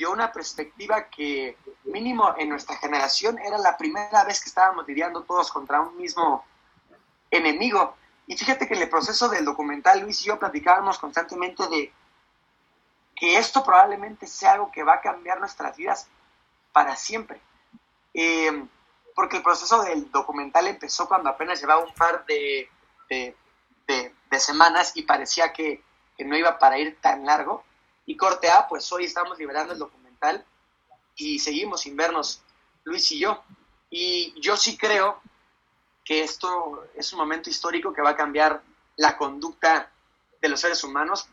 dio 0.00 0.12
una 0.12 0.32
perspectiva 0.32 1.10
que 1.10 1.58
mínimo 1.84 2.34
en 2.38 2.48
nuestra 2.48 2.74
generación 2.78 3.38
era 3.38 3.58
la 3.58 3.76
primera 3.76 4.24
vez 4.24 4.40
que 4.40 4.48
estábamos 4.48 4.88
lidiando 4.88 5.24
todos 5.24 5.52
contra 5.52 5.82
un 5.82 5.94
mismo 5.98 6.42
enemigo. 7.30 7.94
Y 8.26 8.34
fíjate 8.34 8.66
que 8.66 8.72
en 8.72 8.80
el 8.80 8.88
proceso 8.88 9.28
del 9.28 9.44
documental 9.44 10.00
Luis 10.00 10.22
y 10.22 10.28
yo 10.28 10.38
platicábamos 10.38 10.98
constantemente 10.98 11.68
de 11.68 11.92
que 13.14 13.36
esto 13.36 13.62
probablemente 13.62 14.26
sea 14.26 14.52
algo 14.52 14.72
que 14.72 14.82
va 14.82 14.94
a 14.94 15.00
cambiar 15.02 15.38
nuestras 15.38 15.76
vidas 15.76 16.08
para 16.72 16.96
siempre. 16.96 17.38
Eh, 18.14 18.64
porque 19.14 19.36
el 19.36 19.42
proceso 19.42 19.82
del 19.82 20.10
documental 20.10 20.66
empezó 20.66 21.08
cuando 21.08 21.28
apenas 21.28 21.60
llevaba 21.60 21.84
un 21.84 21.92
par 21.92 22.24
de, 22.24 22.70
de, 23.10 24.14
semanas 24.38 24.92
y 24.94 25.02
parecía 25.02 25.52
que, 25.52 25.82
que 26.16 26.24
no 26.24 26.38
iba 26.38 26.58
para 26.58 26.78
ir 26.78 26.98
tan 27.02 27.26
largo. 27.26 27.62
Y 28.10 28.16
corte 28.16 28.50
A, 28.50 28.66
pues 28.66 28.90
hoy 28.90 29.04
estamos 29.04 29.38
liberando 29.38 29.72
el 29.72 29.78
documental 29.78 30.44
y 31.14 31.38
seguimos 31.38 31.82
sin 31.82 31.96
vernos, 31.96 32.42
Luis 32.82 33.08
y 33.12 33.20
yo. 33.20 33.40
Y 33.88 34.34
yo 34.40 34.56
sí 34.56 34.76
creo 34.76 35.20
que 36.04 36.24
esto 36.24 36.88
es 36.96 37.12
un 37.12 37.20
momento 37.20 37.50
histórico 37.50 37.92
que 37.92 38.02
va 38.02 38.10
a 38.10 38.16
cambiar 38.16 38.62
la 38.96 39.16
conducta 39.16 39.92
de 40.40 40.48
los 40.48 40.58
seres 40.58 40.82
humanos 40.82 41.28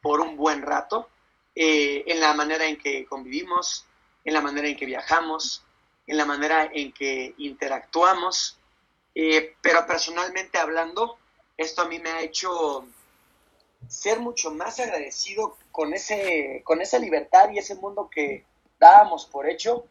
por 0.00 0.20
un 0.20 0.36
buen 0.36 0.62
rato, 0.62 1.08
eh, 1.56 2.04
en 2.06 2.20
la 2.20 2.32
manera 2.32 2.64
en 2.64 2.78
que 2.78 3.06
convivimos, 3.06 3.86
en 4.24 4.32
la 4.32 4.40
manera 4.40 4.68
en 4.68 4.76
que 4.76 4.86
viajamos, 4.86 5.64
en 6.06 6.16
la 6.16 6.26
manera 6.26 6.70
en 6.72 6.92
que 6.92 7.34
interactuamos. 7.38 8.56
Eh, 9.16 9.56
pero 9.60 9.84
personalmente 9.84 10.58
hablando, 10.58 11.18
esto 11.56 11.82
a 11.82 11.88
mí 11.88 11.98
me 11.98 12.10
ha 12.10 12.20
hecho 12.20 12.86
ser 13.88 14.20
mucho 14.20 14.50
más 14.50 14.78
agradecido 14.80 15.56
con, 15.72 15.94
ese, 15.94 16.62
con 16.64 16.80
esa 16.80 16.98
libertad 16.98 17.50
y 17.50 17.58
ese 17.58 17.74
mundo 17.74 18.08
que 18.12 18.44
dábamos 18.78 19.26
por 19.26 19.48
hecho 19.48 19.86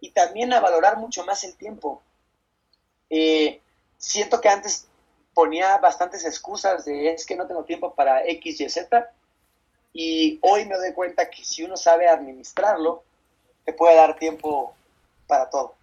y 0.00 0.10
también 0.10 0.52
a 0.52 0.60
valorar 0.60 0.98
mucho 0.98 1.24
más 1.24 1.44
el 1.44 1.54
tiempo. 1.54 2.02
Eh, 3.10 3.60
siento 3.98 4.40
que 4.40 4.48
antes 4.48 4.88
ponía 5.34 5.78
bastantes 5.78 6.24
excusas 6.24 6.84
de 6.84 7.12
es 7.12 7.24
que 7.24 7.36
no 7.36 7.46
tengo 7.46 7.64
tiempo 7.64 7.94
para 7.94 8.26
X, 8.26 8.60
Y, 8.60 8.68
Z 8.68 9.12
y 9.92 10.38
hoy 10.42 10.64
me 10.64 10.76
doy 10.76 10.92
cuenta 10.94 11.28
que 11.28 11.44
si 11.44 11.62
uno 11.62 11.76
sabe 11.76 12.08
administrarlo, 12.08 13.04
te 13.64 13.72
puede 13.72 13.96
dar 13.96 14.18
tiempo 14.18 14.74
para 15.26 15.50
todo. 15.50 15.74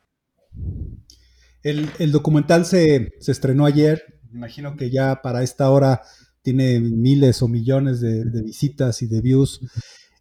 El, 1.61 2.11
documental 2.11 2.65
se, 2.65 3.13
se 3.19 3.31
estrenó 3.31 3.65
ayer, 3.65 4.19
imagino 4.33 4.75
que 4.75 4.89
ya 4.89 5.21
para 5.21 5.43
esta 5.43 5.69
hora 5.69 6.01
tiene 6.41 6.79
miles 6.79 7.41
o 7.41 7.47
millones 7.47 8.01
de, 8.01 8.23
visitas 8.41 9.01
y 9.01 9.07
de 9.07 9.21
views. 9.21 9.61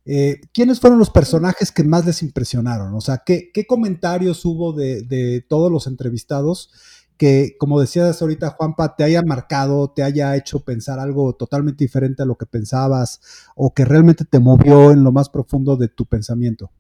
Eh, 0.05 0.41
¿Quiénes 0.53 0.81
fueron 0.81 0.99
los 0.99 1.11
personajes 1.11 1.71
que 1.71 1.85
más 1.85 2.07
les 2.07 2.23
impresionaron? 2.23 2.95
O 2.95 3.01
sea, 3.01 3.23
¿qué, 3.25 3.51
comentarios 3.67 4.45
hubo 4.45 4.73
de, 4.73 5.45
todos 5.49 5.71
los 5.71 5.87
entrevistados 5.87 6.71
que, 7.17 7.57
como 7.59 7.81
decías 7.81 8.23
ahorita, 8.23 8.51
Juanpa, 8.51 8.95
te 8.95 9.05
haya 9.05 9.23
marcado, 9.23 9.91
te 9.91 10.03
haya 10.03 10.37
hecho 10.37 10.61
pensar 10.61 11.01
algo 11.01 11.35
totalmente 11.35 11.85
diferente 11.85 12.23
a 12.23 12.27
lo 12.27 12.37
que 12.37 12.47
pensabas 12.47 13.21
o 13.57 13.75
que 13.75 13.85
realmente 13.85 14.25
te 14.25 14.39
movió 14.39 14.93
en 14.93 15.03
lo 15.03 15.11
más 15.11 15.29
profundo 15.29 15.77
de 15.77 15.89
tu 15.89 16.07
pensamiento? 16.07 16.71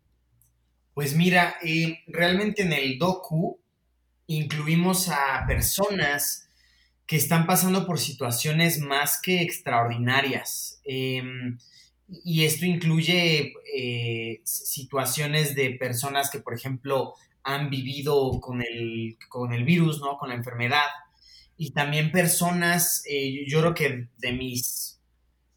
Pues 0.94 1.14
mira, 1.14 1.54
eh, 1.62 1.98
realmente 2.06 2.62
en 2.62 2.72
el 2.72 2.98
docu 2.98 3.58
incluimos 4.26 5.08
a 5.08 5.44
personas 5.46 6.47
que 7.08 7.16
están 7.16 7.46
pasando 7.46 7.86
por 7.86 7.98
situaciones 7.98 8.80
más 8.80 9.18
que 9.20 9.40
extraordinarias. 9.40 10.78
Em, 10.84 11.58
y 12.06 12.44
esto 12.44 12.66
incluye 12.66 13.54
eh, 13.74 14.42
situaciones 14.44 15.54
de 15.54 15.70
personas 15.70 16.30
que, 16.30 16.38
por 16.38 16.52
ejemplo, 16.54 17.14
han 17.42 17.70
vivido 17.70 18.38
con 18.40 18.60
el, 18.60 19.16
con 19.30 19.54
el 19.54 19.64
virus, 19.64 20.00
¿no? 20.00 20.18
Con 20.18 20.28
la 20.28 20.34
enfermedad. 20.34 20.84
Y 21.56 21.70
también 21.70 22.12
personas, 22.12 23.02
eh, 23.08 23.46
yo 23.48 23.60
creo 23.60 23.74
que 23.74 24.08
de 24.18 24.32
mis 24.32 25.00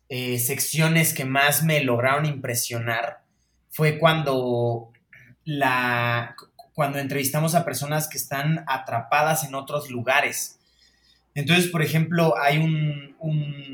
eh, 0.08 0.40
secciones 0.40 1.14
que 1.14 1.26
más 1.26 1.64
me 1.64 1.84
lograron 1.84 2.26
impresionar 2.26 3.24
fue 3.70 4.00
cuando 4.00 4.94
la 5.44 6.36
cuando 6.74 7.00
entrevistamos 7.00 7.56
a 7.56 7.66
personas 7.66 8.08
que 8.08 8.18
están 8.18 8.64
atrapadas 8.68 9.44
en 9.44 9.54
otros 9.54 9.90
lugares. 9.92 10.61
Entonces, 11.34 11.68
por 11.68 11.82
ejemplo, 11.82 12.36
hay 12.38 12.58
un, 12.58 13.16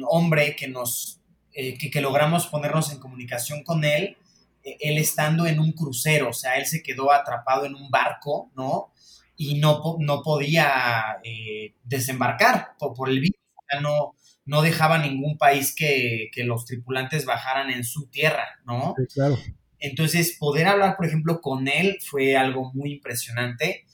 hombre 0.09 0.55
que 0.55 0.67
nos 0.67 1.19
eh, 1.53 1.77
que, 1.77 2.01
logramos 2.01 2.47
ponernos 2.47 2.91
en 2.91 2.99
comunicación 2.99 3.63
con 3.63 3.83
él, 3.83 4.15
eh, 4.63 4.77
él 4.79 4.97
estando 4.97 5.47
en 5.47 5.59
un 5.59 5.73
crucero, 5.73 6.29
o 6.29 6.33
sea, 6.33 6.57
él 6.57 6.65
se 6.65 6.83
quedó 6.83 7.11
atrapado 7.11 7.65
en 7.65 7.75
un 7.75 7.89
barco, 7.89 8.51
¿no? 8.55 8.93
Y 9.35 9.55
no, 9.55 9.97
no 9.99 10.21
podía 10.21 11.17
eh, 11.23 11.73
desembarcar 11.83 12.75
por, 12.79 13.09
el 13.09 13.19
virus, 13.19 13.37
no, 13.81 14.13
no 14.45 14.61
dejaba 14.61 14.97
ningún 14.97 15.37
país 15.37 15.75
que, 15.75 16.29
que, 16.31 16.43
los 16.43 16.65
tripulantes 16.65 17.25
bajaran 17.25 17.69
en 17.69 17.83
su 17.83 18.07
tierra, 18.07 18.47
¿no? 18.65 18.93
Sí, 18.97 19.05
claro. 19.13 19.37
Entonces, 19.79 20.37
poder 20.39 20.67
hablar, 20.67 20.95
por 20.95 21.05
ejemplo, 21.05 21.41
con 21.41 21.67
él 21.67 21.97
fue 22.01 22.35
algo 22.35 22.71
muy 22.73 22.93
impresionante. 22.93 23.85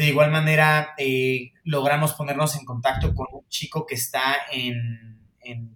De 0.00 0.08
igual 0.08 0.30
manera, 0.30 0.94
eh, 0.96 1.52
logramos 1.64 2.14
ponernos 2.14 2.56
en 2.56 2.64
contacto 2.64 3.14
con 3.14 3.26
un 3.34 3.46
chico 3.50 3.84
que 3.84 3.96
está 3.96 4.34
en, 4.50 5.18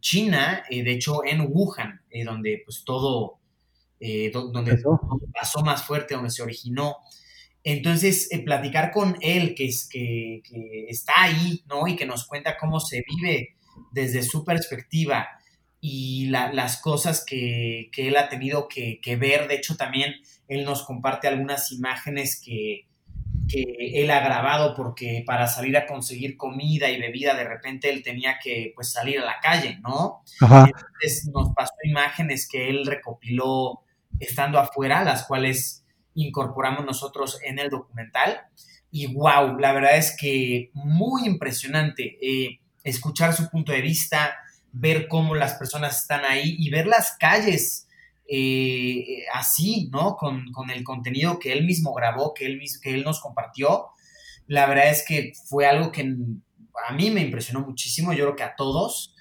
China, 0.01 0.65
eh, 0.71 0.83
de 0.83 0.93
hecho 0.93 1.23
en 1.27 1.43
Wuhan, 1.47 2.01
eh, 2.09 2.25
donde 2.25 2.63
pues 2.65 2.85
todo, 2.87 3.41
donde 4.01 4.79
pasó 5.31 5.61
más 5.61 5.83
fuerte, 5.83 6.15
donde 6.15 6.31
se 6.31 6.41
originó. 6.41 6.97
Entonces, 7.63 8.31
platicar 8.47 8.93
con 8.93 9.19
él, 9.21 9.55
que, 9.55 9.67
es, 9.67 9.87
que, 9.87 10.41
que, 10.43 10.87
está 10.89 11.13
ahí, 11.25 11.63
¿no? 11.67 11.87
Y 11.87 11.95
que 11.95 12.07
nos 12.07 12.27
cuenta 12.27 12.57
cómo 12.57 12.81
se 12.81 13.05
vive 13.07 13.57
desde 13.93 14.23
su 14.23 14.43
perspectiva 14.43 15.29
y 15.83 16.29
las 16.29 16.79
cosas 16.81 17.23
que, 17.27 17.91
él 17.95 18.17
ha 18.17 18.31
tenido 18.31 18.69
que, 18.69 19.17
ver. 19.21 19.49
De 19.49 19.57
hecho, 19.57 19.77
también 19.77 20.15
él 20.49 20.65
nos 20.65 20.83
comparte 20.83 21.29
algunas 21.29 21.71
imágenes 21.73 22.41
que, 22.43 22.87
él 23.53 24.11
ha 24.11 24.21
grabado 24.21 24.75
porque 24.75 25.23
para 25.27 25.47
salir 25.47 25.77
a 25.77 25.87
conseguir 25.87 26.37
comida 26.37 26.91
y 26.91 27.01
bebida 27.01 27.35
de 27.35 27.45
repente 27.45 27.91
él 27.91 28.03
tenía 28.03 28.39
que 28.43 28.73
pues 28.75 28.93
salir 28.93 29.21
a 29.21 29.25
la 29.25 29.41
calle, 29.41 29.79
¿no? 29.83 30.23
Entonces 30.41 31.29
nos 31.33 31.55
pasó 31.55 31.75
imágenes 31.85 32.49
que 32.49 32.69
él 32.71 32.87
recopiló 32.87 33.83
estando 34.19 34.59
afuera, 34.59 35.05
las 35.05 35.25
cuales 35.25 35.85
incorporamos 36.15 36.85
nosotros 36.85 37.39
en 37.45 37.59
el 37.59 37.71
documental. 37.71 38.43
Y 38.91 39.13
wow, 39.13 39.59
la 39.59 39.73
verdad 39.73 39.97
es 39.97 40.17
que 40.17 40.71
muy 40.75 41.27
impresionante 41.27 42.17
eh, 42.23 42.61
escuchar 42.85 43.35
su 43.35 43.51
punto 43.51 43.73
de 43.73 43.81
vista, 43.81 44.37
ver 44.73 45.09
cómo 45.09 45.35
las 45.35 45.55
personas 45.55 46.03
están 46.03 46.25
ahí 46.25 46.57
y 46.59 46.71
ver 46.71 46.87
las 46.87 47.17
calles 47.19 47.84
eh, 48.27 49.25
así, 49.33 49.89
¿no? 49.93 50.17
Con, 50.17 50.45
el 50.71 50.85
contenido 50.85 51.39
que 51.39 51.53
él 51.53 51.65
mismo 51.65 51.93
grabó, 51.93 52.35
que 52.35 52.47
él, 52.47 52.61
que 52.83 52.95
él 52.95 53.05
nos 53.05 53.21
compartió. 53.21 53.87
La 54.47 54.67
verdad 54.67 54.91
es 54.91 55.05
que 55.07 55.33
fue 55.47 55.67
algo 55.67 55.93
que 55.93 56.15
a 56.89 56.93
mí 56.93 57.11
me 57.11 57.21
impresionó 57.21 57.61
muchísimo, 57.61 58.13
yo 58.13 58.25
creo 58.25 58.37
que 58.37 58.43
a 58.43 58.57
todos. 58.57 59.15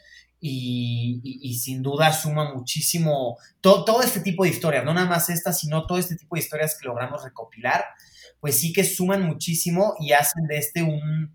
Y, 0.46 1.58
sin 1.62 1.82
duda 1.82 2.12
suma 2.12 2.54
muchísimo 2.54 3.38
todo, 3.62 3.86
todo 3.86 4.02
este 4.02 4.20
tipo 4.20 4.44
de 4.44 4.50
historias, 4.50 4.84
no 4.84 4.94
nada 4.94 5.08
más 5.08 5.30
estas, 5.30 5.60
sino 5.60 5.88
todo 5.88 5.98
este 5.98 6.18
tipo 6.18 6.36
de 6.36 6.42
historias 6.42 6.78
que 6.78 6.86
logramos 6.86 7.24
recopilar, 7.24 7.86
pues 8.42 8.60
sí 8.60 8.74
que 8.74 8.84
suman 8.84 9.24
muchísimo 9.24 9.94
y 10.02 10.12
hacen 10.12 10.46
de 10.48 10.58
este 10.58 10.84
un, 10.84 11.34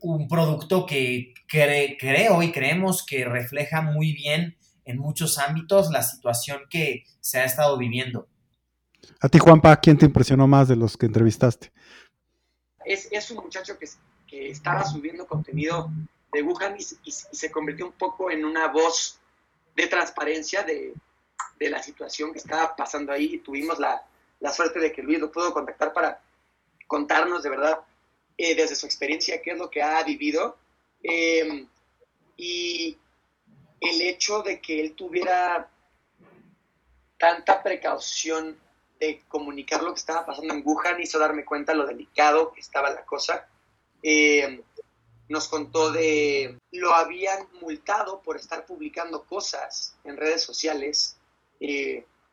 un 0.00 0.28
producto 0.28 0.86
que 0.86 1.34
creo 1.46 2.42
y 2.42 2.52
creemos 2.52 3.04
que 3.04 3.26
refleja 3.26 3.82
muy 3.82 4.14
bien 4.14 4.56
en 4.84 4.98
muchos 4.98 5.38
ámbitos 5.38 5.90
la 5.90 6.02
situación 6.02 6.62
que 6.68 7.04
se 7.20 7.38
ha 7.38 7.44
estado 7.44 7.76
viviendo. 7.76 8.26
A 9.20 9.28
ti, 9.28 9.38
Juanpa, 9.38 9.76
¿quién 9.80 9.98
te 9.98 10.06
impresionó 10.06 10.46
más 10.46 10.68
de 10.68 10.76
los 10.76 10.96
que 10.96 11.06
entrevistaste? 11.06 11.72
Es, 12.84 13.30
un 13.30 13.44
muchacho 13.44 13.78
que, 13.78 13.86
que, 14.26 14.50
estaba 14.50 14.84
subiendo 14.84 15.26
contenido 15.26 15.90
de 16.32 16.42
Wuhan 16.42 16.76
y, 16.76 17.12
se 17.12 17.50
convirtió 17.50 17.86
un 17.86 17.92
poco 17.92 18.30
en 18.30 18.44
una 18.44 18.68
voz 18.68 19.18
de 19.76 19.86
transparencia 19.86 20.62
de, 20.62 20.94
la 21.58 21.82
situación 21.82 22.32
que 22.32 22.38
estaba 22.38 22.74
pasando 22.74 23.12
ahí. 23.12 23.38
Tuvimos 23.38 23.78
la, 23.78 24.02
la 24.40 24.50
suerte 24.50 24.80
de 24.80 24.92
que 24.92 25.02
Luis 25.02 25.18
lo 25.18 25.30
pudo 25.30 25.52
contactar 25.52 25.92
para 25.92 26.22
contarnos 26.86 27.42
de 27.42 27.50
verdad 27.50 27.80
eh, 28.38 28.54
desde 28.54 28.74
su 28.74 28.86
experiencia, 28.86 29.42
qué 29.42 29.50
es 29.50 29.58
lo 29.58 29.68
que 29.68 29.82
ha 29.82 30.02
vivido. 30.02 30.56
Eh, 31.02 31.66
y 32.38 32.96
el 33.80 34.00
hecho 34.02 34.42
de 34.42 34.60
que 34.60 34.80
él 34.80 34.94
tuviera 34.94 35.68
tanta 37.18 37.62
precaución 37.62 38.58
de 38.98 39.22
comunicar 39.28 39.82
lo 39.82 39.92
que 39.94 40.00
estaba 40.00 40.26
pasando 40.26 40.52
en 40.52 40.62
Wuhan 40.64 41.00
hizo 41.00 41.18
darme 41.18 41.44
cuenta 41.44 41.74
lo 41.74 41.86
delicado 41.86 42.52
que 42.52 42.60
estaba 42.60 42.90
la 42.90 43.04
cosa. 43.04 43.48
Eh, 44.02 44.62
nos 45.28 45.48
contó 45.48 45.90
de 45.90 46.58
lo 46.72 46.94
habían 46.94 47.46
multado 47.60 48.20
por 48.20 48.36
estar 48.36 48.66
publicando 48.66 49.24
cosas 49.24 49.96
en 50.04 50.16
redes 50.16 50.42
sociales. 50.42 51.16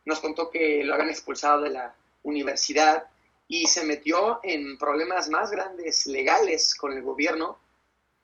nos 0.05 0.19
contó 0.19 0.49
que 0.49 0.83
lo 0.83 0.93
habían 0.93 1.09
expulsado 1.09 1.61
de 1.61 1.69
la 1.69 1.95
universidad 2.23 3.07
y 3.47 3.67
se 3.67 3.83
metió 3.83 4.39
en 4.43 4.77
problemas 4.77 5.29
más 5.29 5.51
grandes 5.51 6.05
legales 6.07 6.75
con 6.75 6.91
el 6.91 7.01
gobierno, 7.01 7.57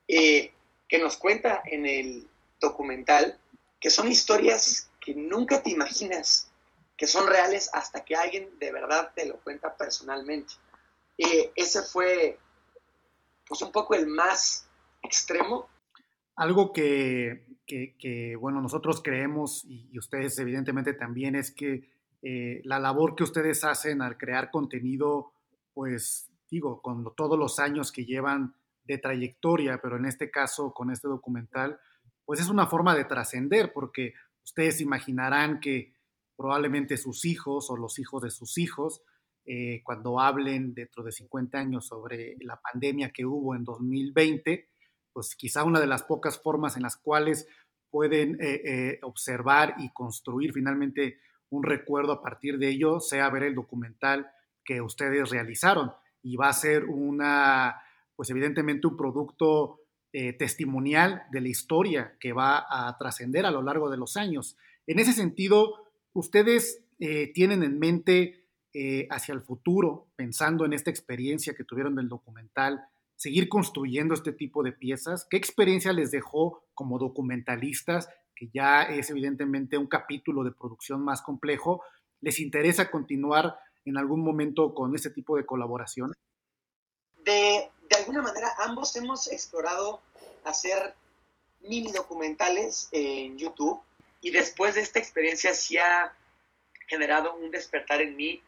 eh, 0.06 0.52
que 0.86 0.98
nos 0.98 1.16
cuenta 1.16 1.62
en 1.64 1.86
el 1.86 2.28
documental, 2.60 3.38
que 3.80 3.90
son 3.90 4.08
historias 4.08 4.90
que 5.00 5.14
nunca 5.14 5.62
te 5.62 5.70
imaginas 5.70 6.50
que 6.96 7.06
son 7.06 7.26
reales 7.26 7.70
hasta 7.72 8.04
que 8.04 8.14
alguien 8.14 8.58
de 8.58 8.72
verdad 8.72 9.12
te 9.14 9.26
lo 9.26 9.40
cuenta 9.40 9.76
personalmente. 9.76 10.54
Eh, 11.18 11.52
ese 11.56 11.82
fue 11.82 12.38
pues 13.46 13.60
un 13.62 13.72
poco 13.72 13.94
el 13.94 14.06
más 14.06 14.68
extremo. 15.02 15.68
Algo 16.36 16.72
que, 16.72 17.44
bueno, 18.40 18.60
nosotros 18.60 19.02
creemos 19.02 19.64
y 19.64 19.96
ustedes 19.98 20.38
evidentemente 20.38 20.94
también 20.94 21.36
es 21.36 21.52
que 21.52 21.88
eh, 22.22 22.60
la 22.64 22.78
labor 22.78 23.14
que 23.14 23.22
ustedes 23.22 23.64
hacen 23.64 24.02
al 24.02 24.16
crear 24.16 24.50
contenido, 24.50 25.32
pues 25.74 26.30
digo, 26.50 26.80
con 26.80 27.14
todos 27.14 27.38
los 27.38 27.58
años 27.58 27.92
que 27.92 28.04
llevan 28.04 28.54
de 28.84 28.98
trayectoria, 28.98 29.78
pero 29.82 29.96
en 29.96 30.06
este 30.06 30.30
caso 30.30 30.72
con 30.72 30.90
este 30.90 31.08
documental, 31.08 31.78
pues 32.24 32.40
es 32.40 32.48
una 32.48 32.66
forma 32.66 32.94
de 32.94 33.04
trascender, 33.04 33.72
porque 33.72 34.14
ustedes 34.44 34.80
imaginarán 34.80 35.60
que 35.60 35.94
probablemente 36.36 36.96
sus 36.96 37.24
hijos 37.24 37.70
o 37.70 37.76
los 37.76 37.98
hijos 37.98 38.22
de 38.22 38.30
sus 38.30 38.58
hijos, 38.58 39.02
eh, 39.46 39.82
cuando 39.84 40.20
hablen 40.20 40.74
dentro 40.74 41.02
de 41.02 41.12
50 41.12 41.58
años 41.58 41.86
sobre 41.86 42.36
la 42.40 42.60
pandemia 42.60 43.10
que 43.10 43.26
hubo 43.26 43.54
en 43.54 43.64
2020, 43.64 44.68
pues 45.12 45.36
quizá 45.36 45.64
una 45.64 45.80
de 45.80 45.86
las 45.86 46.02
pocas 46.02 46.40
formas 46.42 46.76
en 46.76 46.82
las 46.82 46.96
cuales 46.96 47.46
pueden 47.90 48.36
eh, 48.40 48.98
observar 49.02 49.74
y 49.78 49.92
construir 49.92 50.52
finalmente 50.52 51.18
un 51.50 51.62
recuerdo 51.62 52.12
a 52.12 52.22
partir 52.22 52.58
de 52.58 52.68
ello 52.68 53.00
sea 53.00 53.30
ver 53.30 53.44
el 53.44 53.54
documental 53.54 54.30
que 54.64 54.80
ustedes 54.80 55.30
realizaron. 55.30 55.92
Y 56.22 56.36
va 56.36 56.48
a 56.48 56.52
ser 56.52 56.84
una, 56.86 57.80
pues 58.16 58.30
evidentemente 58.30 58.86
un 58.86 58.96
producto 58.96 59.80
eh, 60.16 60.32
testimonial 60.32 61.24
de 61.32 61.40
la 61.40 61.48
historia 61.48 62.14
que 62.20 62.32
va 62.32 62.64
a 62.70 62.96
trascender 62.98 63.46
a 63.46 63.50
lo 63.50 63.62
largo 63.62 63.90
de 63.90 63.96
los 63.96 64.16
años. 64.16 64.56
En 64.86 65.00
ese 65.00 65.12
sentido, 65.12 65.74
ustedes 66.12 66.84
eh, 67.00 67.32
tienen 67.34 67.64
en 67.64 67.80
mente 67.80 68.44
eh, 68.72 69.08
hacia 69.10 69.34
el 69.34 69.40
futuro, 69.40 70.06
pensando 70.14 70.64
en 70.64 70.72
esta 70.72 70.88
experiencia 70.88 71.54
que 71.54 71.64
tuvieron 71.64 71.96
del 71.96 72.08
documental, 72.08 72.84
seguir 73.16 73.48
construyendo 73.48 74.14
este 74.14 74.32
tipo 74.32 74.62
de 74.62 74.70
piezas? 74.70 75.26
¿Qué 75.28 75.36
experiencia 75.36 75.92
les 75.92 76.12
dejó 76.12 76.62
como 76.74 77.00
documentalistas, 77.00 78.08
que 78.36 78.50
ya 78.54 78.82
es 78.82 79.10
evidentemente 79.10 79.78
un 79.78 79.88
capítulo 79.88 80.44
de 80.44 80.52
producción 80.52 81.02
más 81.02 81.22
complejo? 81.22 81.82
¿Les 82.20 82.38
interesa 82.38 82.88
continuar 82.88 83.56
en 83.84 83.96
algún 83.96 84.22
momento 84.22 84.74
con 84.74 84.94
este 84.94 85.10
tipo 85.10 85.36
de 85.36 85.44
colaboración? 85.44 86.12
De, 87.24 87.70
de 87.88 87.96
alguna 87.96 88.22
manera, 88.22 88.52
ambos 88.58 88.94
hemos 88.96 89.30
explorado 89.30 90.00
hacer 90.44 90.94
mini 91.62 91.92
documentales 91.92 92.88
en 92.92 93.38
YouTube 93.38 93.80
y 94.20 94.30
después 94.30 94.74
de 94.74 94.82
esta 94.82 94.98
experiencia 94.98 95.54
sí 95.54 95.76
ha 95.76 96.12
generado 96.86 97.34
un 97.36 97.50
despertar 97.50 98.00
en 98.00 98.16
mí. 98.16 98.42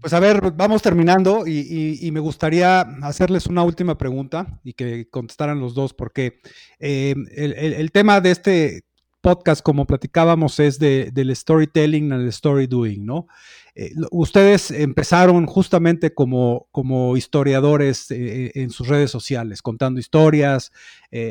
Pues 0.00 0.12
a 0.12 0.20
ver, 0.20 0.52
vamos 0.52 0.82
terminando 0.82 1.46
y, 1.46 2.10
me 2.12 2.20
gustaría 2.20 2.80
hacerles 3.02 3.46
una 3.46 3.62
última 3.62 3.96
pregunta 3.96 4.60
y 4.62 4.74
que 4.74 5.08
contestaran 5.08 5.60
los 5.60 5.74
dos, 5.74 5.94
porque 5.94 6.40
eh, 6.78 7.14
el, 7.34 7.90
tema 7.92 8.20
de 8.20 8.30
este 8.30 8.82
podcast, 9.20 9.62
como 9.62 9.86
platicábamos, 9.86 10.60
es 10.60 10.78
del 10.78 11.34
storytelling 11.34 12.12
el 12.12 12.28
story 12.28 12.66
doing, 12.66 13.04
¿no? 13.04 13.26
Eh, 13.74 13.92
ustedes 14.10 14.70
empezaron 14.70 15.46
justamente 15.46 16.12
como, 16.12 16.68
como 16.72 17.16
historiadores 17.16 18.10
eh, 18.10 18.50
en 18.54 18.70
sus 18.70 18.88
redes 18.88 19.10
sociales, 19.10 19.62
contando 19.62 20.00
historias, 20.00 20.72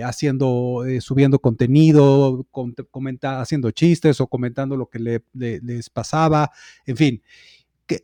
haciendo, 0.03 0.83
subiendo 0.99 1.39
contenido, 1.39 2.45
haciendo 3.23 3.71
chistes 3.71 4.21
o 4.21 4.27
comentando 4.27 4.75
lo 4.77 4.89
que 4.89 5.21
les 5.33 5.89
pasaba, 5.89 6.51
en 6.85 6.97
fin. 6.97 7.21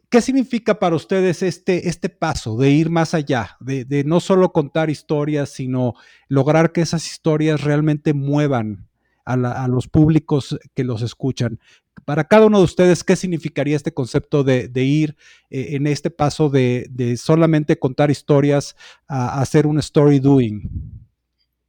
¿Qué, 0.10 0.20
significa 0.20 0.80
para 0.80 0.96
ustedes 0.96 1.44
este, 1.44 1.90
este 1.90 2.10
paso 2.10 2.58
de 2.58 2.72
ir 2.72 2.90
más 2.90 3.14
allá, 3.14 3.56
de, 3.60 4.04
no 4.04 4.20
solo 4.20 4.52
contar 4.52 4.90
historias, 4.90 5.50
sino 5.50 5.94
lograr 6.28 6.72
que 6.72 6.82
esas 6.82 7.06
historias 7.06 7.62
realmente 7.62 8.16
muevan 8.16 8.88
a, 9.26 9.68
los 9.68 9.88
públicos 9.88 10.58
que 10.74 10.84
los 10.84 11.02
escuchan? 11.02 11.60
Para 12.06 12.26
cada 12.26 12.46
uno 12.46 12.60
de 12.60 12.66
ustedes, 12.66 13.04
¿qué 13.04 13.16
significaría 13.16 13.76
este 13.76 13.94
concepto 13.94 14.44
de, 14.44 14.70
ir 14.76 15.16
eh, 15.50 15.70
en 15.72 15.88
este 15.88 16.12
paso 16.12 16.50
de, 16.50 17.18
solamente 17.18 17.80
contar 17.80 18.12
historias 18.12 18.76
a, 19.08 19.42
hacer 19.42 19.66
un 19.68 19.80
story 19.80 20.20
doing? 20.20 20.62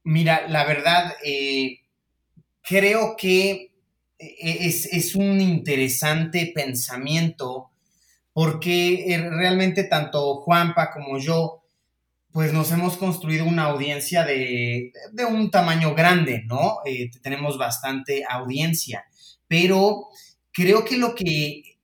Mira, 0.04 0.46
la 0.48 0.64
verdad, 0.64 1.14
eh, 1.24 1.80
creo 2.62 3.16
que 3.16 3.72
eh, 4.18 4.36
es, 4.38 4.86
es 4.92 5.14
un 5.14 5.40
interesante 5.40 6.52
pensamiento 6.54 7.70
porque 8.36 9.18
realmente 9.30 9.84
tanto 9.84 10.42
Juanpa 10.42 10.90
como 10.90 11.18
yo, 11.18 11.62
pues 12.36 12.52
nos 12.52 12.70
hemos 12.70 12.98
construido 12.98 13.46
una 13.46 13.62
audiencia 13.62 14.22
de, 14.22 14.92
un 15.26 15.50
tamaño 15.50 15.94
grande, 15.94 16.42
¿no? 16.44 16.80
Eh, 16.84 17.10
tenemos 17.22 17.56
bastante 17.56 18.26
audiencia, 18.28 19.06
pero 19.48 20.08
creo 20.52 20.84
que 20.84 20.98
lo 20.98 21.14
que 21.14 21.78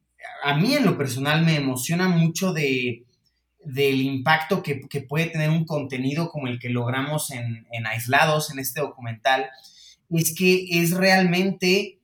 a 0.44 0.54
mí 0.54 0.74
en 0.74 0.84
lo 0.84 0.98
personal 0.98 1.42
me 1.42 1.56
emociona 1.56 2.06
mucho 2.06 2.52
de, 2.52 3.06
del 3.64 4.02
impacto 4.02 4.62
que, 4.62 4.82
puede 5.08 5.28
tener 5.28 5.48
un 5.48 5.64
contenido 5.64 6.28
como 6.28 6.48
el 6.48 6.58
que 6.58 6.68
logramos 6.68 7.30
en, 7.30 7.86
Aislados, 7.86 8.52
en 8.52 8.58
este 8.58 8.82
documental, 8.82 9.48
es 10.10 10.34
que 10.34 10.66
es 10.68 10.90
realmente 10.90 11.98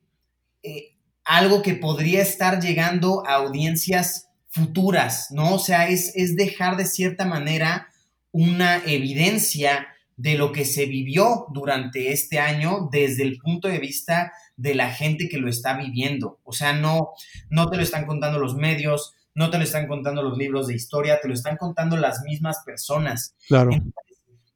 eh, 0.63 0.95
algo 1.23 1.61
que 1.61 1.75
podría 1.75 2.23
estar 2.23 2.59
llegando 2.59 3.23
a 3.27 3.35
audiencias 3.35 4.27
futuras, 4.47 5.27
¿no? 5.29 5.53
O 5.53 5.59
sea, 5.59 5.87
es, 5.87 6.13
es 6.15 6.35
dejar 6.35 6.77
de 6.77 6.87
cierta 6.87 7.25
manera 7.25 7.89
una 8.31 8.83
evidencia 8.85 9.87
de 10.19 10.35
lo 10.35 10.51
que 10.51 10.65
se 10.65 10.85
vivió 10.85 11.45
durante 11.53 12.11
este 12.11 12.39
año 12.39 12.89
desde 12.91 13.23
el 13.23 13.37
punto 13.37 13.69
de 13.69 13.79
vista 13.79 14.33
de 14.57 14.75
la 14.75 14.91
gente 14.91 15.29
que 15.29 15.37
lo 15.37 15.49
está 15.49 15.77
viviendo. 15.77 16.39
O 16.43 16.51
sea, 16.51 16.73
no, 16.73 17.11
no 17.49 17.69
te 17.69 17.77
lo 17.77 17.83
están 17.83 18.05
contando 18.05 18.37
los 18.37 18.55
medios, 18.55 19.13
no 19.33 19.49
te 19.49 19.57
lo 19.57 19.63
están 19.63 19.87
contando 19.87 20.21
los 20.21 20.37
libros 20.37 20.67
de 20.67 20.75
historia, 20.75 21.21
te 21.21 21.29
lo 21.29 21.33
están 21.33 21.55
contando 21.55 21.95
las 21.95 22.21
mismas 22.23 22.57
personas. 22.65 23.35
Claro. 23.47 23.71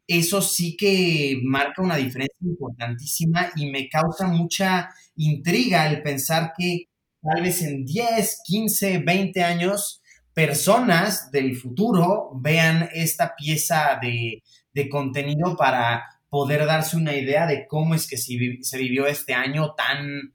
eso 0.05 0.41
sí 0.41 0.75
que 0.75 1.39
marca 1.45 1.81
una 1.81 1.95
diferencia 1.95 2.35
importantísima 2.41 3.49
y 3.55 3.71
me 3.71 3.87
causa 3.87 4.27
mucha 4.27 4.89
intriga 5.15 5.87
el 5.87 6.01
pensar 6.01 6.51
que 6.57 6.89
tal 7.21 7.41
vez 7.41 7.61
en 7.61 7.85
10, 7.85 8.41
15, 8.45 8.97
20 8.97 9.43
años, 9.43 10.02
personas 10.33 11.31
del 11.31 11.55
futuro 11.55 12.31
vean 12.33 12.89
esta 12.93 13.35
pieza 13.35 13.99
de, 14.01 14.41
contenido 14.89 15.55
para 15.55 16.19
poder 16.29 16.65
darse 16.65 16.97
una 16.97 17.15
idea 17.15 17.45
de 17.45 17.67
cómo 17.67 17.93
es 17.93 18.07
que 18.07 18.17
se, 18.17 18.77
vivió 18.77 19.05
este 19.05 19.33
año 19.33 19.75
tan 19.75 20.33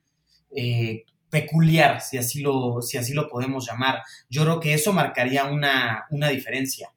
eh, 0.55 1.05
peculiar, 1.29 2.01
si 2.01 2.19
así, 2.19 2.41
lo, 2.41 2.81
si 2.81 2.97
así 2.97 3.13
lo 3.13 3.29
podemos 3.29 3.67
llamar. 3.67 4.03
Yo 4.29 4.45
creo 4.45 4.61
que 4.61 4.75
eso 4.75 4.93
marcaría 4.93 5.45
una, 5.45 6.07
una 6.11 6.29
diferencia. 6.29 6.93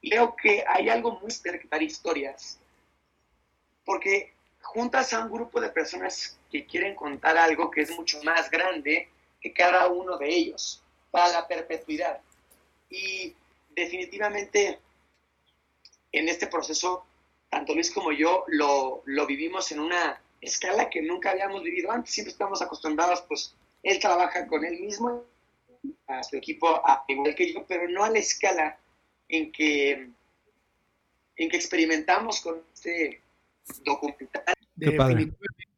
Creo 0.00 0.34
que 0.40 0.64
hay 0.66 0.88
algo 0.88 1.18
muy 1.20 1.32
de 1.42 1.84
historias, 1.84 2.58
porque 3.84 4.32
juntas 4.62 5.12
a 5.12 5.24
un 5.24 5.32
grupo 5.32 5.60
de 5.60 5.68
personas 5.68 6.38
que 6.50 6.64
quieren 6.64 6.94
contar 6.94 7.36
algo 7.36 7.70
que 7.70 7.82
es 7.82 7.90
mucho 7.90 8.22
más 8.22 8.50
grande 8.50 9.08
que 9.40 9.52
cada 9.52 9.88
uno 9.88 10.16
de 10.16 10.28
ellos 10.28 10.82
para 11.10 11.32
la 11.32 11.48
perpetuidad. 11.48 12.20
Y 12.88 13.34
definitivamente 13.74 14.78
en 16.12 16.28
este 16.28 16.46
proceso, 16.46 17.04
tanto 17.48 17.74
Luis 17.74 17.90
como 17.90 18.12
yo 18.12 18.44
lo, 18.48 19.02
lo 19.06 19.26
vivimos 19.26 19.70
en 19.72 19.80
una 19.80 20.20
escala 20.40 20.90
que 20.90 21.02
nunca 21.02 21.30
habíamos 21.30 21.62
vivido 21.62 21.90
antes. 21.90 22.12
Siempre 22.12 22.32
estamos 22.32 22.62
acostumbrados, 22.62 23.22
pues 23.22 23.54
él 23.82 23.98
trabaja 24.00 24.46
con 24.46 24.64
él 24.64 24.80
mismo, 24.80 25.24
a 26.06 26.22
su 26.22 26.36
equipo, 26.36 26.68
a, 26.68 27.04
igual 27.08 27.34
que 27.34 27.52
yo, 27.52 27.64
pero 27.66 27.88
no 27.88 28.04
a 28.04 28.10
la 28.10 28.18
escala 28.18 28.78
en 29.28 29.52
que, 29.52 30.08
en 31.36 31.48
que 31.48 31.56
experimentamos 31.56 32.40
con 32.40 32.62
este 32.74 33.20
documental. 33.84 34.42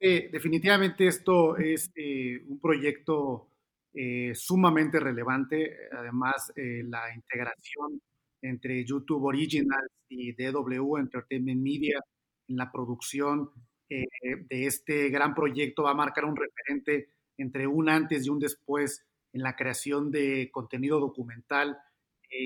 Definitivamente, 0.00 1.06
esto 1.06 1.56
es 1.56 1.90
eh, 1.94 2.42
un 2.48 2.58
proyecto 2.58 3.46
eh, 3.94 4.32
sumamente 4.34 4.98
relevante. 4.98 5.76
Además, 5.92 6.52
eh, 6.56 6.82
la 6.84 7.14
integración 7.14 8.00
entre 8.40 8.84
YouTube 8.84 9.24
Originals 9.24 9.90
y 10.08 10.32
DW 10.32 10.96
Entertainment 10.98 11.60
Media 11.60 12.00
en 12.48 12.56
la 12.56 12.70
producción 12.70 13.50
de 13.88 14.66
este 14.66 15.10
gran 15.10 15.34
proyecto 15.34 15.82
va 15.82 15.90
a 15.90 15.94
marcar 15.94 16.24
un 16.24 16.34
referente 16.34 17.10
entre 17.36 17.66
un 17.66 17.90
antes 17.90 18.24
y 18.24 18.30
un 18.30 18.38
después 18.38 19.04
en 19.34 19.42
la 19.42 19.54
creación 19.54 20.10
de 20.10 20.48
contenido 20.50 20.98
documental, 20.98 21.76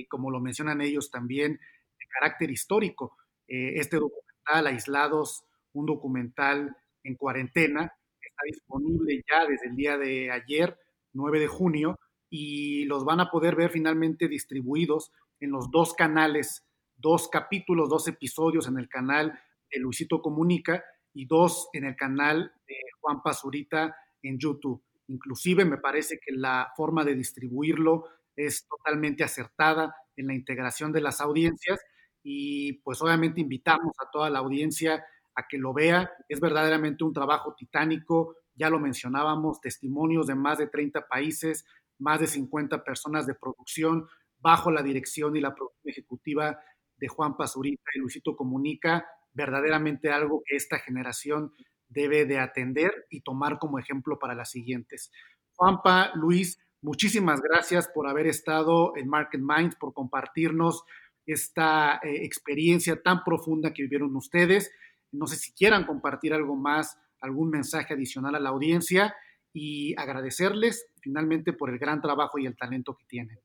como 0.09 0.33
lo 0.33 0.41
mencionan 0.41 0.81
ellos 0.81 1.09
también, 1.09 1.53
de 1.53 2.07
carácter 2.09 2.51
histórico. 2.51 3.17
este 3.47 3.97
documental, 3.97 4.67
Aislados, 4.67 5.45
un 5.73 5.87
documental 5.87 6.77
en 7.05 7.15
cuarentena, 7.15 7.93
está 8.21 8.43
disponible 8.45 9.23
ya 9.29 9.47
desde 9.47 9.69
el 9.69 9.77
día 9.77 9.97
de 9.97 10.31
ayer, 10.31 10.77
9 11.17 11.41
de 11.41 11.49
junio, 11.49 11.99
y 12.31 12.85
los 12.85 13.05
van 13.05 13.21
a 13.21 13.31
poder 13.31 13.57
ver 13.57 13.71
finalmente 13.71 14.29
distribuidos 14.29 15.13
en 15.41 15.51
los 15.51 15.71
dos 15.71 15.95
canales, 15.95 16.65
dos 16.97 17.29
capítulos, 17.29 17.89
dos 17.89 18.09
episodios 18.09 18.69
en 18.69 18.79
el 18.79 18.89
canal 18.89 19.39
de 19.71 19.81
Luisito 19.81 20.21
Comunica 20.21 20.85
y 21.13 21.27
dos 21.27 21.69
en 21.73 21.85
el 21.85 21.97
canal 21.97 22.53
de 22.67 22.77
Juan 23.01 23.23
Pazurita 23.23 23.97
en 24.23 24.39
YouTube. 24.39 24.83
Inclusive 25.09 25.65
me 25.65 25.79
parece 25.79 26.19
que 26.19 26.33
la 26.33 26.73
forma 26.77 27.05
de 27.05 27.15
distribuirlo 27.15 28.05
es 28.35 28.67
totalmente 28.69 29.25
acertada 29.25 29.95
en 30.17 30.27
la 30.27 30.35
integración 30.35 30.93
de 30.93 31.01
las 31.01 31.21
audiencias 31.21 31.81
y 32.23 32.75
pues 32.83 33.01
obviamente 33.03 33.41
invitamos 33.41 33.95
a 34.01 34.11
toda 34.11 34.31
la 34.31 34.41
audiencia 34.41 35.05
a 35.35 35.47
que 35.49 35.59
lo 35.59 35.73
vea. 35.73 36.11
Es 36.29 36.41
verdaderamente 36.41 37.05
un 37.05 37.13
trabajo 37.13 37.55
titánico, 37.55 38.37
ya 38.57 38.71
lo 38.71 38.81
mencionábamos, 38.81 39.61
testimonios 39.61 40.27
de 40.27 40.35
más 40.35 40.59
de 40.59 40.67
30 40.67 41.07
países, 41.07 41.65
más 41.99 42.21
de 42.21 42.27
50 42.27 42.83
personas 42.85 43.27
de 43.27 43.35
producción, 43.35 44.09
bajo 44.39 44.71
la 44.71 44.83
dirección 44.83 45.37
y 45.37 45.41
la 45.41 45.55
producción 45.55 45.91
ejecutiva 45.91 46.59
de 46.97 47.09
Juan 47.09 47.37
Pazurita 47.37 47.91
y 47.95 48.01
Luisito 48.01 48.37
Comunica, 48.37 49.07
verdaderamente 49.33 50.11
algo 50.11 50.43
que 50.47 50.57
esta 50.57 50.79
generación 50.79 51.53
debe 51.89 52.25
de 52.25 52.39
atender 52.39 53.07
y 53.11 53.21
tomar 53.21 53.59
como 53.59 53.79
ejemplo 53.79 54.19
para 54.19 54.35
las 54.35 54.51
siguientes. 54.51 55.11
Juanpa, 55.55 56.13
Luis, 56.15 56.59
muchísimas 56.83 57.41
gracias 57.41 57.89
por 57.89 58.09
haber 58.09 58.27
estado 58.27 58.97
en 58.97 59.09
Market 59.09 59.41
Minds, 59.41 59.77
por 59.77 59.93
compartirnos 59.93 60.85
esta 61.27 62.01
eh, 62.03 62.25
experiencia 62.25 63.03
tan 63.03 63.25
profunda 63.25 63.73
que 63.73 63.83
vivieron 63.83 64.15
ustedes. 64.17 64.71
No 65.13 65.27
sé 65.27 65.37
si 65.37 65.53
quieran 65.53 65.85
compartir 65.85 66.33
algo 66.33 66.57
más, 66.57 66.99
algún 67.27 67.51
mensaje 67.51 67.95
adicional 67.95 68.35
a 68.35 68.41
la 68.41 68.51
audiencia 68.51 69.15
y 69.53 69.95
agradecerles 69.99 70.87
finalmente 71.01 71.53
por 71.53 71.71
el 71.71 71.79
gran 71.79 72.01
trabajo 72.01 72.39
y 72.39 72.47
el 72.47 72.57
talento 72.57 72.97
que 72.97 73.05
tienen. 73.07 73.39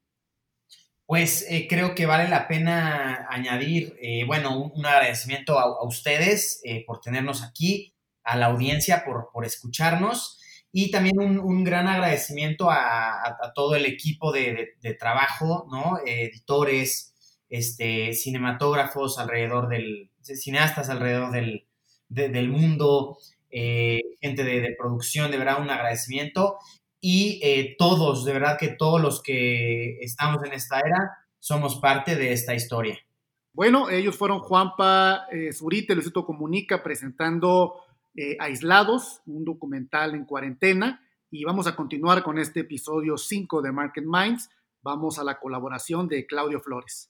pues 1.06 1.46
eh, 1.50 1.68
creo 1.70 1.94
que 1.94 2.06
vale 2.06 2.30
la 2.30 2.48
pena 2.48 3.28
añadir, 3.30 3.98
eh, 4.02 4.24
bueno, 4.26 4.58
un, 4.58 4.86
agradecimiento 4.86 5.60
a, 5.60 5.84
ustedes 5.86 6.62
eh, 6.64 6.86
por 6.88 7.02
tenernos 7.02 7.44
aquí, 7.44 7.94
a 8.24 8.38
la 8.38 8.46
audiencia 8.48 9.04
por, 9.04 9.30
por 9.34 9.46
escucharnos 9.46 10.40
y 10.72 10.90
también 10.90 11.20
un, 11.20 11.64
gran 11.66 11.88
agradecimiento 11.88 12.70
a, 12.72 13.52
todo 13.54 13.76
el 13.76 13.86
equipo 13.86 14.32
de, 14.32 14.78
trabajo, 14.98 15.68
¿no? 15.70 16.00
editores, 16.06 17.14
este, 17.50 18.14
cinematógrafos 18.14 19.20
alrededor 19.20 19.68
del, 19.68 20.12
cineastas 20.22 20.90
alrededor 20.90 21.32
del, 21.32 21.68
del 22.08 22.50
mundo, 22.50 23.18
gente 23.52 24.44
de, 24.44 24.76
producción, 24.78 25.32
de 25.32 25.38
verdad 25.38 25.62
un 25.62 25.70
agradecimiento 25.70 26.58
y 27.02 27.40
eh, 27.42 27.76
todos, 27.80 28.24
de 28.26 28.34
verdad 28.34 28.58
que 28.60 28.70
todos 28.70 29.02
los 29.02 29.24
que 29.24 29.98
estamos 30.02 30.44
en 30.44 30.54
esta 30.54 30.80
era 30.80 31.18
somos 31.40 31.80
parte 31.80 32.16
de 32.16 32.32
esta 32.32 32.54
historia. 32.54 33.00
Bueno, 33.54 33.90
ellos 33.90 34.16
fueron 34.16 34.40
Juanpa 34.40 35.26
eh, 35.32 35.52
Zurite, 35.52 35.96
Luisito 35.96 36.24
Comunica, 36.24 36.84
presentando 36.84 37.74
eh, 38.16 38.38
Aislados, 38.40 39.22
un 39.26 39.44
documental 39.44 40.14
en 40.14 40.26
cuarentena, 40.26 41.02
y 41.32 41.44
vamos 41.44 41.66
a 41.66 41.76
continuar 41.76 42.24
con 42.24 42.38
este 42.38 42.62
episodio 42.62 43.18
5 43.18 43.62
de 43.62 43.72
Market 43.72 44.06
Minds. 44.06 44.50
Vamos 44.84 45.18
a 45.18 45.24
la 45.24 45.40
colaboración 45.40 46.08
de 46.08 46.26
Claudio 46.26 46.60
Flores. 46.62 47.10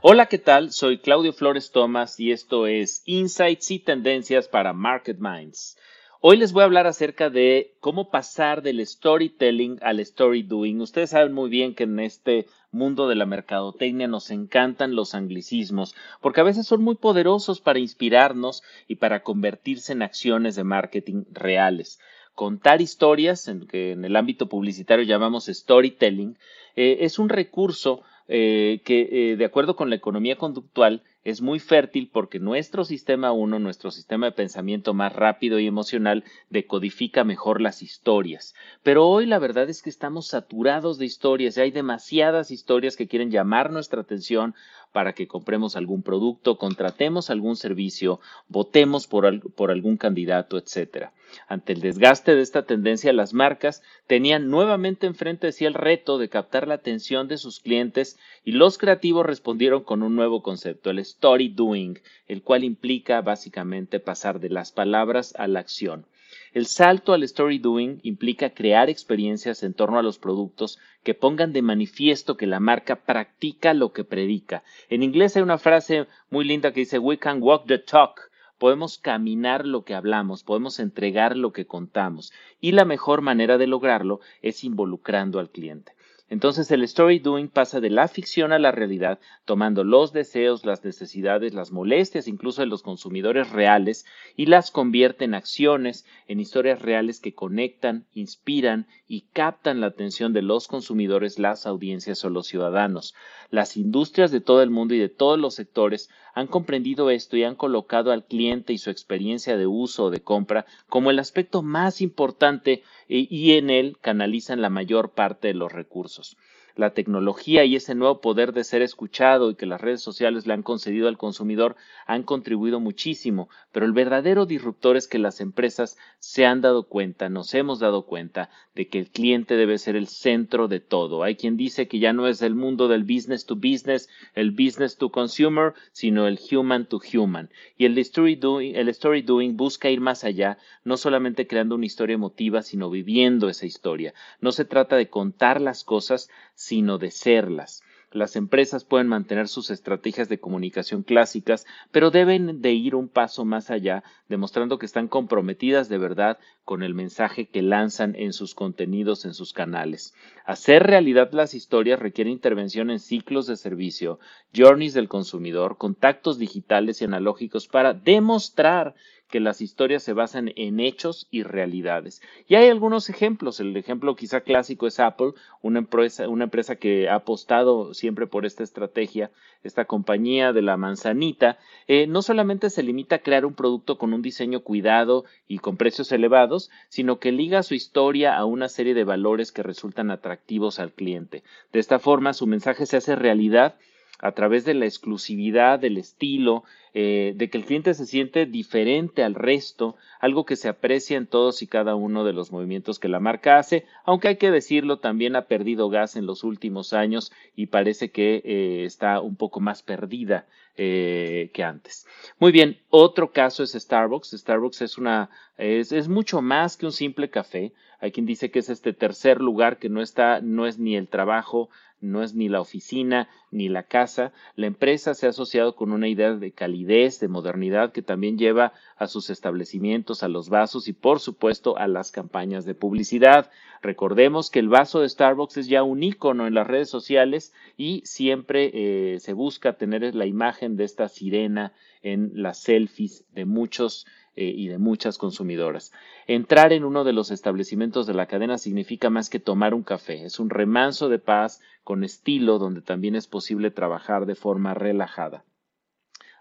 Hola, 0.00 0.26
¿qué 0.26 0.38
tal? 0.38 0.70
Soy 0.70 0.98
Claudio 0.98 1.32
Flores 1.32 1.72
Tomás 1.72 2.20
y 2.20 2.30
esto 2.30 2.68
es 2.68 3.02
Insights 3.04 3.72
y 3.72 3.80
Tendencias 3.80 4.46
para 4.46 4.72
Market 4.72 5.18
Minds. 5.18 5.76
Hoy 6.20 6.36
les 6.36 6.52
voy 6.52 6.62
a 6.62 6.66
hablar 6.66 6.86
acerca 6.86 7.30
de 7.30 7.74
cómo 7.80 8.08
pasar 8.08 8.62
del 8.62 8.86
storytelling 8.86 9.80
al 9.82 9.98
story 9.98 10.44
doing. 10.44 10.80
Ustedes 10.80 11.10
saben 11.10 11.32
muy 11.32 11.50
bien 11.50 11.74
que 11.74 11.82
en 11.82 11.98
este 11.98 12.46
mundo 12.70 13.08
de 13.08 13.16
la 13.16 13.26
mercadotecnia 13.26 14.06
nos 14.06 14.30
encantan 14.30 14.94
los 14.94 15.16
anglicismos, 15.16 15.96
porque 16.20 16.42
a 16.42 16.44
veces 16.44 16.64
son 16.64 16.80
muy 16.80 16.94
poderosos 16.94 17.60
para 17.60 17.80
inspirarnos 17.80 18.62
y 18.86 18.96
para 18.96 19.24
convertirse 19.24 19.94
en 19.94 20.02
acciones 20.02 20.54
de 20.54 20.62
marketing 20.62 21.24
reales. 21.32 21.98
Contar 22.36 22.80
historias, 22.80 23.48
en 23.48 23.66
que 23.66 23.90
en 23.90 24.04
el 24.04 24.14
ámbito 24.14 24.48
publicitario 24.48 25.04
llamamos 25.04 25.46
storytelling, 25.46 26.38
eh, 26.76 26.98
es 27.00 27.18
un 27.18 27.30
recurso 27.30 28.04
eh, 28.28 28.82
que, 28.84 29.08
eh, 29.32 29.36
de 29.36 29.44
acuerdo 29.46 29.74
con 29.74 29.88
la 29.88 29.96
economía 29.96 30.36
conductual, 30.36 31.02
es 31.24 31.40
muy 31.40 31.58
fértil 31.58 32.10
porque 32.12 32.38
nuestro 32.38 32.84
sistema 32.84 33.32
1, 33.32 33.58
nuestro 33.58 33.90
sistema 33.90 34.26
de 34.26 34.32
pensamiento 34.32 34.94
más 34.94 35.14
rápido 35.14 35.58
y 35.58 35.66
emocional, 35.66 36.24
decodifica 36.50 37.24
mejor 37.24 37.60
las 37.60 37.82
historias. 37.82 38.54
Pero 38.82 39.08
hoy 39.08 39.26
la 39.26 39.38
verdad 39.38 39.68
es 39.70 39.82
que 39.82 39.90
estamos 39.90 40.26
saturados 40.26 40.98
de 40.98 41.06
historias 41.06 41.56
y 41.56 41.62
hay 41.62 41.70
demasiadas 41.70 42.50
historias 42.50 42.96
que 42.96 43.08
quieren 43.08 43.30
llamar 43.30 43.72
nuestra 43.72 44.02
atención 44.02 44.54
para 44.92 45.14
que 45.14 45.26
compremos 45.26 45.76
algún 45.76 46.02
producto, 46.02 46.58
contratemos 46.58 47.30
algún 47.30 47.56
servicio, 47.56 48.20
votemos 48.48 49.06
por, 49.06 49.52
por 49.52 49.70
algún 49.70 49.96
candidato, 49.96 50.58
etc. 50.58 51.08
Ante 51.46 51.72
el 51.72 51.80
desgaste 51.80 52.34
de 52.34 52.42
esta 52.42 52.64
tendencia, 52.64 53.12
las 53.12 53.34
marcas 53.34 53.82
tenían 54.06 54.48
nuevamente 54.48 55.06
enfrente 55.06 55.48
de 55.48 55.52
sí 55.52 55.64
el 55.64 55.74
reto 55.74 56.18
de 56.18 56.28
captar 56.28 56.68
la 56.68 56.74
atención 56.74 57.28
de 57.28 57.38
sus 57.38 57.60
clientes 57.60 58.18
y 58.44 58.52
los 58.52 58.78
creativos 58.78 59.26
respondieron 59.26 59.84
con 59.84 60.02
un 60.02 60.16
nuevo 60.16 60.42
concepto, 60.42 60.90
el 60.90 60.98
story 60.98 61.48
doing, 61.48 61.98
el 62.26 62.42
cual 62.42 62.64
implica 62.64 63.20
básicamente 63.20 64.00
pasar 64.00 64.40
de 64.40 64.50
las 64.50 64.72
palabras 64.72 65.34
a 65.38 65.48
la 65.48 65.60
acción. 65.60 66.06
El 66.52 66.66
salto 66.66 67.12
al 67.12 67.22
story 67.22 67.58
doing 67.58 68.00
implica 68.02 68.50
crear 68.50 68.88
experiencias 68.90 69.62
en 69.62 69.74
torno 69.74 69.98
a 69.98 70.02
los 70.02 70.18
productos 70.18 70.78
que 71.02 71.14
pongan 71.14 71.52
de 71.52 71.62
manifiesto 71.62 72.36
que 72.36 72.46
la 72.46 72.60
marca 72.60 72.96
practica 72.96 73.74
lo 73.74 73.92
que 73.92 74.04
predica. 74.04 74.62
En 74.88 75.02
inglés 75.02 75.36
hay 75.36 75.42
una 75.42 75.58
frase 75.58 76.06
muy 76.30 76.44
linda 76.44 76.72
que 76.72 76.80
dice 76.80 76.98
We 76.98 77.18
can 77.18 77.42
walk 77.42 77.66
the 77.66 77.78
talk. 77.78 78.27
Podemos 78.58 78.98
caminar 78.98 79.66
lo 79.66 79.84
que 79.84 79.94
hablamos, 79.94 80.42
podemos 80.42 80.80
entregar 80.80 81.36
lo 81.36 81.52
que 81.52 81.66
contamos. 81.66 82.32
Y 82.60 82.72
la 82.72 82.84
mejor 82.84 83.22
manera 83.22 83.56
de 83.56 83.66
lograrlo 83.66 84.20
es 84.42 84.64
involucrando 84.64 85.38
al 85.38 85.50
cliente. 85.50 85.92
Entonces 86.30 86.70
el 86.70 86.82
story 86.82 87.20
doing 87.20 87.48
pasa 87.48 87.80
de 87.80 87.88
la 87.88 88.06
ficción 88.06 88.52
a 88.52 88.58
la 88.58 88.70
realidad, 88.70 89.18
tomando 89.46 89.82
los 89.82 90.12
deseos, 90.12 90.66
las 90.66 90.84
necesidades, 90.84 91.54
las 91.54 91.72
molestias 91.72 92.28
incluso 92.28 92.60
de 92.60 92.66
los 92.66 92.82
consumidores 92.82 93.50
reales 93.50 94.04
y 94.36 94.44
las 94.44 94.70
convierte 94.70 95.24
en 95.24 95.34
acciones, 95.34 96.04
en 96.26 96.38
historias 96.38 96.82
reales 96.82 97.20
que 97.20 97.34
conectan, 97.34 98.04
inspiran 98.12 98.86
y 99.06 99.22
captan 99.32 99.80
la 99.80 99.86
atención 99.86 100.34
de 100.34 100.42
los 100.42 100.68
consumidores, 100.68 101.38
las 101.38 101.66
audiencias 101.66 102.22
o 102.26 102.28
los 102.28 102.46
ciudadanos. 102.46 103.14
Las 103.50 103.78
industrias 103.78 104.30
de 104.30 104.42
todo 104.42 104.62
el 104.62 104.68
mundo 104.68 104.94
y 104.94 104.98
de 104.98 105.08
todos 105.08 105.38
los 105.38 105.54
sectores 105.54 106.10
han 106.34 106.46
comprendido 106.46 107.08
esto 107.10 107.38
y 107.38 107.44
han 107.44 107.54
colocado 107.54 108.12
al 108.12 108.26
cliente 108.26 108.74
y 108.74 108.78
su 108.78 108.90
experiencia 108.90 109.56
de 109.56 109.66
uso 109.66 110.04
o 110.04 110.10
de 110.10 110.20
compra 110.20 110.66
como 110.88 111.10
el 111.10 111.18
aspecto 111.18 111.62
más 111.62 112.02
importante 112.02 112.82
y 113.08 113.52
en 113.52 113.70
él 113.70 113.96
canalizan 114.00 114.60
la 114.60 114.70
mayor 114.70 115.12
parte 115.12 115.48
de 115.48 115.54
los 115.54 115.72
recursos 115.72 116.36
la 116.78 116.94
tecnología 116.94 117.64
y 117.64 117.74
ese 117.74 117.96
nuevo 117.96 118.20
poder 118.20 118.52
de 118.52 118.62
ser 118.62 118.82
escuchado 118.82 119.50
y 119.50 119.56
que 119.56 119.66
las 119.66 119.80
redes 119.80 120.00
sociales 120.00 120.46
le 120.46 120.54
han 120.54 120.62
concedido 120.62 121.08
al 121.08 121.18
consumidor 121.18 121.74
han 122.06 122.22
contribuido 122.22 122.78
muchísimo, 122.78 123.48
pero 123.72 123.84
el 123.84 123.92
verdadero 123.92 124.46
disruptor 124.46 124.96
es 124.96 125.08
que 125.08 125.18
las 125.18 125.40
empresas 125.40 125.98
se 126.20 126.46
han 126.46 126.60
dado 126.60 126.84
cuenta, 126.84 127.28
nos 127.28 127.52
hemos 127.54 127.80
dado 127.80 128.06
cuenta 128.06 128.48
de 128.76 128.86
que 128.86 129.00
el 129.00 129.10
cliente 129.10 129.56
debe 129.56 129.76
ser 129.78 129.96
el 129.96 130.06
centro 130.06 130.68
de 130.68 130.78
todo. 130.78 131.24
Hay 131.24 131.34
quien 131.34 131.56
dice 131.56 131.88
que 131.88 131.98
ya 131.98 132.12
no 132.12 132.28
es 132.28 132.42
el 132.42 132.54
mundo 132.54 132.86
del 132.86 133.02
business 133.02 133.44
to 133.44 133.56
business, 133.56 134.08
el 134.34 134.52
business 134.52 134.96
to 134.96 135.10
consumer, 135.10 135.74
sino 135.90 136.28
el 136.28 136.38
human 136.50 136.86
to 136.86 137.00
human. 137.12 137.50
Y 137.76 137.86
el 137.86 137.98
story 137.98 138.36
doing, 138.36 138.76
el 138.76 138.88
story 138.90 139.22
doing 139.22 139.56
busca 139.56 139.90
ir 139.90 140.00
más 140.00 140.22
allá, 140.22 140.58
no 140.84 140.96
solamente 140.96 141.48
creando 141.48 141.74
una 141.74 141.86
historia 141.86 142.14
emotiva, 142.14 142.62
sino 142.62 142.88
viviendo 142.88 143.48
esa 143.48 143.66
historia. 143.66 144.14
No 144.40 144.52
se 144.52 144.64
trata 144.64 144.94
de 144.94 145.10
contar 145.10 145.60
las 145.60 145.82
cosas, 145.82 146.30
sino 146.68 146.98
de 146.98 147.10
serlas. 147.10 147.82
Las 148.10 148.36
empresas 148.36 148.84
pueden 148.84 149.06
mantener 149.06 149.48
sus 149.48 149.70
estrategias 149.70 150.28
de 150.30 150.40
comunicación 150.40 151.02
clásicas, 151.02 151.66
pero 151.90 152.10
deben 152.10 152.62
de 152.62 152.72
ir 152.72 152.94
un 152.94 153.08
paso 153.08 153.44
más 153.44 153.70
allá, 153.70 154.02
demostrando 154.28 154.78
que 154.78 154.86
están 154.86 155.08
comprometidas 155.08 155.90
de 155.90 155.98
verdad 155.98 156.38
con 156.64 156.82
el 156.82 156.94
mensaje 156.94 157.48
que 157.48 157.60
lanzan 157.60 158.14
en 158.16 158.32
sus 158.32 158.54
contenidos 158.54 159.26
en 159.26 159.34
sus 159.34 159.52
canales. 159.52 160.14
Hacer 160.46 160.84
realidad 160.84 161.32
las 161.32 161.52
historias 161.52 162.00
requiere 162.00 162.30
intervención 162.30 162.90
en 162.90 162.98
ciclos 162.98 163.46
de 163.46 163.56
servicio, 163.56 164.18
journeys 164.54 164.94
del 164.94 165.08
consumidor, 165.08 165.76
contactos 165.76 166.38
digitales 166.38 167.02
y 167.02 167.04
analógicos 167.04 167.68
para 167.68 167.92
demostrar 167.92 168.94
que 169.28 169.40
las 169.40 169.60
historias 169.60 170.02
se 170.02 170.14
basan 170.14 170.52
en 170.56 170.80
hechos 170.80 171.28
y 171.30 171.42
realidades. 171.42 172.22
Y 172.46 172.54
hay 172.54 172.68
algunos 172.68 173.10
ejemplos. 173.10 173.60
El 173.60 173.76
ejemplo 173.76 174.16
quizá 174.16 174.40
clásico 174.40 174.86
es 174.86 175.00
Apple, 175.00 175.32
una 175.62 175.78
empresa, 175.80 176.76
que 176.76 177.08
ha 177.08 177.16
apostado 177.16 177.94
siempre 177.94 178.26
por 178.26 178.46
esta 178.46 178.62
estrategia, 178.62 179.30
esta 179.62 179.84
compañía 179.84 180.52
de 180.52 180.62
la 180.62 180.76
manzanita, 180.76 181.58
eh, 181.88 182.06
no 182.06 182.22
solamente 182.22 182.70
se 182.70 182.82
limita 182.82 183.16
a 183.16 183.18
crear 183.20 183.44
un 183.44 183.54
producto 183.54 183.98
con 183.98 184.14
un 184.14 184.22
diseño 184.22 184.60
cuidado 184.60 185.24
y 185.46 185.58
con 185.58 185.76
precios 185.76 186.10
elevados, 186.12 186.70
sino 186.88 187.18
que 187.18 187.32
liga 187.32 187.62
su 187.62 187.74
historia 187.74 188.36
a 188.36 188.44
una 188.44 188.68
serie 188.68 188.94
de 188.94 189.04
valores 189.04 189.52
que 189.52 189.62
resultan 189.62 190.10
atractivos 190.10 190.78
al 190.78 190.92
cliente. 190.92 191.42
De 191.72 191.80
esta 191.80 191.98
forma, 191.98 192.32
su 192.32 192.46
mensaje 192.46 192.86
se 192.86 192.96
hace 192.96 193.16
realidad 193.16 193.76
a 194.18 194.32
través 194.32 194.64
de 194.64 194.74
la 194.74 194.86
exclusividad, 194.86 195.78
del 195.78 195.96
estilo, 195.96 196.64
eh, 196.94 197.34
de 197.36 197.50
que 197.50 197.58
el 197.58 197.64
cliente 197.64 197.94
se 197.94 198.06
siente 198.06 198.46
diferente 198.46 199.22
al 199.22 199.34
resto, 199.34 199.96
algo 200.20 200.44
que 200.44 200.56
se 200.56 200.68
aprecia 200.68 201.16
en 201.16 201.26
todos 201.26 201.62
y 201.62 201.66
cada 201.66 201.94
uno 201.94 202.24
de 202.24 202.32
los 202.32 202.50
movimientos 202.50 202.98
que 202.98 203.08
la 203.08 203.20
marca 203.20 203.58
hace, 203.58 203.84
aunque 204.04 204.28
hay 204.28 204.36
que 204.36 204.50
decirlo, 204.50 204.98
también 204.98 205.36
ha 205.36 205.46
perdido 205.46 205.90
gas 205.90 206.16
en 206.16 206.26
los 206.26 206.44
últimos 206.44 206.92
años 206.92 207.32
y 207.54 207.66
parece 207.66 208.10
que 208.10 208.42
eh, 208.44 208.84
está 208.84 209.20
un 209.20 209.36
poco 209.36 209.60
más 209.60 209.82
perdida 209.82 210.46
eh, 210.76 211.50
que 211.52 211.62
antes. 211.62 212.06
Muy 212.38 212.52
bien, 212.52 212.78
otro 212.88 213.32
caso 213.32 213.62
es 213.62 213.72
Starbucks. 213.72 214.30
Starbucks 214.30 214.82
es 214.82 214.96
una 214.96 215.30
es, 215.56 215.90
es, 215.90 216.08
mucho 216.08 216.40
más 216.40 216.76
que 216.76 216.86
un 216.86 216.92
simple 216.92 217.30
café. 217.30 217.72
Hay 218.00 218.12
quien 218.12 218.26
dice 218.26 218.52
que 218.52 218.60
es 218.60 218.70
este 218.70 218.92
tercer 218.92 219.40
lugar 219.40 219.78
que 219.78 219.88
no 219.88 220.00
está, 220.00 220.40
no 220.40 220.66
es 220.66 220.78
ni 220.78 220.96
el 220.96 221.08
trabajo, 221.08 221.68
no 222.00 222.22
es 222.22 222.34
ni 222.34 222.48
la 222.48 222.60
oficina 222.60 223.28
ni 223.50 223.68
la 223.68 223.84
casa. 223.84 224.32
La 224.56 224.66
empresa 224.66 225.14
se 225.14 225.26
ha 225.26 225.30
asociado 225.30 225.74
con 225.74 225.92
una 225.92 226.08
idea 226.08 226.34
de 226.34 226.52
calidez, 226.52 227.20
de 227.20 227.28
modernidad 227.28 227.92
que 227.92 228.02
también 228.02 228.38
lleva 228.38 228.72
a 228.96 229.06
sus 229.06 229.30
establecimientos, 229.30 230.22
a 230.22 230.28
los 230.28 230.48
vasos 230.48 230.88
y 230.88 230.92
por 230.92 231.20
supuesto 231.20 231.76
a 231.78 231.88
las 231.88 232.10
campañas 232.10 232.64
de 232.64 232.74
publicidad. 232.74 233.50
Recordemos 233.82 234.50
que 234.50 234.58
el 234.58 234.68
vaso 234.68 235.00
de 235.00 235.08
Starbucks 235.08 235.56
es 235.56 235.68
ya 235.68 235.82
un 235.82 236.02
icono 236.02 236.46
en 236.46 236.54
las 236.54 236.66
redes 236.66 236.90
sociales 236.90 237.52
y 237.76 238.02
siempre 238.04 238.70
eh, 238.74 239.20
se 239.20 239.32
busca 239.32 239.74
tener 239.74 240.14
la 240.14 240.26
imagen 240.26 240.76
de 240.76 240.84
esta 240.84 241.08
sirena 241.08 241.72
en 242.12 242.30
las 242.34 242.58
selfies 242.58 243.24
de 243.32 243.44
muchos 243.44 244.06
eh, 244.34 244.52
y 244.54 244.68
de 244.68 244.78
muchas 244.78 245.18
consumidoras. 245.18 245.92
Entrar 246.26 246.72
en 246.72 246.84
uno 246.84 247.04
de 247.04 247.12
los 247.12 247.30
establecimientos 247.30 248.06
de 248.06 248.14
la 248.14 248.26
cadena 248.26 248.58
significa 248.58 249.10
más 249.10 249.30
que 249.30 249.40
tomar 249.40 249.74
un 249.74 249.82
café, 249.82 250.24
es 250.24 250.38
un 250.38 250.50
remanso 250.50 251.08
de 251.08 251.18
paz 251.18 251.60
con 251.82 252.04
estilo 252.04 252.58
donde 252.58 252.80
también 252.80 253.16
es 253.16 253.26
posible 253.26 253.70
trabajar 253.70 254.26
de 254.26 254.34
forma 254.34 254.74
relajada. 254.74 255.44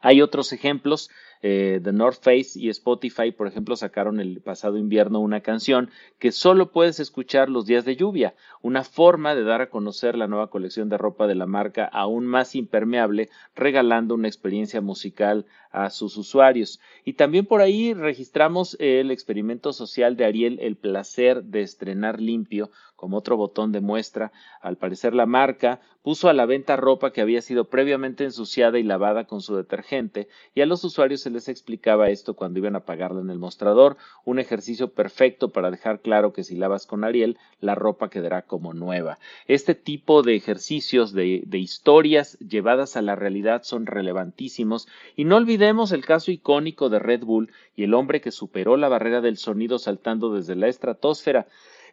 Hay 0.01 0.21
otros 0.21 0.53
ejemplos 0.53 1.09
eh, 1.41 1.79
The 1.83 1.91
North 1.91 2.21
Face 2.21 2.59
y 2.59 2.69
Spotify, 2.69 3.31
por 3.31 3.47
ejemplo, 3.47 3.75
sacaron 3.75 4.19
el 4.19 4.41
pasado 4.41 4.77
invierno 4.77 5.19
una 5.19 5.41
canción 5.41 5.89
que 6.19 6.31
solo 6.31 6.71
puedes 6.71 6.99
escuchar 6.99 7.49
los 7.49 7.65
días 7.65 7.85
de 7.85 7.95
lluvia, 7.95 8.35
una 8.61 8.83
forma 8.83 9.35
de 9.35 9.43
dar 9.43 9.61
a 9.61 9.69
conocer 9.69 10.17
la 10.17 10.27
nueva 10.27 10.49
colección 10.49 10.89
de 10.89 10.97
ropa 10.97 11.27
de 11.27 11.35
la 11.35 11.45
marca 11.45 11.85
aún 11.85 12.25
más 12.25 12.55
impermeable, 12.55 13.29
regalando 13.55 14.15
una 14.15 14.27
experiencia 14.27 14.81
musical 14.81 15.45
a 15.71 15.89
sus 15.89 16.17
usuarios. 16.17 16.79
Y 17.05 17.13
también 17.13 17.45
por 17.45 17.61
ahí 17.61 17.93
registramos 17.93 18.75
el 18.79 19.11
experimento 19.11 19.73
social 19.73 20.15
de 20.15 20.25
Ariel 20.25 20.59
El 20.61 20.75
placer 20.75 21.43
de 21.43 21.61
estrenar 21.61 22.19
limpio, 22.19 22.71
como 22.95 23.17
otro 23.17 23.37
botón 23.37 23.71
de 23.71 23.79
muestra. 23.79 24.31
Al 24.59 24.77
parecer 24.77 25.13
la 25.13 25.27
marca 25.27 25.79
puso 26.01 26.29
a 26.29 26.33
la 26.33 26.45
venta 26.45 26.75
ropa 26.75 27.13
que 27.13 27.21
había 27.21 27.41
sido 27.41 27.65
previamente 27.65 28.23
ensuciada 28.23 28.79
y 28.79 28.83
lavada 28.83 29.25
con 29.25 29.41
su 29.41 29.55
detergente, 29.55 30.27
y 30.55 30.61
a 30.61 30.65
los 30.65 30.83
usuarios 30.83 31.25
se 31.27 31.33
les 31.33 31.49
explicaba 31.49 32.09
esto 32.09 32.35
cuando 32.35 32.59
iban 32.59 32.77
a 32.77 32.85
pagarla 32.85 33.19
en 33.19 33.29
el 33.29 33.37
mostrador, 33.37 33.97
un 34.23 34.39
ejercicio 34.39 34.93
perfecto 34.93 35.49
para 35.49 35.69
dejar 35.69 35.99
claro 35.99 36.31
que 36.31 36.45
si 36.45 36.55
lavas 36.55 36.85
con 36.85 37.03
Ariel, 37.03 37.37
la 37.59 37.75
ropa 37.75 38.09
quedará 38.09 38.43
como 38.43 38.73
nueva. 38.73 39.19
Este 39.45 39.75
tipo 39.75 40.23
de 40.23 40.37
ejercicios 40.37 41.11
de, 41.11 41.43
de 41.45 41.57
historias 41.57 42.39
llevadas 42.39 42.95
a 42.95 43.01
la 43.01 43.17
realidad 43.17 43.63
son 43.63 43.87
relevantísimos, 43.87 44.87
y 45.17 45.25
no 45.25 45.35
olvidemos 45.35 45.91
el 45.91 46.05
caso 46.05 46.31
icónico 46.31 46.87
de 46.87 46.99
Red 46.99 47.25
Bull 47.25 47.51
y 47.75 47.83
el 47.83 47.93
hombre 47.93 48.21
que 48.21 48.31
superó 48.31 48.77
la 48.77 48.87
barrera 48.87 49.19
del 49.19 49.35
sonido 49.35 49.79
saltando 49.79 50.33
desde 50.33 50.55
la 50.55 50.69
estratosfera 50.69 51.47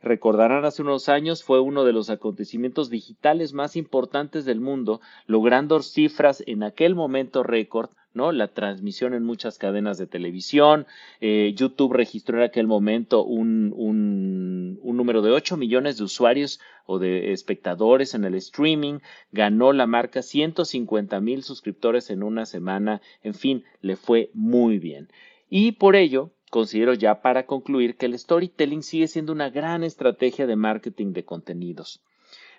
recordarán 0.04 0.64
hace 0.66 0.82
unos 0.82 1.08
años, 1.08 1.42
fue 1.42 1.60
uno 1.60 1.84
de 1.84 1.92
los 1.94 2.10
acontecimientos 2.10 2.90
digitales 2.90 3.54
más 3.54 3.74
importantes 3.74 4.44
del 4.44 4.60
mundo, 4.60 5.00
logrando 5.26 5.80
cifras 5.82 6.44
en 6.46 6.62
aquel 6.62 6.94
momento 6.94 7.42
récord, 7.42 7.90
¿no? 8.14 8.32
La 8.32 8.48
transmisión 8.48 9.12
en 9.14 9.24
muchas 9.24 9.58
cadenas 9.58 9.98
de 9.98 10.06
televisión, 10.06 10.86
eh, 11.20 11.52
YouTube 11.56 11.92
registró 11.92 12.38
en 12.38 12.44
aquel 12.44 12.66
momento 12.66 13.24
un, 13.24 13.72
un, 13.76 14.80
número 14.96 15.22
de 15.22 15.32
8 15.32 15.56
millones 15.56 15.98
de 15.98 16.04
usuarios 16.04 16.60
o 16.86 16.98
de 16.98 17.32
espectadores 17.32 18.14
en 18.14 18.24
el 18.24 18.36
streaming, 18.36 19.00
ganó 19.32 19.72
la 19.72 19.86
marca 19.86 20.22
150 20.22 21.20
mil 21.20 21.42
suscriptores 21.42 22.10
en 22.10 22.22
una 22.22 22.46
semana, 22.46 23.02
en 23.22 23.34
fin, 23.34 23.64
le 23.82 23.96
fue 23.96 24.30
muy 24.32 24.78
bien. 24.78 25.08
Y 25.50 25.72
por 25.72 25.96
ello, 25.96 26.30
Considero 26.54 26.94
ya 26.94 27.20
para 27.20 27.46
concluir 27.46 27.96
que 27.96 28.06
el 28.06 28.16
storytelling 28.16 28.84
sigue 28.84 29.08
siendo 29.08 29.32
una 29.32 29.50
gran 29.50 29.82
estrategia 29.82 30.46
de 30.46 30.54
marketing 30.54 31.12
de 31.12 31.24
contenidos. 31.24 32.00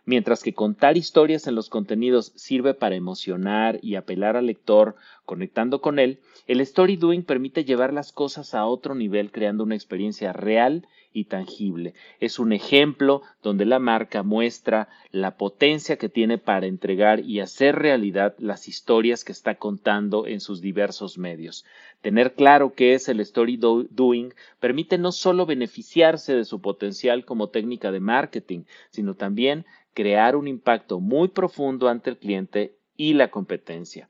Mientras 0.03 0.43
que 0.43 0.53
contar 0.53 0.97
historias 0.97 1.47
en 1.47 1.55
los 1.55 1.69
contenidos 1.69 2.33
sirve 2.35 2.73
para 2.73 2.95
emocionar 2.95 3.79
y 3.81 3.95
apelar 3.95 4.35
al 4.35 4.47
lector 4.47 4.97
conectando 5.25 5.81
con 5.81 5.99
él, 5.99 6.19
el 6.47 6.61
story 6.61 6.95
doing 6.95 7.23
permite 7.23 7.65
llevar 7.65 7.93
las 7.93 8.11
cosas 8.11 8.53
a 8.53 8.65
otro 8.65 8.95
nivel 8.95 9.31
creando 9.31 9.63
una 9.63 9.75
experiencia 9.75 10.31
real 10.33 10.87
y 11.11 11.25
tangible. 11.25 11.93
Es 12.19 12.39
un 12.39 12.51
ejemplo 12.51 13.21
donde 13.41 13.65
la 13.65 13.79
marca 13.79 14.21
muestra 14.21 14.89
la 15.11 15.37
potencia 15.37 15.97
que 15.97 16.09
tiene 16.09 16.37
para 16.37 16.67
entregar 16.67 17.21
y 17.21 17.39
hacer 17.39 17.75
realidad 17.75 18.35
las 18.37 18.67
historias 18.67 19.23
que 19.23 19.31
está 19.31 19.55
contando 19.55 20.27
en 20.27 20.41
sus 20.41 20.61
diversos 20.61 21.17
medios. 21.17 21.65
Tener 22.01 22.33
claro 22.33 22.73
qué 22.73 22.93
es 22.93 23.07
el 23.07 23.21
story 23.21 23.57
doing 23.57 24.33
permite 24.59 24.97
no 24.97 25.11
solo 25.11 25.45
beneficiarse 25.45 26.35
de 26.35 26.45
su 26.45 26.61
potencial 26.61 27.25
como 27.25 27.49
técnica 27.49 27.91
de 27.91 28.01
marketing, 28.01 28.63
sino 28.91 29.15
también 29.15 29.65
crear 29.93 30.35
un 30.35 30.47
impacto 30.47 30.99
muy 30.99 31.29
profundo 31.29 31.87
ante 31.87 32.09
el 32.09 32.17
cliente 32.17 32.75
y 32.97 33.13
la 33.13 33.31
competencia. 33.31 34.09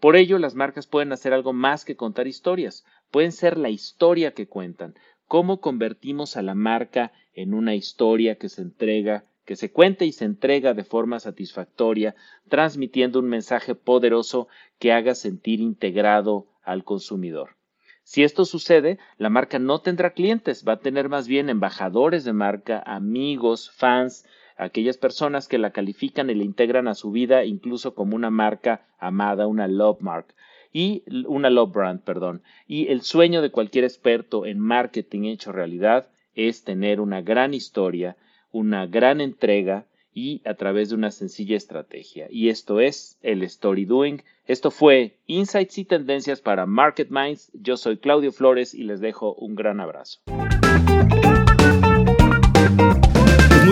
Por 0.00 0.16
ello, 0.16 0.38
las 0.38 0.54
marcas 0.54 0.86
pueden 0.86 1.12
hacer 1.12 1.32
algo 1.32 1.52
más 1.52 1.84
que 1.84 1.96
contar 1.96 2.26
historias, 2.26 2.84
pueden 3.10 3.32
ser 3.32 3.56
la 3.56 3.70
historia 3.70 4.32
que 4.32 4.46
cuentan, 4.46 4.94
cómo 5.26 5.60
convertimos 5.60 6.36
a 6.36 6.42
la 6.42 6.54
marca 6.54 7.12
en 7.34 7.54
una 7.54 7.74
historia 7.74 8.36
que 8.36 8.48
se 8.48 8.62
entrega, 8.62 9.24
que 9.44 9.56
se 9.56 9.72
cuenta 9.72 10.04
y 10.04 10.12
se 10.12 10.24
entrega 10.24 10.74
de 10.74 10.84
forma 10.84 11.20
satisfactoria, 11.20 12.14
transmitiendo 12.48 13.20
un 13.20 13.28
mensaje 13.28 13.74
poderoso 13.74 14.48
que 14.78 14.92
haga 14.92 15.14
sentir 15.14 15.60
integrado 15.60 16.46
al 16.62 16.84
consumidor. 16.84 17.56
Si 18.02 18.22
esto 18.22 18.44
sucede, 18.44 18.98
la 19.18 19.30
marca 19.30 19.58
no 19.58 19.80
tendrá 19.80 20.12
clientes, 20.12 20.64
va 20.66 20.74
a 20.74 20.80
tener 20.80 21.08
más 21.08 21.26
bien 21.26 21.48
embajadores 21.48 22.24
de 22.24 22.32
marca, 22.32 22.82
amigos, 22.86 23.70
fans, 23.72 24.24
aquellas 24.56 24.96
personas 24.96 25.48
que 25.48 25.58
la 25.58 25.70
califican 25.70 26.30
y 26.30 26.34
la 26.34 26.44
integran 26.44 26.88
a 26.88 26.94
su 26.94 27.10
vida 27.10 27.44
incluso 27.44 27.94
como 27.94 28.16
una 28.16 28.30
marca 28.30 28.86
amada, 28.98 29.46
una 29.46 29.68
love 29.68 30.00
mark 30.00 30.34
y 30.72 31.04
una 31.26 31.50
love 31.50 31.72
brand, 31.72 32.02
perdón. 32.02 32.42
Y 32.66 32.88
el 32.88 33.02
sueño 33.02 33.40
de 33.42 33.50
cualquier 33.50 33.84
experto 33.84 34.44
en 34.44 34.58
marketing 34.58 35.24
hecho 35.24 35.52
realidad 35.52 36.08
es 36.34 36.64
tener 36.64 37.00
una 37.00 37.22
gran 37.22 37.54
historia, 37.54 38.16
una 38.52 38.86
gran 38.86 39.20
entrega 39.20 39.86
y 40.12 40.42
a 40.44 40.54
través 40.54 40.90
de 40.90 40.94
una 40.94 41.10
sencilla 41.10 41.56
estrategia. 41.56 42.26
Y 42.30 42.48
esto 42.48 42.80
es 42.80 43.18
el 43.22 43.42
story 43.42 43.84
doing. 43.84 44.22
Esto 44.46 44.70
fue 44.70 45.18
Insights 45.26 45.78
y 45.78 45.84
Tendencias 45.84 46.40
para 46.40 46.66
Market 46.66 47.08
Minds. 47.10 47.50
Yo 47.54 47.76
soy 47.76 47.98
Claudio 47.98 48.32
Flores 48.32 48.74
y 48.74 48.84
les 48.84 49.00
dejo 49.00 49.34
un 49.34 49.54
gran 49.54 49.80
abrazo 49.80 50.20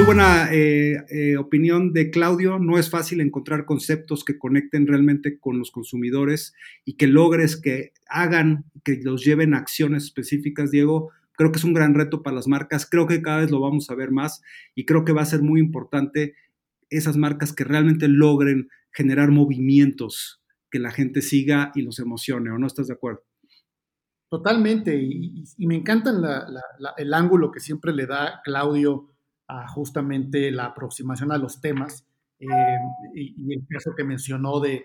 buena 0.04 0.52
eh, 0.52 1.02
eh, 1.08 1.36
opinión 1.38 1.92
de 1.92 2.10
Claudio. 2.10 2.58
No 2.58 2.78
es 2.78 2.90
fácil 2.90 3.20
encontrar 3.20 3.64
conceptos 3.64 4.24
que 4.24 4.38
conecten 4.38 4.86
realmente 4.86 5.38
con 5.38 5.58
los 5.58 5.70
consumidores 5.70 6.54
y 6.84 6.96
que 6.96 7.06
logres 7.06 7.56
que 7.56 7.92
hagan, 8.06 8.64
que 8.84 9.00
los 9.02 9.24
lleven 9.24 9.54
a 9.54 9.58
acciones 9.58 10.04
específicas, 10.04 10.70
Diego. 10.70 11.10
Creo 11.32 11.52
que 11.52 11.58
es 11.58 11.64
un 11.64 11.72
gran 11.72 11.94
reto 11.94 12.22
para 12.22 12.36
las 12.36 12.46
marcas. 12.46 12.86
Creo 12.88 13.06
que 13.06 13.22
cada 13.22 13.40
vez 13.40 13.50
lo 13.50 13.60
vamos 13.60 13.88
a 13.88 13.94
ver 13.94 14.10
más 14.10 14.42
y 14.74 14.84
creo 14.84 15.04
que 15.04 15.12
va 15.12 15.22
a 15.22 15.26
ser 15.26 15.42
muy 15.42 15.58
importante 15.58 16.34
esas 16.90 17.16
marcas 17.16 17.52
que 17.52 17.64
realmente 17.64 18.06
logren 18.08 18.68
generar 18.92 19.30
movimientos 19.30 20.42
que 20.70 20.80
la 20.80 20.90
gente 20.90 21.22
siga 21.22 21.72
y 21.74 21.82
los 21.82 21.98
emocione. 21.98 22.50
¿O 22.50 22.58
no 22.58 22.66
estás 22.66 22.88
de 22.88 22.94
acuerdo? 22.94 23.22
Totalmente. 24.28 24.96
Y, 25.00 25.44
me 25.58 25.76
encanta 25.76 26.10
el 26.98 27.14
ángulo 27.14 27.50
que 27.50 27.60
siempre 27.60 27.92
le 27.92 28.06
da 28.06 28.40
Claudio 28.44 29.13
a 29.46 29.68
justamente 29.68 30.50
la 30.50 30.66
aproximación 30.66 31.32
a 31.32 31.38
los 31.38 31.60
temas 31.60 32.06
eh, 32.38 32.46
y, 33.14 33.52
el 33.52 33.66
caso 33.68 33.94
que 33.96 34.04
mencionó 34.04 34.60
de, 34.60 34.84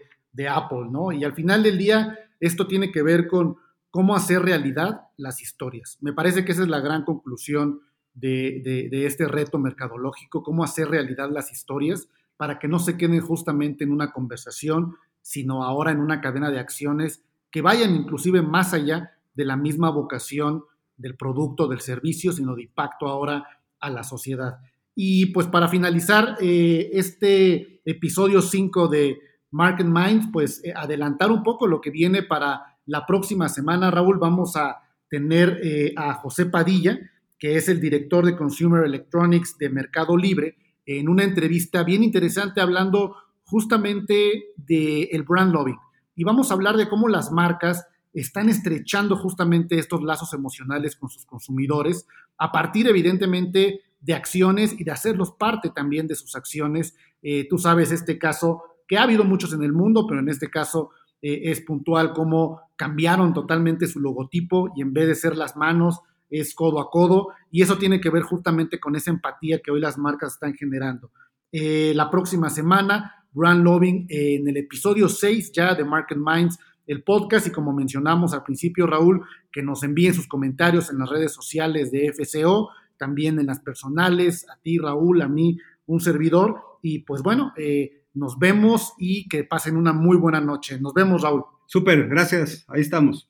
Apple, 0.49 0.87
¿no? 0.89 1.11
Y 1.11 1.25
al 1.25 1.33
final 1.33 1.63
del 1.63 1.77
día, 1.77 2.17
esto 2.39 2.65
tiene 2.65 2.93
que 2.93 3.01
ver 3.01 3.27
con 3.27 3.57
cómo 3.89 4.15
hacer 4.15 4.41
realidad 4.41 5.01
las 5.17 5.41
historias. 5.41 5.97
Me 5.99 6.13
parece 6.13 6.45
que 6.45 6.53
esa 6.53 6.61
es 6.61 6.69
la 6.69 6.79
gran 6.79 7.03
conclusión 7.03 7.81
de, 8.13 8.89
de, 8.89 9.05
este 9.05 9.27
reto 9.27 9.59
mercadológico, 9.59 10.41
cómo 10.41 10.63
hacer 10.63 10.87
realidad 10.87 11.29
las 11.29 11.51
historias 11.51 12.07
para 12.37 12.57
que 12.57 12.69
no 12.69 12.79
se 12.79 12.95
queden 12.95 13.19
justamente 13.19 13.83
en 13.83 13.91
una 13.91 14.13
conversación, 14.13 14.95
sino 15.21 15.63
ahora 15.63 15.91
en 15.91 15.99
una 15.99 16.21
cadena 16.21 16.51
de 16.51 16.59
acciones 16.59 17.25
que 17.51 17.61
vayan 17.61 17.93
inclusive 17.93 18.41
más 18.41 18.73
allá 18.73 19.11
de 19.33 19.43
la 19.43 19.57
misma 19.57 19.89
vocación 19.89 20.63
del 20.95 21.17
producto, 21.17 21.67
del 21.67 21.81
servicio, 21.81 22.31
sino 22.31 22.55
de 22.55 22.63
impacto 22.63 23.07
ahora 23.07 23.45
a 23.79 23.89
la 23.89 24.03
sociedad. 24.03 24.59
Y 24.95 25.27
pues 25.27 25.47
para 25.47 25.67
finalizar 25.67 26.37
eh, 26.41 26.89
este 26.93 27.81
episodio 27.85 28.41
5 28.41 28.87
de 28.87 29.19
Market 29.51 29.87
Minds, 29.87 30.27
pues 30.31 30.61
eh, 30.63 30.73
adelantar 30.75 31.31
un 31.31 31.43
poco 31.43 31.67
lo 31.67 31.79
que 31.81 31.89
viene 31.89 32.23
para 32.23 32.77
la 32.85 33.05
próxima 33.05 33.49
semana, 33.49 33.91
Raúl, 33.91 34.19
vamos 34.19 34.55
a 34.55 34.77
tener 35.09 35.59
eh, 35.63 35.93
a 35.95 36.13
José 36.15 36.47
Padilla, 36.47 36.99
que 37.37 37.55
es 37.55 37.69
el 37.69 37.79
director 37.79 38.25
de 38.25 38.35
Consumer 38.35 38.83
Electronics 38.83 39.57
de 39.57 39.69
Mercado 39.69 40.17
Libre, 40.17 40.57
en 40.85 41.07
una 41.07 41.23
entrevista 41.23 41.83
bien 41.83 42.03
interesante 42.03 42.61
hablando 42.61 43.15
justamente 43.43 44.53
del 44.57 45.07
el 45.11 45.23
brand 45.23 45.53
lobbying. 45.53 45.77
Y 46.15 46.23
vamos 46.23 46.51
a 46.51 46.55
hablar 46.55 46.75
de 46.75 46.89
cómo 46.89 47.07
las 47.07 47.31
marcas 47.31 47.87
están 48.13 48.49
estrechando 48.49 49.15
justamente 49.15 49.77
estos 49.77 50.01
lazos 50.01 50.33
emocionales 50.33 50.95
con 50.95 51.09
sus 51.09 51.25
consumidores 51.25 52.07
a 52.37 52.51
partir 52.51 52.87
evidentemente 52.87 53.81
de 53.99 54.13
acciones 54.13 54.73
y 54.79 54.83
de 54.83 54.91
hacerlos 54.91 55.31
parte 55.31 55.69
también 55.69 56.07
de 56.07 56.15
sus 56.15 56.35
acciones. 56.35 56.95
Eh, 57.21 57.47
tú 57.49 57.57
sabes 57.57 57.91
este 57.91 58.17
caso 58.17 58.63
que 58.87 58.97
ha 58.97 59.03
habido 59.03 59.23
muchos 59.23 59.53
en 59.53 59.63
el 59.63 59.73
mundo, 59.73 60.07
pero 60.07 60.21
en 60.21 60.29
este 60.29 60.49
caso 60.49 60.91
eh, 61.21 61.41
es 61.45 61.61
puntual 61.61 62.13
cómo 62.13 62.61
cambiaron 62.75 63.33
totalmente 63.33 63.87
su 63.87 63.99
logotipo 63.99 64.71
y 64.75 64.81
en 64.81 64.93
vez 64.93 65.07
de 65.07 65.15
ser 65.15 65.35
las 65.35 65.55
manos 65.55 65.99
es 66.29 66.53
codo 66.55 66.79
a 66.79 66.89
codo 66.89 67.29
y 67.51 67.61
eso 67.61 67.77
tiene 67.77 67.99
que 67.99 68.09
ver 68.09 68.23
justamente 68.23 68.79
con 68.79 68.95
esa 68.95 69.11
empatía 69.11 69.59
que 69.59 69.71
hoy 69.71 69.81
las 69.81 69.97
marcas 69.97 70.33
están 70.33 70.53
generando. 70.53 71.11
Eh, 71.51 71.91
la 71.95 72.09
próxima 72.09 72.49
semana, 72.49 73.25
Brand 73.31 73.63
Loving 73.63 74.07
en 74.09 74.47
el 74.47 74.57
episodio 74.57 75.09
6 75.09 75.51
ya 75.51 75.75
de 75.75 75.83
Market 75.83 76.17
Minds 76.17 76.57
el 76.89 77.03
podcast 77.03 77.45
y 77.45 77.51
como 77.51 77.71
mencionamos 77.71 78.33
al 78.33 78.41
principio, 78.41 78.87
Raúl, 78.87 79.23
que 79.51 79.61
nos 79.61 79.83
envíen 79.83 80.15
sus 80.15 80.27
comentarios 80.27 80.89
en 80.89 80.97
las 80.97 81.07
redes 81.07 81.31
sociales 81.31 81.91
de 81.91 82.11
FCO, 82.11 82.71
también 82.97 83.39
en 83.39 83.45
las 83.45 83.59
personales, 83.59 84.47
a 84.49 84.59
ti, 84.59 84.79
Raúl, 84.79 85.21
a 85.21 85.27
mí, 85.27 85.59
un 85.85 85.99
servidor. 85.99 86.57
Y 86.81 86.99
pues 86.99 87.21
bueno, 87.21 87.53
eh, 87.57 88.05
nos 88.15 88.39
vemos 88.39 88.93
y 88.97 89.29
que 89.29 89.43
pasen 89.43 89.77
una 89.77 89.93
muy 89.93 90.17
buena 90.17 90.41
noche. 90.41 90.79
Nos 90.81 90.95
vemos, 90.95 91.21
Raúl. 91.21 91.43
Súper, 91.67 92.07
gracias. 92.07 92.65
Ahí 92.67 92.81
estamos. 92.81 93.29